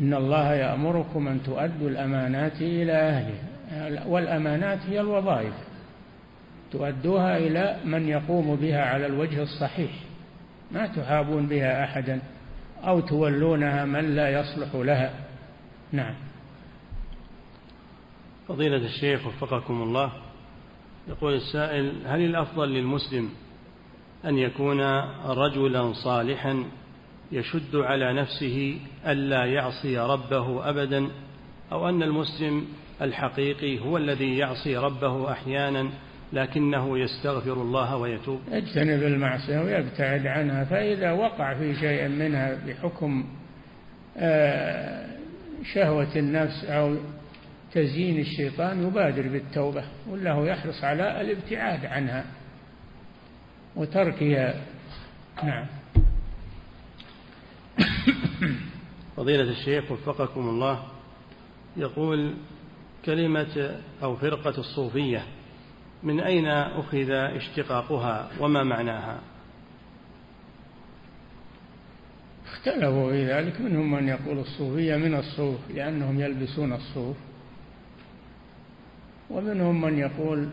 إن 0.00 0.14
الله 0.14 0.54
يأمركم 0.54 1.28
أن 1.28 1.42
تؤدوا 1.42 1.88
الأمانات 1.88 2.62
إلى 2.62 2.92
أهلها. 2.92 4.06
والأمانات 4.06 4.78
هي 4.78 5.00
الوظائف. 5.00 5.54
تؤدوها 6.72 7.36
إلى 7.36 7.76
من 7.84 8.08
يقوم 8.08 8.56
بها 8.56 8.84
على 8.84 9.06
الوجه 9.06 9.42
الصحيح. 9.42 9.90
ما 10.72 10.86
تحابون 10.86 11.46
بها 11.46 11.84
أحدا 11.84 12.20
أو 12.84 13.00
تولونها 13.00 13.84
من 13.84 14.14
لا 14.14 14.40
يصلح 14.40 14.74
لها. 14.74 15.10
نعم. 15.92 16.14
فضيلة 18.48 18.76
الشيخ 18.76 19.26
وفقكم 19.26 19.82
الله 19.82 20.12
يقول 21.08 21.34
السائل 21.34 22.06
هل 22.06 22.20
الأفضل 22.20 22.68
للمسلم 22.68 23.30
أن 24.24 24.38
يكون 24.38 24.80
رجلا 25.24 25.92
صالحا 25.92 26.64
يشد 27.32 27.76
على 27.76 28.12
نفسه 28.12 28.78
ألا 29.06 29.44
يعصي 29.44 29.98
ربه 29.98 30.68
أبدا 30.70 31.08
أو 31.72 31.88
أن 31.88 32.02
المسلم 32.02 32.66
الحقيقي 33.02 33.78
هو 33.78 33.96
الذي 33.96 34.36
يعصي 34.38 34.76
ربه 34.76 35.32
أحيانا 35.32 35.90
لكنه 36.32 36.98
يستغفر 36.98 37.52
الله 37.52 37.96
ويتوب. 37.96 38.40
يجتنب 38.52 39.02
المعصية 39.02 39.60
ويبتعد 39.60 40.26
عنها 40.26 40.64
فإذا 40.64 41.12
وقع 41.12 41.54
في 41.54 41.74
شيء 41.74 42.08
منها 42.08 42.58
بحكم 42.66 43.24
آه، 44.16 45.06
شهوة 45.74 46.16
النفس 46.16 46.64
أو 46.64 46.96
تزيين 47.72 48.20
الشيطان 48.20 48.86
يبادر 48.86 49.28
بالتوبة 49.28 49.84
وله 50.08 50.46
يحرص 50.46 50.84
على 50.84 51.20
الابتعاد 51.20 51.86
عنها 51.86 52.24
وتركها. 53.76 54.54
نعم. 55.44 55.66
فضيلة 59.16 59.50
الشيخ 59.50 59.92
وفقكم 59.92 60.48
الله 60.48 60.82
يقول 61.76 62.34
كلمة 63.04 63.80
أو 64.02 64.16
فرقة 64.16 64.60
الصوفية 64.60 65.26
من 66.02 66.20
أين 66.20 66.46
أخذ 66.46 67.10
اشتقاقها 67.10 68.30
وما 68.40 68.62
معناها؟ 68.62 69.20
اختلفوا 72.46 73.10
في 73.10 73.26
ذلك 73.26 73.60
منهم 73.60 73.90
من 73.90 74.08
يقول 74.08 74.38
الصوفية 74.38 74.96
من 74.96 75.14
الصوف 75.14 75.58
لأنهم 75.70 76.20
يلبسون 76.20 76.72
الصوف 76.72 77.16
ومنهم 79.30 79.80
من 79.80 79.98
يقول 79.98 80.48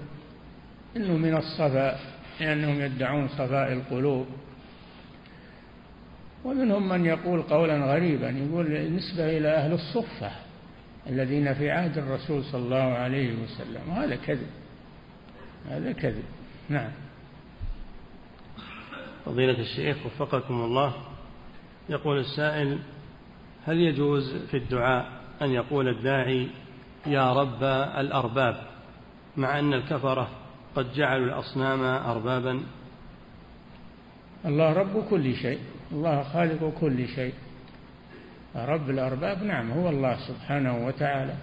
إنه 0.98 1.18
من 1.18 1.38
الصفاء 1.38 2.00
لأنهم 2.40 2.82
يدعون 2.82 3.28
صفاء 3.28 3.74
القلوب. 3.74 4.28
ومنهم 6.44 6.90
من 6.90 7.06
يقول 7.06 7.42
قولا 7.42 7.94
غريبا 7.94 8.30
يقول 8.30 8.94
نسبة 8.94 9.38
إلى 9.38 9.48
أهل 9.48 9.74
الصفة 9.74 10.32
الذين 11.10 11.54
في 11.54 11.72
عهد 11.72 11.98
الرسول 11.98 12.44
صلى 12.44 12.62
الله 12.62 12.78
عليه 12.78 13.34
وسلم. 13.44 13.90
وهذا 13.90 14.16
كذب. 14.16 14.50
هذا 15.70 15.92
كذب. 15.92 16.24
نعم. 16.70 16.92
فضيلة 19.26 19.60
الشيخ 19.60 19.98
وفقكم 20.06 20.54
الله 20.54 20.94
يقول 21.90 22.20
السائل 22.20 22.80
هل 23.66 23.78
يجوز 23.78 24.36
في 24.52 24.58
الدعاء 24.58 25.12
أن 25.42 25.50
يقول 25.50 25.88
الداعي 25.88 26.48
يا 27.08 27.34
رب 27.34 27.64
الأرباب 27.98 28.68
مع 29.38 29.60
أن 29.60 29.74
الكفرة 29.74 30.30
قد 30.76 30.94
جعلوا 30.94 31.26
الأصنام 31.26 31.84
أربابا. 31.84 32.64
الله 34.46 34.74
رب 34.74 35.04
كل 35.10 35.36
شيء. 35.36 35.60
الله 35.92 36.24
خالق 36.24 36.74
كل 36.80 37.08
شيء. 37.08 37.34
رب 38.56 38.90
الأرباب 38.90 39.44
نعم 39.44 39.72
هو 39.72 39.90
الله 39.90 40.18
سبحانه 40.28 40.86
وتعالى. 40.86 41.34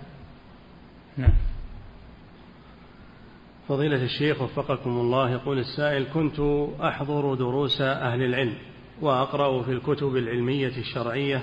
نعم. 1.17 1.33
فضيلة 3.69 4.05
الشيخ 4.05 4.43
وفقكم 4.43 4.91
الله 4.91 5.31
يقول 5.31 5.59
السائل 5.59 6.07
كنت 6.15 6.41
أحضر 6.81 7.35
دروس 7.35 7.81
أهل 7.81 8.23
العلم 8.23 8.55
وأقرأ 9.01 9.63
في 9.63 9.73
الكتب 9.73 10.17
العلمية 10.17 10.73
الشرعية 10.79 11.43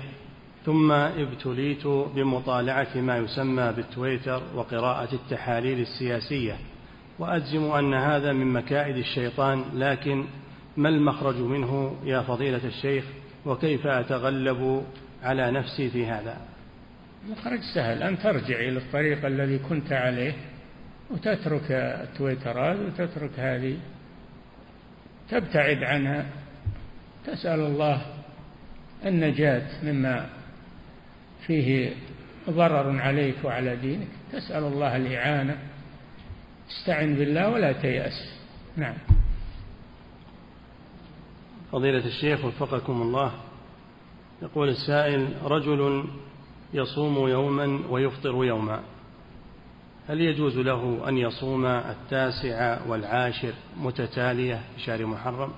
ثم 0.66 0.92
ابتليت 0.92 1.88
بمطالعة 1.88 2.88
ما 2.96 3.18
يسمى 3.18 3.74
بالتويتر 3.76 4.42
وقراءة 4.56 5.16
التحاليل 5.16 5.80
السياسية 5.80 6.58
وأجزم 7.20 7.72
أن 7.72 7.94
هذا 7.94 8.34
من 8.34 8.54
مكائد 8.54 8.98
الشيطان 8.98 9.64
لكن 9.74 10.26
ما 10.78 10.90
المخرج 10.90 11.36
منه 11.36 11.98
يا 12.04 12.22
فضيلة 12.22 12.66
الشيخ 12.66 13.06
وكيف 13.46 13.88
أتغلب 13.88 14.84
على 15.24 15.52
نفسي 15.52 15.90
في 15.90 16.06
هذا؟ 16.06 16.38
مخرج 17.30 17.60
سهل 17.76 18.04
أن 18.04 18.20
ترجع 18.20 18.60
إلى 18.60 18.78
الطريق 18.78 19.26
الذي 19.26 19.60
كنت 19.60 19.94
عليه 19.94 20.34
وتترك 21.12 21.72
التويترات 21.72 22.78
وتترك 22.80 23.40
هذه. 23.40 23.78
تبتعد 25.30 25.84
عنها 25.84 26.26
تسأل 27.26 27.60
الله 27.60 28.02
النجاة 29.06 29.84
مما 29.84 30.30
فيه 31.48 31.94
ضرر 32.50 33.00
عليك 33.00 33.36
وعلى 33.44 33.76
دينك. 33.76 34.08
تسأل 34.32 34.64
الله 34.64 34.96
الإعانة. 34.96 35.58
استعن 36.70 37.16
بالله 37.16 37.50
ولا 37.50 37.72
تيأس. 37.72 38.34
نعم. 38.78 38.96
فضيلة 41.74 42.06
الشيخ 42.06 42.46
وفقكم 42.46 43.02
الله. 43.02 43.32
يقول 44.42 44.70
السائل 44.70 45.28
رجل 45.44 46.06
يصوم 46.74 47.28
يوما 47.28 47.80
ويفطر 47.90 48.46
يوما. 48.46 48.80
هل 50.10 50.22
يجوز 50.22 50.58
له 50.58 51.10
أن 51.10 51.18
يصوم 51.18 51.66
التاسع 51.66 52.80
والعاشر 52.88 53.54
متتالية 53.78 54.62
في 54.76 54.82
شهر 54.82 55.06
محرم؟ 55.06 55.52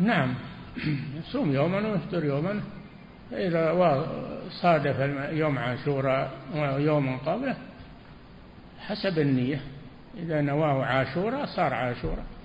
نعم. 0.00 0.34
يصوم 1.18 1.52
يوما 1.52 1.88
ويفطر 1.88 2.24
يوما. 2.24 2.60
إذا 3.32 4.04
صادف 4.50 5.00
يوم 5.32 5.58
عاشوراء 5.58 6.30
ويوم 6.54 7.18
قبله 7.18 7.56
حسب 8.80 9.18
النية. 9.18 9.60
إذا 10.16 10.40
نواه 10.40 10.84
عاشوراء 10.84 11.46
صار 11.46 11.74
عاشوراء. 11.74 12.39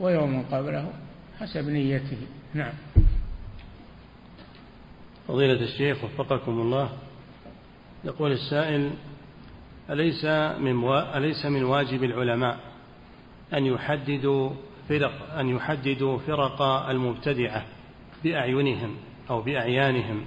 ويوم 0.00 0.44
قبله 0.52 0.92
حسب 1.40 1.68
نيته. 1.68 2.18
نعم. 2.54 2.72
فضيلة 5.28 5.62
الشيخ 5.62 6.04
وفقكم 6.04 6.52
الله 6.52 6.90
يقول 8.04 8.32
السائل 8.32 8.90
أليس 9.90 10.24
من 10.60 10.88
أليس 10.88 11.46
من 11.46 11.64
واجب 11.64 12.04
العلماء 12.04 12.58
أن 13.54 13.66
يحددوا 13.66 14.50
فرق 14.88 15.38
أن 15.38 15.48
يحددوا 15.48 16.18
فرق 16.18 16.62
المبتدعة 16.62 17.64
بأعينهم 18.24 18.96
أو 19.30 19.42
بأعيانهم 19.42 20.24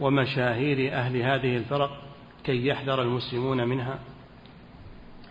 ومشاهير 0.00 0.94
أهل 0.94 1.16
هذه 1.16 1.56
الفرق 1.56 2.02
كي 2.44 2.66
يحذر 2.66 3.02
المسلمون 3.02 3.68
منها؟ 3.68 3.98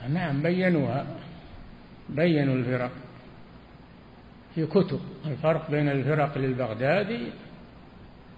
نعم 0.10 0.42
بينوها 0.44 1.06
بينوا 2.10 2.56
الفرق. 2.56 2.92
في 4.56 4.66
كتب. 4.66 5.00
الفرق 5.26 5.72
بين 5.72 5.90
الفرق 5.90 6.38
للبغدادي 6.38 7.28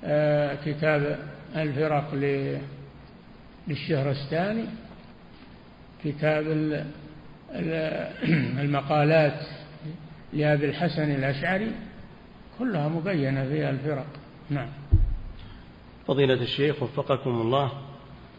آه، 0.04 0.58
كتاب 0.66 1.20
الفرق 1.56 2.14
للشهرستاني 3.68 4.66
كتاب 6.04 6.48
المقالات 8.64 9.46
لأبي 10.34 10.66
الحسن 10.66 11.12
الأشعري 11.12 11.72
كلها 12.60 12.88
مبينة 12.88 13.44
فيها 13.44 13.70
الفرق. 13.70 14.08
نعم. 14.50 14.70
فضيلة 16.08 16.34
الشيخ 16.34 16.84
وفقكم 16.84 17.42
الله 17.42 17.72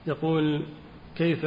يقول 0.06 0.62
كيف 1.16 1.46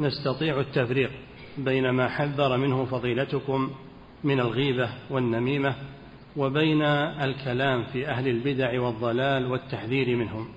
نستطيع 0.00 0.60
التفريق 0.60 1.10
بين 1.58 1.90
ما 1.90 2.08
حذر 2.08 2.56
منه 2.56 2.84
فضيلتكم 2.84 3.70
من 4.24 4.40
الغيبة 4.40 4.90
والنميمة 5.10 5.74
وبين 6.36 6.82
الكلام 6.82 7.84
في 7.92 8.08
أهل 8.08 8.28
البدع 8.28 8.80
والضلال 8.80 9.46
والتحذير 9.46 10.16
منهم. 10.16 10.48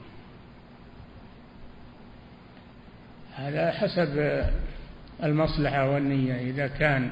هذا 3.35 3.71
حسب 3.71 4.43
المصلحة 5.23 5.89
والنية. 5.89 6.51
إذا 6.51 6.67
كان 6.67 7.11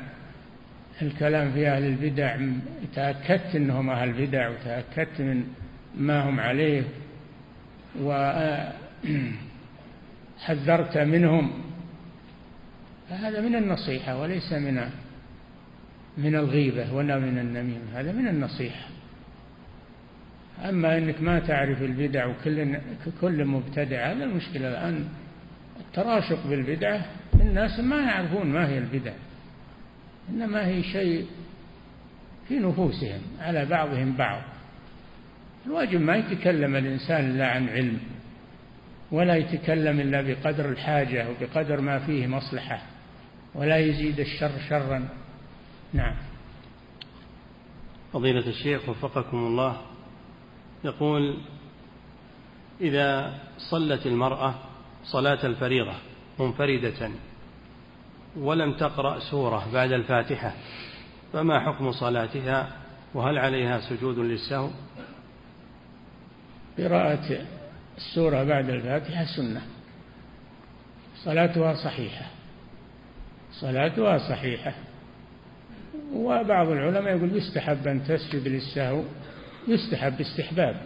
الكلام 1.02 1.52
في 1.52 1.68
أهل 1.68 1.84
البدع 1.84 2.38
تأكدت 2.96 3.56
أنهم 3.56 3.90
أهل 3.90 4.14
بدع 4.14 4.50
وتأكدت 4.50 5.22
من 5.22 5.44
ما 5.98 6.30
هم 6.30 6.40
عليه 6.40 6.84
وحذرت 8.02 8.78
منهم 11.14 11.52
فهذا 13.10 13.42
من 13.42 13.56
النصيحة 13.56 14.22
وليس 14.22 14.54
من 14.54 14.90
من 16.18 16.36
الغيبة 16.36 16.94
ولا 16.94 17.20
من 17.20 17.40
النميمة 17.40 18.00
هذا 18.00 18.12
من 18.12 18.28
النصيحة. 18.28 18.88
أما 20.70 20.98
أنك 20.98 21.22
ما 21.22 21.40
تعرف 21.40 21.82
البدع 21.82 22.26
وكل 22.26 22.78
كل 23.22 23.46
مبتدع 23.46 24.12
هذا 24.12 24.24
المشكلة 24.24 24.68
الآن. 24.68 25.08
التراشق 25.80 26.48
بالبدعة 26.48 27.06
الناس 27.42 27.80
ما 27.80 28.02
يعرفون 28.02 28.48
ما 28.48 28.68
هي 28.68 28.78
البدع 28.78 29.14
إنما 30.30 30.68
هي 30.68 30.84
شيء 30.84 31.26
في 32.48 32.60
نفوسهم 32.60 33.22
على 33.40 33.66
بعضهم 33.66 34.18
بعض. 34.18 34.42
الواجب 35.66 36.02
ما 36.02 36.16
يتكلم 36.16 36.76
الإنسان 36.76 37.32
إلا 37.32 37.48
عن 37.48 37.70
علم 37.70 38.00
ولا 39.12 39.36
يتكلم 39.36 40.00
إلا 40.00 40.22
بقدر 40.22 40.70
الحاجة 40.70 41.28
وبقدر 41.30 41.82
ما 41.82 42.00
فيه 42.00 42.28
مصلحة 42.28 42.82
ولا 43.56 43.78
يزيد 43.78 44.20
الشر 44.20 44.52
شرا. 44.70 45.10
نعم. 45.94 46.16
فضيلة 48.14 48.48
الشيخ 48.48 48.90
وفقكم 48.90 49.38
الله 49.38 49.82
يقول 50.84 51.38
إذا 52.82 53.40
صلت 53.58 54.06
المرأة 54.06 54.56
صلاة 55.04 55.46
الفريضة 55.46 55.94
منفردة 56.40 57.12
ولم 58.38 58.74
تقرأ 58.74 59.20
سورة 59.20 59.68
بعد 59.74 59.92
الفاتحة 59.92 60.54
فما 61.34 61.60
حكم 61.60 61.92
صلاتها؟ 61.92 62.72
وهل 63.14 63.38
عليها 63.38 63.80
سجود 63.80 64.18
للسهو؟ 64.18 64.70
قراءة 66.78 67.46
السورة 67.98 68.44
بعد 68.44 68.70
الفاتحة 68.70 69.26
سنة. 69.26 69.62
صلاتها 71.16 71.74
صحيحة. 71.74 72.26
صلاتها 73.52 74.18
صحيحة. 74.18 74.74
وبعض 76.14 76.68
العلماء 76.68 77.18
يقول 77.18 77.38
يستحب 77.38 77.88
أن 77.88 78.04
تسجد 78.04 78.48
للسهو 78.48 79.04
يستحب 79.68 80.22
استحباب. 80.22 80.82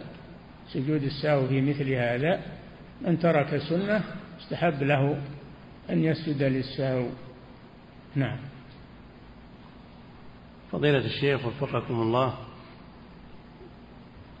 سجود 0.72 1.02
السهو 1.02 1.46
في 1.46 1.60
مثل 1.60 1.92
هذا 1.92 2.40
من 3.00 3.18
ترك 3.18 3.56
سنة 3.56 4.04
استحب 4.40 4.82
له 4.82 5.22
أن 5.90 6.04
يسجد 6.04 6.42
للسهو. 6.42 7.06
نعم. 8.14 8.38
فضيلة 10.72 11.06
الشيخ 11.06 11.46
وفقكم 11.46 11.94
الله 11.94 12.34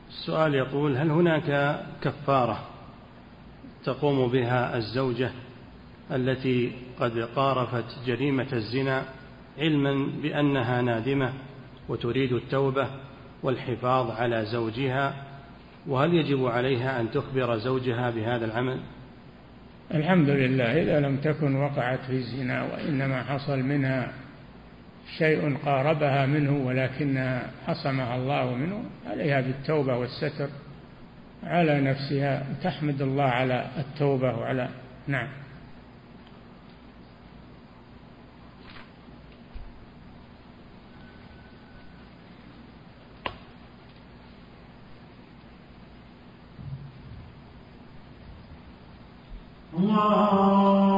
السؤال 0.08 0.54
يقول 0.54 0.96
هل 0.96 1.10
هناك 1.10 1.80
كفارة 2.02 2.68
تقوم 3.84 4.28
بها 4.28 4.76
الزوجة 4.76 5.30
التي 6.12 6.72
قد 7.00 7.18
قارفت 7.18 8.06
جريمة 8.06 8.52
الزنا 8.52 9.04
علما 9.58 10.08
بأنها 10.22 10.82
نادمة 10.82 11.32
وتريد 11.88 12.32
التوبة 12.32 12.88
والحفاظ 13.42 14.10
على 14.10 14.44
زوجها 14.44 15.14
وهل 15.86 16.14
يجب 16.14 16.46
عليها 16.46 17.00
أن 17.00 17.10
تخبر 17.10 17.56
زوجها 17.56 18.10
بهذا 18.10 18.44
العمل؟ 18.44 18.80
الحمد 19.94 20.28
لله 20.28 20.82
إذا 20.82 21.00
لم 21.00 21.16
تكن 21.16 21.56
وقعت 21.56 21.98
في 22.06 22.12
الزنا 22.12 22.62
وإنما 22.62 23.22
حصل 23.22 23.58
منها 23.58 24.12
شيء 25.18 25.56
قاربها 25.64 26.26
منه 26.26 26.66
ولكنها 26.66 27.50
حصمها 27.66 28.16
الله 28.16 28.54
منه 28.54 28.84
عليها 29.10 29.40
بالتوبة 29.40 29.96
والستر 29.96 30.48
على 31.44 31.80
نفسها 31.80 32.46
تحمد 32.62 33.02
الله 33.02 33.24
على 33.24 33.66
التوبة 33.78 34.38
وعلى 34.38 34.68
نعم. 35.06 35.28
الله 49.78 50.93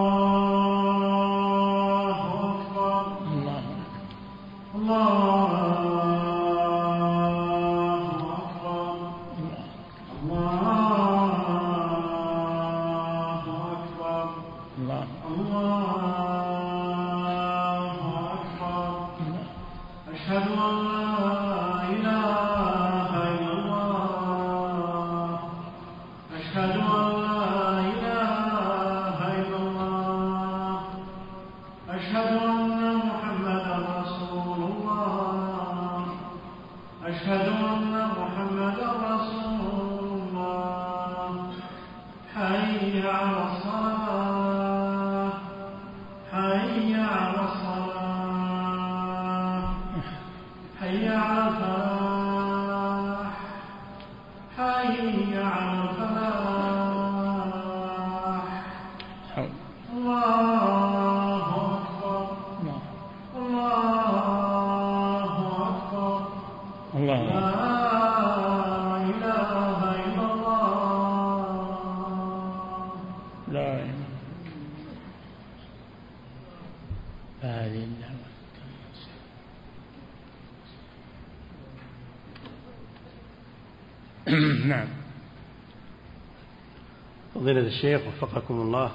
فضيلة 87.67 87.79
الشيخ 87.79 88.01
وفقكم 88.07 88.55
الله 88.55 88.93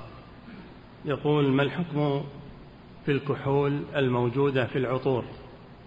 يقول 1.05 1.51
ما 1.51 1.63
الحكم 1.63 2.23
في 3.05 3.11
الكحول 3.11 3.83
الموجودة 3.95 4.65
في 4.65 4.77
العطور؟ 4.77 5.25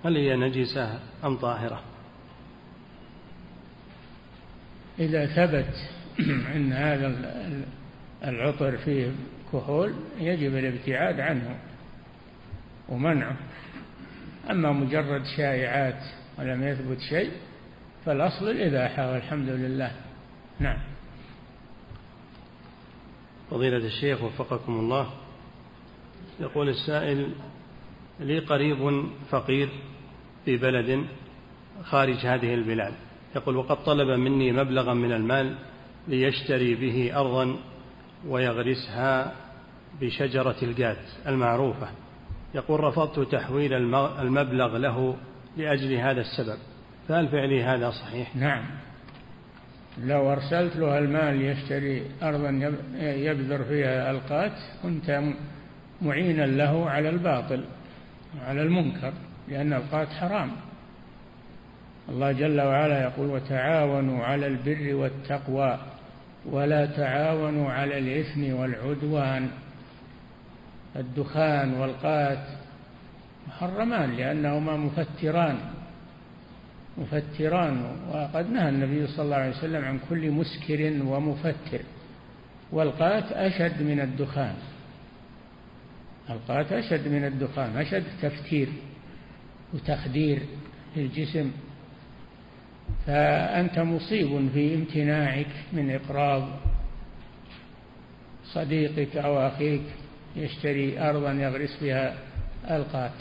هل 0.04 0.16
هي 0.16 0.36
نجسة 0.36 1.00
أم 1.24 1.36
طاهرة؟ 1.36 1.80
إذا 4.98 5.26
ثبت 5.26 5.74
أن 6.54 6.72
هذا 6.72 7.06
العطر 8.24 8.76
فيه 8.76 9.10
كحول 9.52 9.94
يجب 10.18 10.56
الابتعاد 10.56 11.20
عنه 11.20 11.56
ومنعه. 12.88 13.36
أما 14.50 14.72
مجرد 14.72 15.22
شائعات 15.36 16.02
ولم 16.38 16.62
يثبت 16.62 16.98
شيء 17.00 17.30
فالأصل 18.06 18.50
الإباحة 18.50 19.12
والحمد 19.12 19.48
لله. 19.48 19.92
نعم. 20.60 20.93
فضيلة 23.54 23.76
الشيخ 23.76 24.22
وفقكم 24.22 24.72
الله. 24.72 25.10
يقول 26.40 26.68
السائل 26.68 27.34
لي 28.20 28.38
قريب 28.38 29.06
فقير 29.30 29.68
في 30.44 30.56
بلد 30.56 31.06
خارج 31.84 32.16
هذه 32.16 32.54
البلاد. 32.54 32.94
يقول 33.36 33.56
وقد 33.56 33.84
طلب 33.84 34.08
مني 34.08 34.52
مبلغا 34.52 34.94
من 34.94 35.12
المال 35.12 35.54
ليشتري 36.08 36.74
به 36.74 37.20
أرضا 37.20 37.56
ويغرسها 38.28 39.32
بشجرة 40.00 40.56
الجات 40.62 41.02
المعروفة. 41.26 41.88
يقول 42.54 42.80
رفضت 42.80 43.32
تحويل 43.32 43.94
المبلغ 43.94 44.76
له 44.76 45.16
لأجل 45.56 45.92
هذا 45.94 46.20
السبب. 46.20 46.58
فهل 47.08 47.28
فعلي 47.28 47.62
هذا 47.62 47.90
صحيح؟ 47.90 48.36
نعم. 48.36 48.64
لو 49.98 50.32
أرسلت 50.32 50.76
له 50.76 50.98
المال 50.98 51.42
يشتري 51.42 52.02
أرضا 52.22 52.50
يبذر 53.00 53.64
فيها 53.64 54.10
القات 54.10 54.52
كنت 54.82 55.22
معينا 56.02 56.46
له 56.46 56.90
على 56.90 57.08
الباطل 57.08 57.64
على 58.46 58.62
المنكر 58.62 59.12
لأن 59.48 59.72
القات 59.72 60.08
حرام. 60.08 60.50
الله 62.08 62.32
جل 62.32 62.60
وعلا 62.60 63.02
يقول 63.02 63.30
وتعاونوا 63.30 64.24
على 64.24 64.46
البر 64.46 64.94
والتقوى 64.94 65.78
ولا 66.46 66.86
تعاونوا 66.86 67.70
على 67.70 67.98
الإثم 67.98 68.54
والعدوان 68.54 69.48
الدخان 70.96 71.74
والقات 71.74 72.46
محرمان 73.48 74.16
لأنهما 74.16 74.76
مفتران. 74.76 75.58
مفتران 76.98 77.96
وقد 78.12 78.50
نهى 78.50 78.68
النبي 78.68 79.06
صلى 79.06 79.24
الله 79.24 79.36
عليه 79.36 79.56
وسلم 79.56 79.84
عن 79.84 79.98
كل 80.08 80.30
مسكر 80.30 80.92
ومفتر. 81.06 81.80
والقات 82.72 83.32
أشد 83.32 83.82
من 83.82 84.00
الدخان. 84.00 84.54
القات 86.30 86.72
أشد 86.72 87.08
من 87.08 87.24
الدخان 87.24 87.76
أشد 87.76 88.04
تفتير 88.22 88.68
وتخدير 89.74 90.38
للجسم. 90.96 91.50
فأنت 93.06 93.78
مصيب 93.78 94.48
في 94.54 94.74
امتناعك 94.74 95.50
من 95.72 95.90
إقراض 95.90 96.48
صديقك 98.44 99.16
أو 99.16 99.38
أخيك 99.38 99.82
يشتري 100.36 101.00
أرضا 101.00 101.32
يغرس 101.32 101.78
بها 101.82 102.14
القات. 102.70 103.18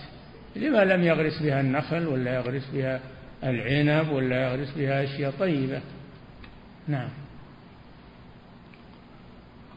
لما 0.56 0.86
لم 0.86 1.04
يغرس 1.04 1.42
بها 1.42 1.62
النخل 1.62 2.08
ولا 2.08 2.36
يغرس 2.36 2.70
بها 2.74 3.00
العنب 3.44 4.12
ولا 4.12 4.44
يغرس 4.44 4.72
بها 4.78 5.04
أشياء 5.04 5.34
طيبة. 5.40 5.82
نعم. 6.88 7.10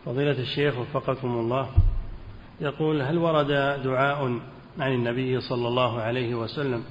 فضيلة 0.05 0.39
الشيخ 0.41 0.79
وفقكم 0.79 1.29
الله 1.29 1.69
يقول 2.61 3.03
هل 3.03 3.19
ورد 3.19 3.47
دعاء 3.85 4.41
عن 4.79 4.93
النبي 4.93 5.41
صلى 5.41 5.69
الله 5.69 6.01
عليه 6.01 6.35
وسلم 6.35 6.85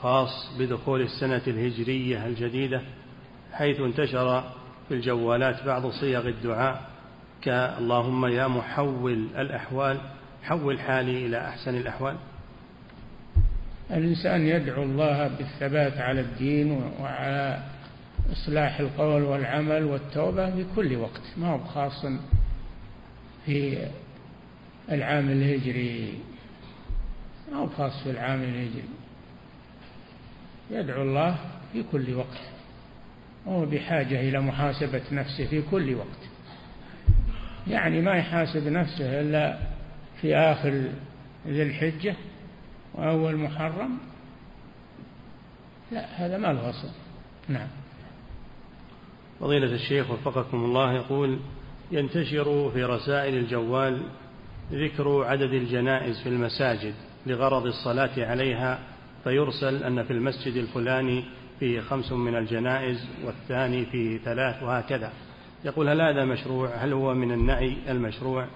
خاص 0.00 0.56
بدخول 0.58 1.00
السنة 1.00 1.42
الهجرية 1.46 2.26
الجديدة 2.26 2.82
حيث 3.52 3.80
انتشر 3.80 4.44
في 4.88 4.94
الجوالات 4.94 5.64
بعض 5.66 5.86
صيغ 5.90 6.28
الدعاء 6.28 6.90
كاللهم 7.42 8.26
يا 8.26 8.46
محول 8.46 9.28
الأحوال 9.38 10.00
حول 10.42 10.80
حالي 10.80 11.26
إلى 11.26 11.48
أحسن 11.48 11.74
الأحوال؟ 11.76 12.16
الإنسان 13.90 14.46
يدعو 14.46 14.82
الله 14.82 15.28
بالثبات 15.28 15.98
على 15.98 16.20
الدين 16.20 16.72
وعلى 17.00 17.62
إصلاح 18.32 18.80
القول 18.80 19.22
والعمل 19.22 19.84
والتوبة 19.84 20.50
في 20.50 20.64
كل 20.76 20.96
وقت 20.96 21.22
ما 21.36 21.48
هو 21.48 21.58
خاص 21.58 22.06
في 23.46 23.86
العام 24.92 25.30
الهجري 25.30 26.14
ما 27.52 27.58
هو 27.58 27.66
خاص 27.66 28.02
في 28.02 28.10
العام 28.10 28.42
الهجري. 28.42 28.88
يدعو 30.70 31.02
الله 31.02 31.36
في 31.72 31.84
كل 31.92 32.14
وقت 32.14 32.40
وهو 33.46 33.66
بحاجة 33.66 34.20
إلى 34.20 34.40
محاسبة 34.40 35.02
نفسه 35.12 35.46
في 35.46 35.62
كل 35.70 35.94
وقت. 35.94 36.28
يعني 37.66 38.00
ما 38.00 38.14
يحاسب 38.14 38.68
نفسه 38.68 39.20
إلا 39.20 39.58
في 40.20 40.36
آخر 40.36 40.70
ذي 41.48 41.62
الحجة 41.62 42.14
وأول 42.96 43.36
محرم؟ 43.36 43.98
لا 45.92 46.26
هذا 46.26 46.38
ما 46.38 46.46
له 46.46 46.70
أصل 46.70 46.88
نعم. 47.48 47.68
فضيلة 49.40 49.74
الشيخ 49.74 50.10
وفقكم 50.10 50.64
الله 50.64 50.92
يقول 50.92 51.38
ينتشر 51.92 52.70
في 52.70 52.84
رسائل 52.84 53.34
الجوال 53.34 54.02
ذكر 54.72 55.24
عدد 55.24 55.52
الجنائز 55.52 56.20
في 56.22 56.28
المساجد 56.28 56.94
لغرض 57.26 57.66
الصلاة 57.66 58.26
عليها 58.26 58.78
فيرسل 59.24 59.84
أن 59.84 60.02
في 60.02 60.12
المسجد 60.12 60.56
الفلاني 60.56 61.24
فيه 61.60 61.80
خمس 61.80 62.12
من 62.12 62.36
الجنائز 62.36 63.08
والثاني 63.24 63.86
فيه 63.86 64.18
ثلاث 64.18 64.62
وهكذا. 64.62 65.12
يقول 65.64 65.88
هل 65.88 66.00
هذا 66.00 66.24
مشروع؟ 66.24 66.68
هل 66.68 66.92
هو 66.92 67.14
من 67.14 67.32
النعي 67.32 67.76
المشروع؟ 67.88 68.46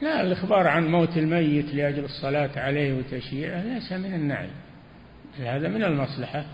لا 0.00 0.20
الإخبار 0.20 0.66
عن 0.66 0.86
موت 0.86 1.16
الميت 1.16 1.74
لأجل 1.74 2.04
الصلاة 2.04 2.50
عليه 2.56 2.94
وتشييعه 2.94 3.62
ليس 3.62 3.92
من 3.92 4.14
النعي 4.14 4.50
هذا 5.38 5.68
من 5.68 5.82
المصلحة. 5.82 6.44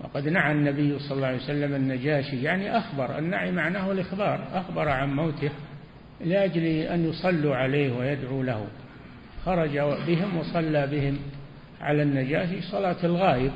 وقد 0.00 0.28
نعى 0.28 0.52
النبي 0.52 0.98
صلى 0.98 1.16
الله 1.16 1.26
عليه 1.26 1.36
وسلم 1.36 1.74
النجاشي 1.74 2.42
يعني 2.42 2.78
أخبر 2.78 3.18
النعي 3.18 3.52
معناه 3.52 3.92
الإخبار 3.92 4.48
أخبر 4.52 4.88
عن 4.88 5.14
موته 5.16 5.50
لأجل 6.24 6.64
أن 6.66 7.08
يصلوا 7.08 7.56
عليه 7.56 7.92
ويدعوا 7.92 8.44
له. 8.44 8.66
خرج 9.44 9.78
بهم 10.06 10.36
وصلى 10.36 10.86
بهم 10.86 11.18
على 11.80 12.02
النجاشي 12.02 12.60
صلاة 12.60 12.96
الغائب. 13.04 13.52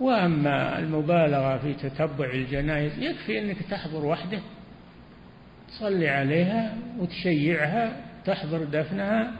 وأما 0.00 0.78
المبالغة 0.78 1.58
في 1.58 1.74
تتبع 1.74 2.30
الجنائز 2.30 2.98
يكفي 2.98 3.38
أنك 3.38 3.56
تحضر 3.70 4.06
وحده 4.06 4.38
تصلي 5.68 6.08
عليها 6.08 6.74
وتشيعها 6.98 7.96
تحضر 8.24 8.64
دفنها 8.64 9.32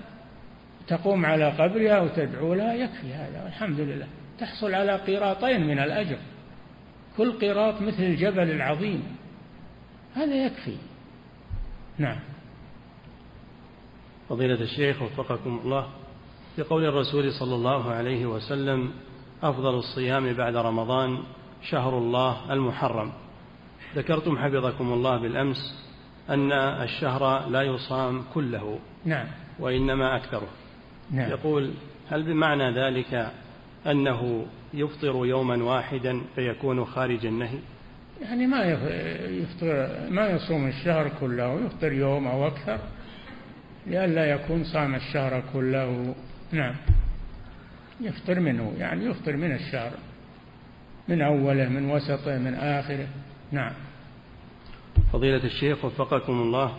تقوم 0.88 1.26
على 1.26 1.50
قبرها 1.50 2.00
وتدعو 2.00 2.54
لها 2.54 2.74
يكفي 2.74 3.14
هذا 3.14 3.44
والحمد 3.44 3.80
لله. 3.80 4.06
تحصل 4.38 4.74
على 4.74 4.96
قيراطين 4.96 5.66
من 5.66 5.78
الأجر. 5.78 6.16
كل 7.16 7.32
قيراط 7.32 7.82
مثل 7.82 8.02
الجبل 8.02 8.50
العظيم. 8.50 9.02
هذا 10.14 10.46
يكفي. 10.46 10.76
نعم. 11.98 12.18
فضيلة 14.28 14.60
الشيخ 14.60 15.02
وفقكم 15.02 15.60
الله 15.64 15.88
في 16.56 16.62
قول 16.62 16.84
الرسول 16.84 17.32
صلى 17.32 17.54
الله 17.54 17.90
عليه 17.92 18.26
وسلم 18.26 18.92
أفضل 19.42 19.74
الصيام 19.74 20.32
بعد 20.32 20.56
رمضان 20.56 21.18
شهر 21.62 21.98
الله 21.98 22.52
المحرم. 22.52 23.12
ذكرتم 23.96 24.38
حفظكم 24.38 24.92
الله 24.92 25.16
بالأمس 25.16 25.87
أن 26.30 26.52
الشهر 26.52 27.48
لا 27.48 27.62
يصام 27.62 28.24
كله. 28.34 28.78
نعم. 29.04 29.26
وإنما 29.58 30.16
أكثره. 30.16 30.48
نعم. 31.10 31.30
يقول 31.30 31.70
هل 32.10 32.22
بمعنى 32.22 32.70
ذلك 32.70 33.32
أنه 33.86 34.46
يفطر 34.74 35.26
يوما 35.26 35.64
واحدا 35.64 36.20
فيكون 36.34 36.84
خارج 36.84 37.26
النهي؟ 37.26 37.58
يعني 38.22 38.46
ما 38.46 38.64
يفطر 39.28 39.88
ما 40.10 40.26
يصوم 40.26 40.68
الشهر 40.68 41.10
كله 41.20 41.60
يفطر 41.66 41.92
يوم 41.92 42.26
أو 42.26 42.46
أكثر 42.46 42.78
لئلا 43.86 44.30
يكون 44.30 44.64
صام 44.64 44.94
الشهر 44.94 45.42
كله. 45.52 46.14
نعم. 46.52 46.74
يفطر 48.00 48.40
منه 48.40 48.72
يعني 48.78 49.04
يفطر 49.04 49.36
من 49.36 49.54
الشهر 49.54 49.90
من 51.08 51.22
أوله 51.22 51.68
من 51.68 51.90
وسطه 51.90 52.38
من 52.38 52.54
آخره. 52.54 53.06
نعم. 53.52 53.72
فضيلة 55.12 55.44
الشيخ 55.44 55.84
وفقكم 55.84 56.32
الله. 56.32 56.72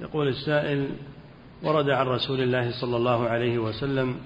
يقول 0.00 0.28
السائل 0.28 0.90
ورد 1.62 1.90
عن 1.90 2.06
رسول 2.06 2.40
الله 2.40 2.70
صلى 2.80 2.96
الله 2.96 3.28
عليه 3.28 3.58
وسلم 3.58 4.16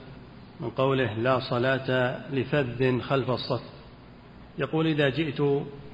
من 0.60 0.70
قوله 0.70 1.14
لا 1.14 1.38
صلاة 1.38 2.18
لفذ 2.30 3.00
خلف 3.00 3.30
الصف. 3.30 3.62
يقول 4.58 4.86
إذا 4.86 5.08
جئت 5.08 5.40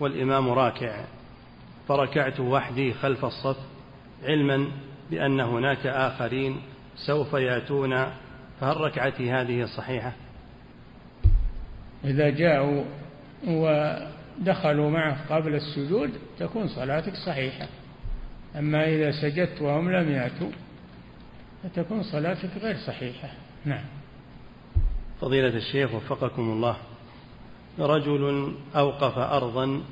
والإمام 0.01 0.49
راكع 0.49 1.05
فركعت 1.89 2.41
وحدي 2.41 2.95
خلف 2.95 3.25
الصف 3.25 3.57
علما 4.23 4.67
بأن 5.11 5.41
هناك 5.41 5.87
آخرين 5.87 6.63
سوف 6.97 7.33
يأتون 7.33 8.07
فهل 8.61 8.77
ركعتي 8.77 9.31
هذه 9.31 9.65
صحيحة؟ 9.65 10.13
إذا 12.05 12.31
جاءوا 12.31 12.85
ودخلوا 14.41 14.91
معه 14.91 15.35
قبل 15.37 15.55
السجود 15.55 16.11
تكون 16.39 16.69
صلاتك 16.69 17.15
صحيحة. 17.27 17.69
أما 18.59 18.89
إذا 18.89 19.11
سجدت 19.11 19.63
وهم 19.63 19.91
لم 19.91 20.13
يأتوا 20.13 20.51
فتكون 21.63 22.03
صلاتك 22.03 22.51
غير 22.63 22.77
صحيحة. 22.77 23.29
نعم. 23.65 23.85
فضيلة 25.21 25.57
الشيخ 25.57 25.95
وفقكم 25.95 26.43
الله 26.43 26.77
رجل 27.79 28.55
أوقف 28.77 29.19
أرضا 29.19 29.83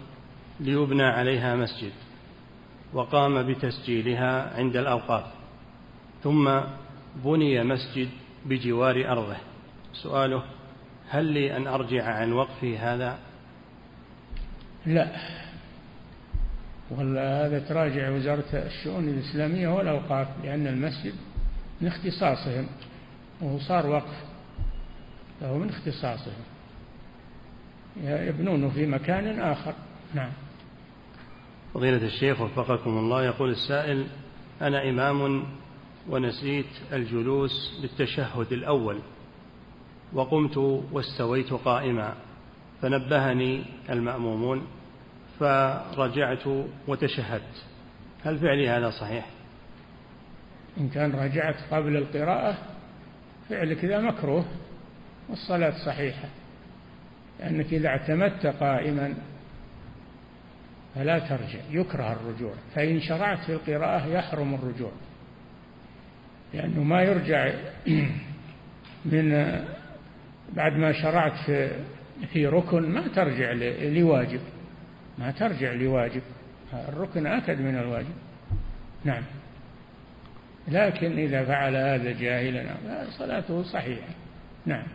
ليبنى 0.60 1.02
عليها 1.02 1.56
مسجد 1.56 1.92
وقام 2.92 3.42
بتسجيلها 3.42 4.56
عند 4.58 4.76
الأوقاف 4.76 5.24
ثم 6.22 6.60
بني 7.24 7.64
مسجد 7.64 8.08
بجوار 8.46 9.12
أرضه. 9.12 9.36
سؤاله 9.92 10.42
هل 11.08 11.24
لي 11.24 11.56
أن 11.56 11.66
أرجع 11.66 12.04
عن 12.04 12.32
وقفي 12.32 12.78
هذا 12.78 13.18
لا. 14.86 15.08
ولا 16.90 17.46
هذا 17.46 17.58
تراجع 17.58 18.10
وزارة 18.10 18.44
الشؤون 18.52 19.08
الإسلامية؟ 19.08 19.68
والأوقاف 19.68 20.28
لأن 20.44 20.66
المسجد 20.66 21.14
من 21.80 21.88
اختصاصهم 21.88 22.66
وهو 23.40 23.58
صار 23.58 23.86
وقف 23.86 24.24
فهو 25.40 25.58
من 25.58 25.68
اختصاصهم. 25.68 26.42
يبنونه 28.02 28.70
في 28.70 28.86
مكان 28.86 29.40
آخر. 29.40 29.74
نعم. 30.14 30.30
فضيلة 31.74 32.06
الشيخ 32.06 32.40
وفقكم 32.40 32.90
الله 32.90 33.24
يقول 33.24 33.50
السائل 33.50 34.06
أنا 34.62 34.88
إمام 34.88 35.44
ونسيت 36.08 36.66
الجلوس 36.92 37.80
للتشهد 37.82 38.52
الأول 38.52 38.98
وقمت 40.12 40.56
واستويت 40.92 41.52
قائما. 41.52 42.14
فنبهني 42.82 43.64
المأمومون 43.90 44.66
فرجعت 45.40 46.46
وتشهدت. 46.88 47.64
هل 48.24 48.38
فعلي 48.38 48.68
هذا 48.68 48.90
صحيح؟ 48.90 49.26
إن 50.78 50.88
كان 50.88 51.12
رجعت 51.12 51.56
قبل 51.70 51.96
القراءة 51.96 52.58
فعلك 53.48 53.84
ذا 53.84 54.00
مكروه 54.00 54.44
والصلاة 55.28 55.86
صحيحة. 55.86 56.28
لأنك 57.40 57.72
إذا 57.72 57.88
اعتمدت 57.88 58.46
قائما 58.46 59.14
فلا 60.94 61.18
ترجع 61.18 61.60
يكره 61.70 62.12
الرجوع. 62.12 62.54
فإن 62.74 63.00
شرعت 63.00 63.38
في 63.38 63.52
القراءة 63.52 64.06
يحرم 64.06 64.54
الرجوع. 64.54 64.92
لأنه 66.54 66.82
ما 66.82 67.02
يرجع 67.02 67.52
من 69.12 69.30
بعد 70.52 70.72
ما 70.72 70.92
شرعت 70.92 71.32
في 71.46 71.70
في 72.32 72.46
ركن 72.46 72.90
ما 72.90 73.08
ترجع 73.08 73.52
لواجب. 73.82 74.40
ما 75.18 75.30
ترجع 75.30 75.72
لواجب. 75.72 76.22
الركن 76.88 77.26
أكد 77.26 77.60
من 77.60 77.78
الواجب. 77.78 78.14
نعم. 79.04 79.22
لكن 80.68 81.18
إذا 81.18 81.44
فعل 81.44 81.76
هذا 81.76 82.12
جاهلا 82.12 82.76
صلاته 83.18 83.62
صحيحة. 83.62 84.08
نعم. 84.66 84.86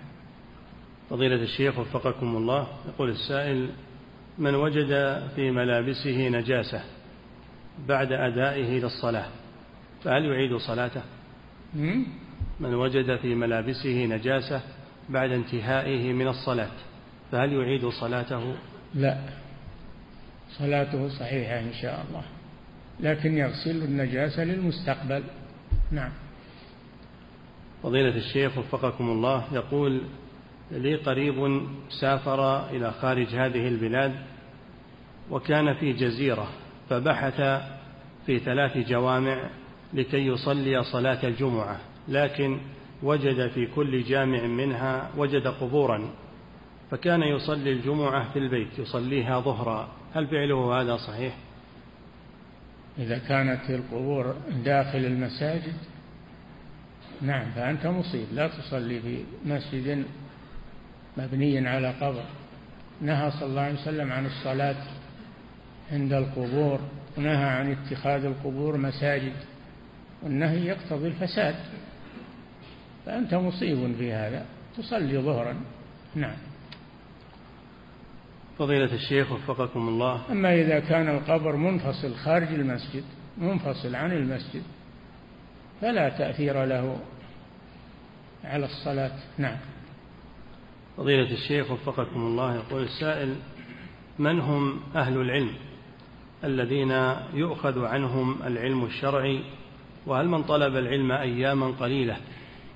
فضيلة 1.10 1.36
الشيخ 1.36 1.80
وفقكم 1.80 2.38
الله 2.38 2.68
يقول 2.88 3.10
السائل 3.10 3.70
من 4.38 4.56
وجد 4.56 5.22
في 5.36 5.52
ملابسه 5.52 6.30
نجاسة 6.30 6.84
بعد 7.88 8.12
أدائه 8.12 8.80
للصلاة 8.80 9.26
فهل 10.04 10.26
يعيد 10.26 10.58
صلاته؟ 10.58 11.02
من 12.60 12.74
وجد 12.74 13.16
في 13.16 13.36
ملابسه 13.36 14.06
نجاسة 14.06 14.62
بعد 15.10 15.32
انتهائه 15.32 16.14
من 16.14 16.28
الصلاة. 16.28 16.72
فهل 17.32 17.54
يعيد 17.54 17.88
صلاته؟ 17.88 18.56
لا. 18.96 19.18
صلاته 20.58 21.10
صحيحة 21.10 21.60
إن 21.60 21.74
شاء 21.82 22.06
الله. 22.10 22.24
لكن 23.00 23.38
يغسل 23.38 23.84
النجاسة 23.84 24.44
للمستقبل. 24.44 25.24
نعم. 25.92 26.12
فضيلة 27.84 28.18
الشيخ 28.18 28.58
وفقكم 28.58 29.10
الله 29.10 29.44
يقول 29.52 30.02
لي 30.72 30.96
قريب 30.96 31.68
سافر 32.02 32.70
إلى 32.70 32.92
خارج 32.92 33.28
هذه 33.28 33.68
البلاد 33.68 34.16
وكان 35.32 35.74
في 35.74 35.94
جزيرة 35.94 36.48
فبحث 36.90 37.42
في 38.26 38.40
ثلاث 38.40 38.78
جوامع 38.78 39.50
لكي 39.94 40.28
يصلي 40.28 40.84
صلاة 40.84 41.28
الجمعة 41.28 41.80
لكن 42.08 42.60
وجد 43.04 43.48
في 43.48 43.66
كل 43.66 44.04
جامع 44.04 44.42
منها 44.48 45.10
وجد 45.18 45.48
قبورا. 45.48 46.10
فكان 46.92 47.22
يصلي 47.22 47.72
الجمعة 47.72 48.34
في 48.34 48.40
البيت 48.40 48.80
يصليها 48.80 49.40
ظهرا. 49.40 49.90
هل 50.14 50.28
فعله 50.28 50.82
هذا 50.82 50.98
صحيح؟ 50.98 51.36
إذا 52.98 53.18
كانت 53.18 53.70
القبور 53.70 54.36
داخل 54.66 55.00
المساجد؟ 55.00 55.74
نعم 57.22 57.52
فأنت 57.52 57.88
مصيب. 57.88 58.28
لا 58.34 58.48
تصلي 58.48 59.00
في 59.00 59.24
مسجد 59.46 60.06
مبني 61.18 61.68
على 61.68 61.92
قبر. 61.92 62.24
نهى 63.02 63.32
صلى 63.32 63.46
الله 63.50 63.62
عليه 63.62 63.82
وسلم 63.82 64.12
عن 64.12 64.26
الصلاة 64.26 64.84
عند 65.92 66.14
القبور 66.14 66.80
ونهى 67.18 67.46
عن 67.46 67.72
اتخاذ 67.72 68.26
القبور 68.26 68.78
مساجد. 68.78 69.34
والنهي 70.24 70.66
يقتضي 70.66 71.08
الفساد. 71.08 71.56
فأنت 73.06 73.34
مصيب 73.34 73.96
في 73.98 74.14
هذا. 74.14 74.46
تصلي 74.78 75.18
ظهرا. 75.18 75.56
نعم. 76.16 76.38
فضيلة 78.60 78.94
الشيخ 78.94 79.32
وفقكم 79.32 79.88
الله. 79.88 80.22
أما 80.32 80.54
إذا 80.54 80.80
كان 80.80 81.10
القبر 81.10 81.56
منفصل 81.56 82.16
خارج 82.16 82.48
المسجد 82.48 83.04
منفصل 83.38 83.96
عن 83.96 84.12
المسجد 84.12 84.64
فلا 85.82 86.10
تأثير 86.10 86.66
له 86.66 87.00
على 88.44 88.66
الصلاة. 88.66 89.12
نعم. 89.38 89.58
فضيلة 90.98 91.32
الشيخ 91.32 91.72
وفقكم 91.72 92.20
الله 92.20 92.56
يقول 92.56 92.84
السائل 92.84 93.36
من 94.20 94.40
هم 94.40 94.80
أهل 94.96 95.18
العلم 95.18 95.54
الذين 96.44 96.92
يؤخذ 97.34 97.86
عنهم 97.86 98.44
العلم 98.44 98.86
الشرعي؟ 98.86 99.44
وهل 100.06 100.28
من 100.28 100.44
طلب 100.44 100.76
العلم 100.76 101.12
أياما 101.12 101.68
قليلة 101.68 102.18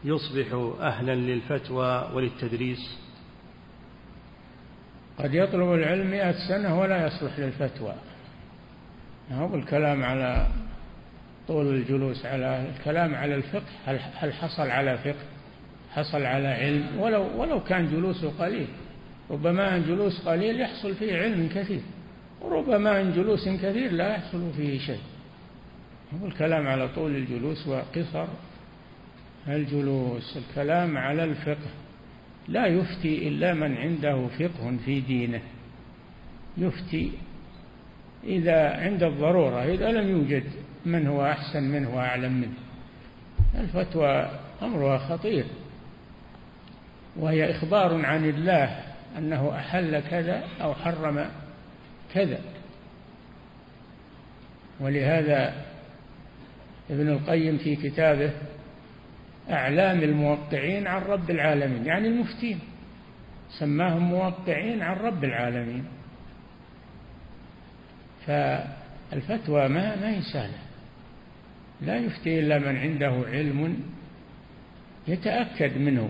يصبح 0.04 0.74
أهلا 0.82 1.16
للفتوى 1.16 2.10
وللتدريس؟ 2.14 3.09
قد 5.20 5.34
يطلب 5.34 5.74
العلم 5.74 6.12
مئة 6.12 6.48
سنة 6.48 6.80
ولا 6.80 7.08
يصلح 7.08 7.40
للفتوى. 7.40 7.94
هو 9.32 9.56
الكلام 9.56 10.04
على 10.04 10.48
طول 11.48 11.68
الجلوس 11.76 12.26
على 12.26 12.70
الكلام 12.70 13.16
على 13.16 13.36
الفقه 13.36 14.00
هل 14.18 14.34
حصل 14.34 14.70
على 14.70 14.98
فقه؟ 14.98 15.26
حصل 15.92 16.26
على 16.26 16.48
علم؟ 16.48 17.00
ولو 17.00 17.42
ولو 17.42 17.64
كان 17.64 17.92
جلوسه 17.92 18.32
قليل. 18.40 18.68
ربما 19.32 19.76
أن 19.76 19.84
جلوس 19.84 20.28
قليل 20.28 20.62
يحصل 20.62 20.96
فيه 20.96 21.18
علم 21.18 21.50
كثير. 21.56 21.82
وربما 22.42 23.02
أن 23.02 23.14
جلوس 23.14 23.50
كثير 23.50 23.92
لا 23.92 24.16
يحصل 24.16 24.52
فيه 24.58 24.80
شيء. 24.80 25.02
هو 26.22 26.28
الكلام 26.28 26.68
على 26.68 26.88
طول 26.88 27.16
الجلوس 27.16 27.68
وقصر 27.68 28.28
الجلوس 29.48 30.38
الكلام 30.38 30.98
على 30.98 31.24
الفقه. 31.24 31.70
لا 32.50 32.66
يفتي 32.66 33.28
إلا 33.28 33.54
من 33.54 33.78
عنده 33.78 34.28
فقه 34.28 34.78
في 34.86 35.00
دينه. 35.00 35.42
يفتي 36.58 37.12
إذا 38.24 38.70
عند 38.70 39.04
الضرورة 39.04 39.64
إذا 39.64 39.92
لم 39.92 40.10
يوجد 40.10 40.44
من 40.86 41.08
هو 41.08 41.26
أحسن 41.26 41.64
منه 41.64 41.96
وأعلم 41.96 42.34
منه. 42.34 42.54
الفتوى 43.56 44.30
أمرها 44.62 44.98
خطير 44.98 45.46
وهي 47.16 47.52
إخبار 47.52 48.06
عن 48.06 48.30
الله 48.30 48.84
أنه 49.18 49.56
أحل 49.56 50.00
كذا 50.00 50.44
أو 50.62 50.74
حرم 50.74 51.26
كذا. 52.14 52.40
ولهذا 54.80 55.66
ابن 56.90 57.10
القيم 57.10 57.58
في 57.58 57.76
كتابه 57.76 58.32
أعلام 59.50 60.04
الموقعين 60.04 60.88
عن 60.88 61.02
رب 61.02 61.30
العالمين 61.30 61.86
يعني 61.86 62.08
المفتين. 62.08 62.60
سماهم 63.60 64.02
موقعين 64.02 64.82
عن 64.82 64.98
رب 64.98 65.24
العالمين. 65.24 65.86
فالفتوى 68.28 69.68
ما 69.68 69.96
ما 69.96 70.10
هي 70.10 70.22
سهلة. 70.22 70.60
لا 71.82 71.98
يفتي 71.98 72.40
إلا 72.40 72.60
من 72.60 72.78
عنده 72.78 73.24
علم 73.28 73.80
يتأكد 75.08 75.78
منه. 75.78 76.10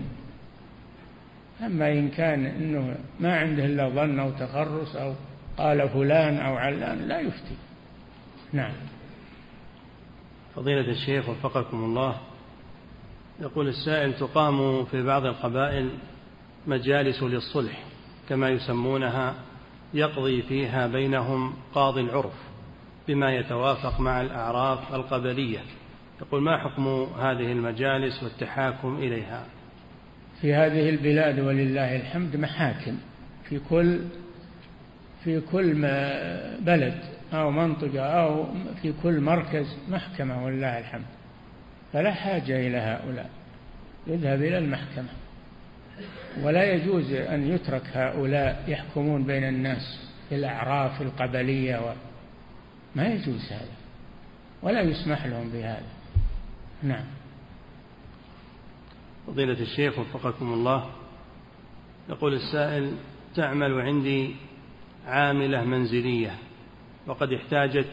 أما 1.62 1.92
إن 1.92 2.08
كان 2.08 2.46
أنه 2.46 2.96
ما 3.20 3.38
عنده 3.38 3.64
إلا 3.64 3.88
ظن 3.88 4.18
أو 4.18 4.30
تخرص 4.30 4.96
أو 4.96 5.14
قال 5.56 5.88
فلان 5.88 6.36
أو 6.36 6.56
علان 6.56 6.98
لا 6.98 7.20
يفتي. 7.20 7.56
نعم. 8.52 8.72
فضيلة 10.56 10.90
الشيخ 10.90 11.28
وفقكم 11.28 11.76
الله. 11.76 12.20
يقول 13.40 13.68
السائل 13.68 14.14
تقام 14.14 14.84
في 14.84 15.02
بعض 15.02 15.26
القبائل 15.26 15.90
مجالس 16.66 17.22
للصلح 17.22 17.82
كما 18.28 18.48
يسمونها 18.48 19.34
يقضي 19.94 20.42
فيها 20.42 20.86
بينهم 20.86 21.54
قاضي 21.74 22.00
العرف 22.00 22.50
بما 23.08 23.34
يتوافق 23.34 24.00
مع 24.00 24.20
الأعراف 24.20 24.94
القبلية. 24.94 25.58
يقول 26.20 26.42
ما 26.42 26.58
حكم 26.58 27.06
هذه 27.18 27.52
المجالس 27.52 28.22
والتحاكم 28.22 28.96
إليها؟ 28.96 29.44
في 30.40 30.54
هذه 30.54 30.90
البلاد 30.90 31.40
ولله 31.40 31.96
الحمد 31.96 32.36
محاكم. 32.36 32.98
في 33.48 33.58
كل 33.70 34.00
في 35.24 35.40
كل 35.40 35.74
بلد 36.60 37.00
أو 37.32 37.50
منطقة 37.50 38.00
أو 38.00 38.46
في 38.82 38.92
كل 39.02 39.20
مركز 39.20 39.76
محكمة 39.88 40.44
ولله 40.44 40.78
الحمد. 40.78 41.19
فلا 41.92 42.12
حاجة 42.14 42.66
إلى 42.66 42.76
هؤلاء. 42.76 43.30
يذهب 44.06 44.42
إلى 44.42 44.58
المحكمة. 44.58 45.08
ولا 46.42 46.72
يجوز 46.72 47.12
أن 47.12 47.48
يترك 47.48 47.82
هؤلاء 47.92 48.64
يحكمون 48.68 49.24
بين 49.24 49.44
الناس 49.44 50.10
في 50.28 50.34
الأعراف 50.34 51.02
القبلية 51.02 51.76
و... 51.76 51.92
ما 52.96 53.06
يجوز 53.06 53.52
هذا. 53.52 53.74
ولا 54.62 54.80
يسمح 54.80 55.26
لهم 55.26 55.50
بهذا. 55.50 55.86
نعم. 56.82 57.04
فضيلة 59.26 59.60
الشيخ 59.60 59.98
وفقكم 59.98 60.52
الله 60.52 60.90
يقول 62.08 62.34
السائل 62.34 62.92
تعمل 63.34 63.80
عندي 63.80 64.34
عاملة 65.06 65.64
منزلية 65.64 66.34
وقد 67.06 67.32
احتاجت 67.32 67.90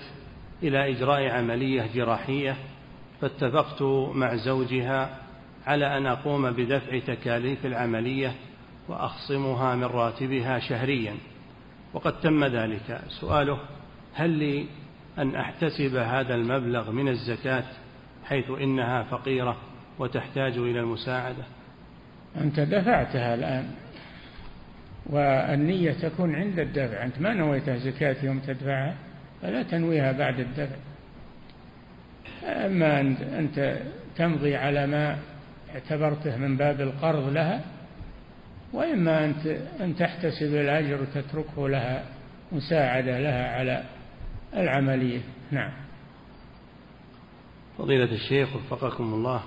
إلى 0.64 0.92
إجراء 0.92 1.30
عملية 1.30 1.90
جراحية 1.96 2.58
فاتفقت 3.22 3.82
مع 4.16 4.36
زوجها 4.36 5.18
على 5.68 5.98
أن 5.98 6.06
أقوم 6.06 6.52
بدفع 6.52 7.00
تكاليف 7.00 7.66
العملية 7.66 8.34
وأخصمها 8.88 9.76
من 9.76 9.84
راتبها 9.84 10.60
شهريا. 10.60 11.16
وقد 11.94 12.20
تم 12.20 12.46
ذلك. 12.46 13.02
سؤاله 13.22 13.60
هل 14.14 14.30
لي 14.30 14.66
أن 15.18 15.36
أحتسب 15.36 15.96
هذا 15.96 16.36
المبلغ 16.36 16.92
من 16.92 17.08
الزكاة 17.08 17.64
حيث 18.26 18.50
إنها 18.50 19.04
فقيرة 19.04 19.58
وتحتاج 20.00 20.58
إلى 20.58 20.80
المساعدة؟ 20.80 21.44
أنت 22.38 22.60
دفعتها 22.60 23.36
الآن 23.36 23.72
والنية 25.06 25.92
تكون 25.92 26.36
عند 26.36 26.60
الدفع. 26.60 27.04
أنت 27.04 27.22
ما 27.22 27.34
نويتها 27.34 27.78
زكاة 27.78 28.26
يوم 28.26 28.40
تدفعها؟ 28.40 28.96
فلا 29.42 29.64
تنويها 29.64 30.12
بعد 30.12 30.40
الدفع. 30.40 30.76
أما 32.44 33.00
أنت 33.40 33.82
تمضي 34.16 34.56
على 34.56 34.88
ما 34.88 35.18
اعتبرته 35.76 36.38
من 36.38 36.58
باب 36.58 36.82
القرض 36.82 37.30
لها 37.34 37.62
وإما 38.74 39.26
أن 39.80 39.96
تحتسب 39.96 40.56
الأجر 40.56 41.02
وتتركه 41.02 41.70
لها 41.70 42.04
مساعدة 42.52 43.20
لها 43.20 43.58
على 43.58 43.84
العملية. 44.54 45.22
نعم. 45.52 45.72
فضيلة 47.78 48.12
الشيخ 48.12 48.56
وفقكم 48.56 49.14
الله. 49.14 49.44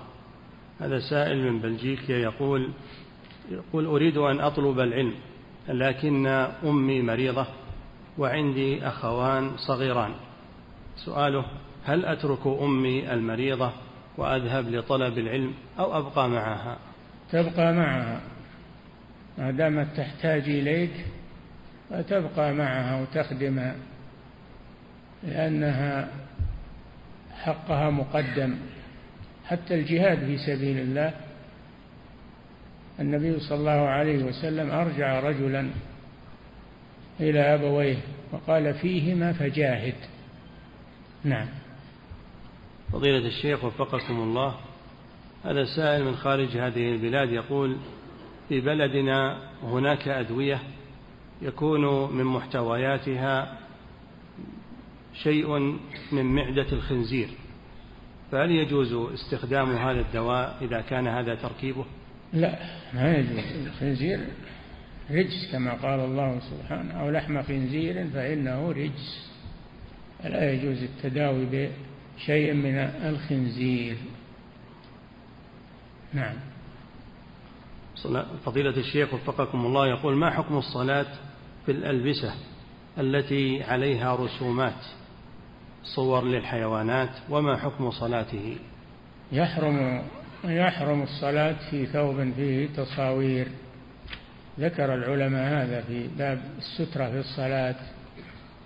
هذا 0.79 0.99
سائل 0.99 1.51
من 1.51 1.59
بلجيكا 1.59 2.13
يقول 2.13 2.71
يقول 3.51 3.85
أريد 3.85 4.17
أن 4.17 4.39
أطلب 4.39 4.79
العلم 4.79 5.13
لكن 5.69 6.27
أمي 6.63 7.01
مريضة 7.01 7.47
وعندي 8.17 8.87
أخوان 8.87 9.51
صغيران. 9.57 10.11
سؤاله 10.95 11.45
هل 11.85 12.05
أترك 12.05 12.47
أمي 12.47 13.13
المريضة 13.13 13.71
وأذهب 14.17 14.69
لطلب 14.69 15.17
العلم 15.17 15.53
أو 15.79 15.97
أبقى 15.97 16.29
معها؟ 16.29 16.77
تبقى 17.31 17.73
معها. 17.73 18.21
ما 19.37 19.51
دامت 19.51 19.87
تحتاج 19.97 20.43
إليك 20.43 21.05
فتبقى 21.89 22.53
معها 22.53 23.01
وتخدمها 23.01 23.75
لأنها 25.23 26.09
حقها 27.33 27.89
مقدم. 27.89 28.55
حتى 29.45 29.75
الجهاد 29.75 30.19
في 30.19 30.37
سبيل 30.37 30.77
الله. 30.77 31.13
النبي 32.99 33.39
صلى 33.39 33.57
الله 33.57 33.71
عليه 33.89 34.23
وسلم 34.23 34.71
أرجع 34.71 35.19
رجلا 35.19 35.69
إلى 37.19 37.39
أبويه 37.39 37.97
وقال 38.31 38.73
فيهما 38.73 39.33
فجاهد. 39.33 39.95
نعم. 41.23 41.47
فضيلة 42.93 43.27
الشيخ 43.27 43.63
وفقكم 43.63 44.19
الله 44.19 44.55
هذا 45.45 45.65
سائل 45.65 46.03
من 46.03 46.15
خارج 46.15 46.57
هذه 46.57 46.91
البلاد 46.91 47.31
يقول 47.31 47.77
في 48.49 48.61
بلدنا 48.61 49.49
هناك 49.63 50.07
أدوية 50.07 50.59
يكون 51.41 52.13
من 52.17 52.23
محتوياتها 52.23 53.57
شيء 55.13 55.57
من 56.11 56.25
معدة 56.35 56.71
الخنزير 56.71 57.29
فهل 58.31 58.51
يجوز 58.51 58.93
استخدام 58.93 59.75
هذا 59.75 59.99
الدواء 59.99 60.57
إذا 60.61 60.81
كان 60.81 61.07
هذا 61.07 61.35
تركيبه؟ 61.35 61.85
لا 62.33 62.59
ما 62.93 63.15
يجوز. 63.15 63.67
الخنزير 63.67 64.19
رجس 65.11 65.51
كما 65.51 65.73
قال 65.73 65.99
الله 65.99 66.39
سبحانه 66.39 66.93
أو 66.93 67.09
لحم 67.09 67.41
خنزير 67.43 68.07
فإنه 68.13 68.71
رجس. 68.71 69.31
لا 70.23 70.53
يجوز 70.53 70.83
التداوي 70.83 71.45
بشيء 72.21 72.53
من 72.53 72.75
الخنزير. 72.77 73.97
نعم. 76.13 76.35
فضيلة 78.45 78.77
الشيخ 78.77 79.13
وفقكم 79.13 79.65
الله 79.65 79.87
يقول 79.87 80.15
ما 80.15 80.31
حكم 80.31 80.57
الصلاة 80.57 81.05
في 81.65 81.71
الألبسة 81.71 82.33
التي 82.97 83.63
عليها 83.63 84.15
رسومات 84.15 84.85
صور 85.83 86.25
للحيوانات 86.25 87.09
وما 87.29 87.57
حكم 87.57 87.91
صلاته؟ 87.91 88.57
يحرم 89.31 90.03
يحرم 90.43 91.03
الصلاة 91.03 91.69
في 91.69 91.85
ثوب 91.85 92.31
فيه 92.35 92.67
تصاوير. 92.67 93.47
ذكر 94.59 94.93
العلماء 94.93 95.53
هذا 95.53 95.81
في 95.81 96.07
باب 96.17 96.41
السترة 96.57 97.09
في 97.09 97.19
الصلاة. 97.19 97.75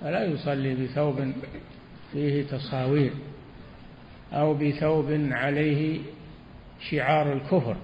فلا 0.01 0.25
يصلي 0.25 0.75
بثوب 0.75 1.33
فيه 2.11 2.43
تصاوير؟ 2.43 3.11
أو 4.33 4.53
بثوب 4.53 5.05
عليه 5.31 5.99
شعار 6.89 7.33
الكفر 7.33 7.75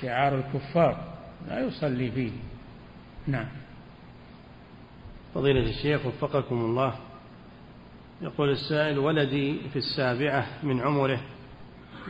شعار 0.00 0.38
الكفار. 0.38 1.04
لا 1.48 1.60
يصلي 1.60 2.10
فيه. 2.10 2.30
نعم. 3.26 3.48
فضيلة 5.34 5.70
الشيخ 5.70 6.06
وفقكم 6.06 6.60
الله. 6.60 6.94
يقول 8.22 8.50
السائل 8.50 8.98
ولدي 8.98 9.58
في 9.72 9.76
السابعة 9.76 10.46
من 10.62 10.80
عمره 10.80 11.20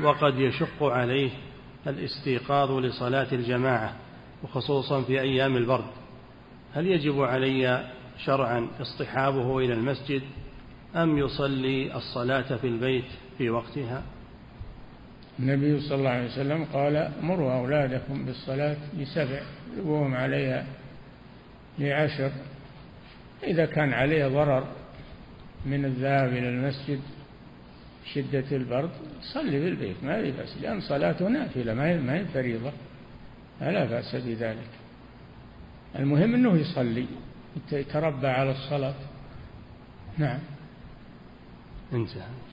وقد 0.03 0.39
يشق 0.39 0.83
عليه 0.83 1.31
الاستيقاظ 1.87 2.71
لصلاة 2.71 3.29
الجماعة 3.33 3.97
وخصوصا 4.45 5.03
في 5.03 5.21
أيام 5.21 5.57
البرد. 5.57 5.91
هل 6.75 6.87
يجب 6.87 7.21
علي 7.21 7.91
شرعا 8.25 8.69
اصطحابه 8.81 9.59
إلى 9.59 9.73
المسجد؟ 9.73 10.23
أم 10.97 11.19
يصلي 11.19 11.97
الصلاة 11.97 12.57
في 12.57 12.67
البيت 12.67 13.05
في 13.39 13.51
وقتها؟ 13.51 14.03
النبي 15.39 15.81
صلى 15.81 15.99
الله 15.99 16.11
عليه 16.11 16.27
وسلم 16.27 16.65
قال 16.65 17.13
مروا 17.23 17.53
أولادكم 17.53 18.25
بالصلاة 18.25 18.77
لسبع 18.97 19.41
وهم 19.85 20.15
عليها 20.15 20.67
لعشر. 21.79 22.31
إذا 23.43 23.67
كان 23.67 23.93
عليه 23.93 24.27
ضرر 24.27 24.67
من 25.67 25.85
الذهاب 25.85 26.29
إلى 26.29 26.49
المسجد 26.49 27.01
شدة 28.15 28.57
البرد 28.57 28.91
صلي 29.23 29.61
في 29.61 29.69
البيت 29.69 29.97
ما 30.03 30.23
في 30.23 30.31
بأس 30.31 30.57
لأن 30.63 30.81
صلاته 30.81 31.29
نافلة 31.29 31.75
ما 31.75 32.15
هي 32.15 32.25
فريضة 32.25 32.73
لا 33.61 33.85
بأس 33.85 34.17
بذلك. 34.17 34.69
المهم 35.99 36.35
أنه 36.35 36.57
يصلي 36.57 37.07
يتربى 37.73 38.27
على 38.27 38.51
الصلاة. 38.51 38.95
نعم. 40.19 40.39
انتهى. 41.93 42.37